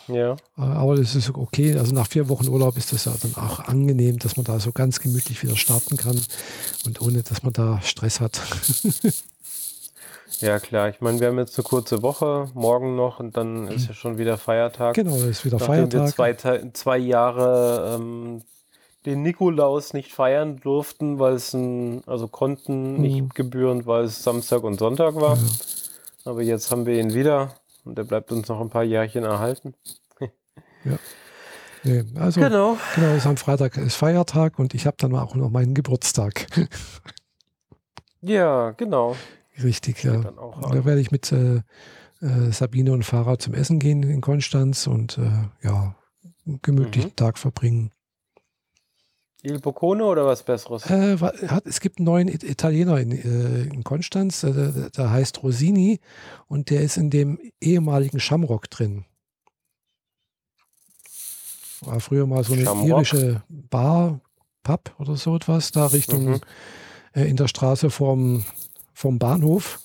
[0.08, 0.32] Ja.
[0.32, 1.78] Äh, Aber das ist okay.
[1.78, 4.72] Also nach vier Wochen Urlaub ist das ja dann auch angenehm, dass man da so
[4.72, 6.20] ganz gemütlich wieder starten kann
[6.84, 8.40] und ohne, dass man da Stress hat.
[10.40, 10.88] ja, klar.
[10.88, 14.18] Ich meine, wir haben jetzt eine kurze Woche, morgen noch und dann ist ja schon
[14.18, 14.94] wieder Feiertag.
[14.94, 16.14] genau, ist wieder Nachdem wir Feiertag.
[16.14, 18.42] zwei, Ta- zwei Jahre ähm,
[19.06, 23.00] den Nikolaus nicht feiern durften, weil es ein, also konnten Mhm.
[23.00, 25.36] nicht gebührend, weil es Samstag und Sonntag war.
[25.36, 25.42] Ja.
[26.24, 27.54] Aber jetzt haben wir ihn wieder
[27.84, 29.74] und der bleibt uns noch ein paar Jährchen erhalten.
[31.84, 32.76] Nee, also Genau.
[32.94, 36.46] genau, ist am Freitag ist Feiertag und ich habe dann auch noch meinen Geburtstag.
[38.24, 39.16] Ja, genau.
[39.64, 40.18] Richtig, ja.
[40.20, 41.56] Da werde ich mit äh,
[42.20, 45.96] äh, Sabine und Farah zum Essen gehen in Konstanz und äh, ja,
[46.62, 47.16] gemütlichen Mhm.
[47.16, 47.90] Tag verbringen.
[49.44, 50.88] Il Boccone oder was Besseres?
[50.88, 55.10] Äh, hat, es gibt einen neuen It- Italiener in, äh, in Konstanz, äh, der, der
[55.10, 55.98] heißt Rosini
[56.46, 59.04] und der ist in dem ehemaligen Shamrock drin.
[61.80, 62.88] War früher mal so eine Shamrock?
[62.88, 64.20] irische Bar,
[64.62, 66.40] Pub oder so etwas, da Richtung Mhm.
[67.14, 68.44] äh, in der Straße vom,
[68.94, 69.80] vom Bahnhof.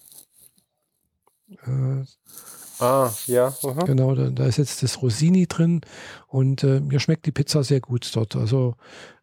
[2.80, 3.48] Ah, ja.
[3.64, 3.84] aha.
[3.86, 5.82] Genau, da, da ist jetzt das Rosini drin
[6.28, 8.36] und äh, mir schmeckt die Pizza sehr gut dort.
[8.36, 8.76] Also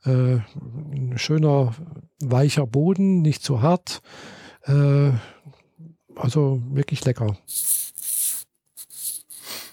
[0.05, 0.39] äh,
[0.91, 1.75] ein schöner,
[2.21, 4.03] weicher Boden, nicht zu hart.
[4.65, 5.13] Äh,
[6.17, 7.37] also wirklich lecker.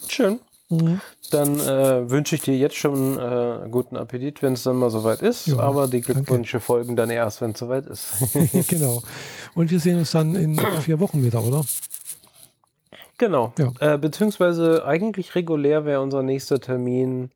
[0.07, 0.39] Schön.
[0.69, 1.01] Mhm.
[1.31, 5.21] Dann äh, wünsche ich dir jetzt schon äh, guten Appetit, wenn es dann mal soweit
[5.21, 5.47] ist.
[5.47, 8.07] Ja, Aber die Glückwünsche folgen dann erst, wenn es soweit ist.
[8.67, 9.01] genau.
[9.55, 11.63] Und wir sehen uns dann in vier Wochen wieder, oder?
[13.21, 13.53] Genau.
[13.57, 13.71] Ja.
[13.79, 17.31] Äh, beziehungsweise eigentlich regulär wäre unser nächster Termin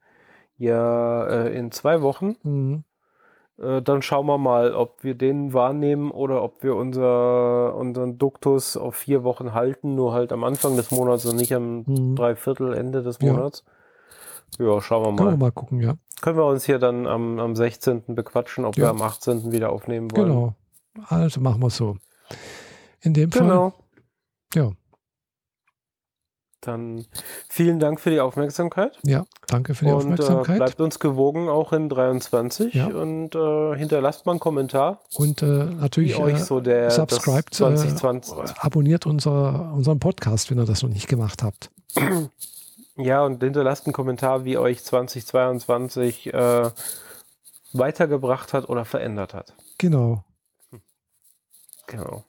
[0.57, 2.35] ja äh, in zwei Wochen.
[2.43, 2.83] Mhm.
[3.57, 8.75] Äh, dann schauen wir mal, ob wir den wahrnehmen oder ob wir unser, unseren Duktus
[8.75, 12.15] auf vier Wochen halten, nur halt am Anfang des Monats und nicht am Mhm.
[12.15, 13.31] Dreiviertel, Ende des Ja.
[13.33, 13.63] Monats.
[14.59, 15.33] Ja, schauen wir Können mal.
[15.33, 15.95] wir mal gucken, ja.
[16.21, 18.03] Können wir uns hier dann am, am 16.
[18.15, 18.85] bequatschen, ob Ja.
[18.85, 19.51] wir am 18.
[19.51, 20.27] wieder aufnehmen wollen.
[20.27, 20.53] Genau.
[21.07, 21.97] Also machen wir so.
[23.01, 23.41] In dem Fall.
[23.47, 23.73] Genau.
[24.53, 24.71] Ja.
[26.65, 27.05] Dann
[27.49, 28.97] vielen Dank für die Aufmerksamkeit.
[29.03, 30.57] Ja, danke für die und äh, Aufmerksamkeit.
[30.57, 32.87] bleibt uns gewogen auch in 23 Ja.
[32.87, 37.53] und äh, hinterlasst mal einen Kommentar, und äh, natürlich euch äh, so der das subscribed,
[37.53, 41.69] 2020 äh, abonniert unser, unseren Podcast, wenn ihr das noch nicht gemacht habt.
[42.97, 46.69] Ja, und hinterlasst einen Kommentar, wie euch 2022 äh,
[47.73, 49.53] weitergebracht hat oder verändert hat.
[49.77, 50.23] Genau.
[51.87, 52.23] Genau.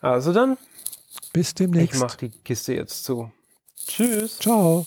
[0.00, 0.56] Also dann,
[1.38, 2.00] Bis ich demnächst.
[2.00, 3.30] mache die Kiste jetzt zu.
[3.86, 4.38] Tschüss.
[4.38, 4.86] Ciao.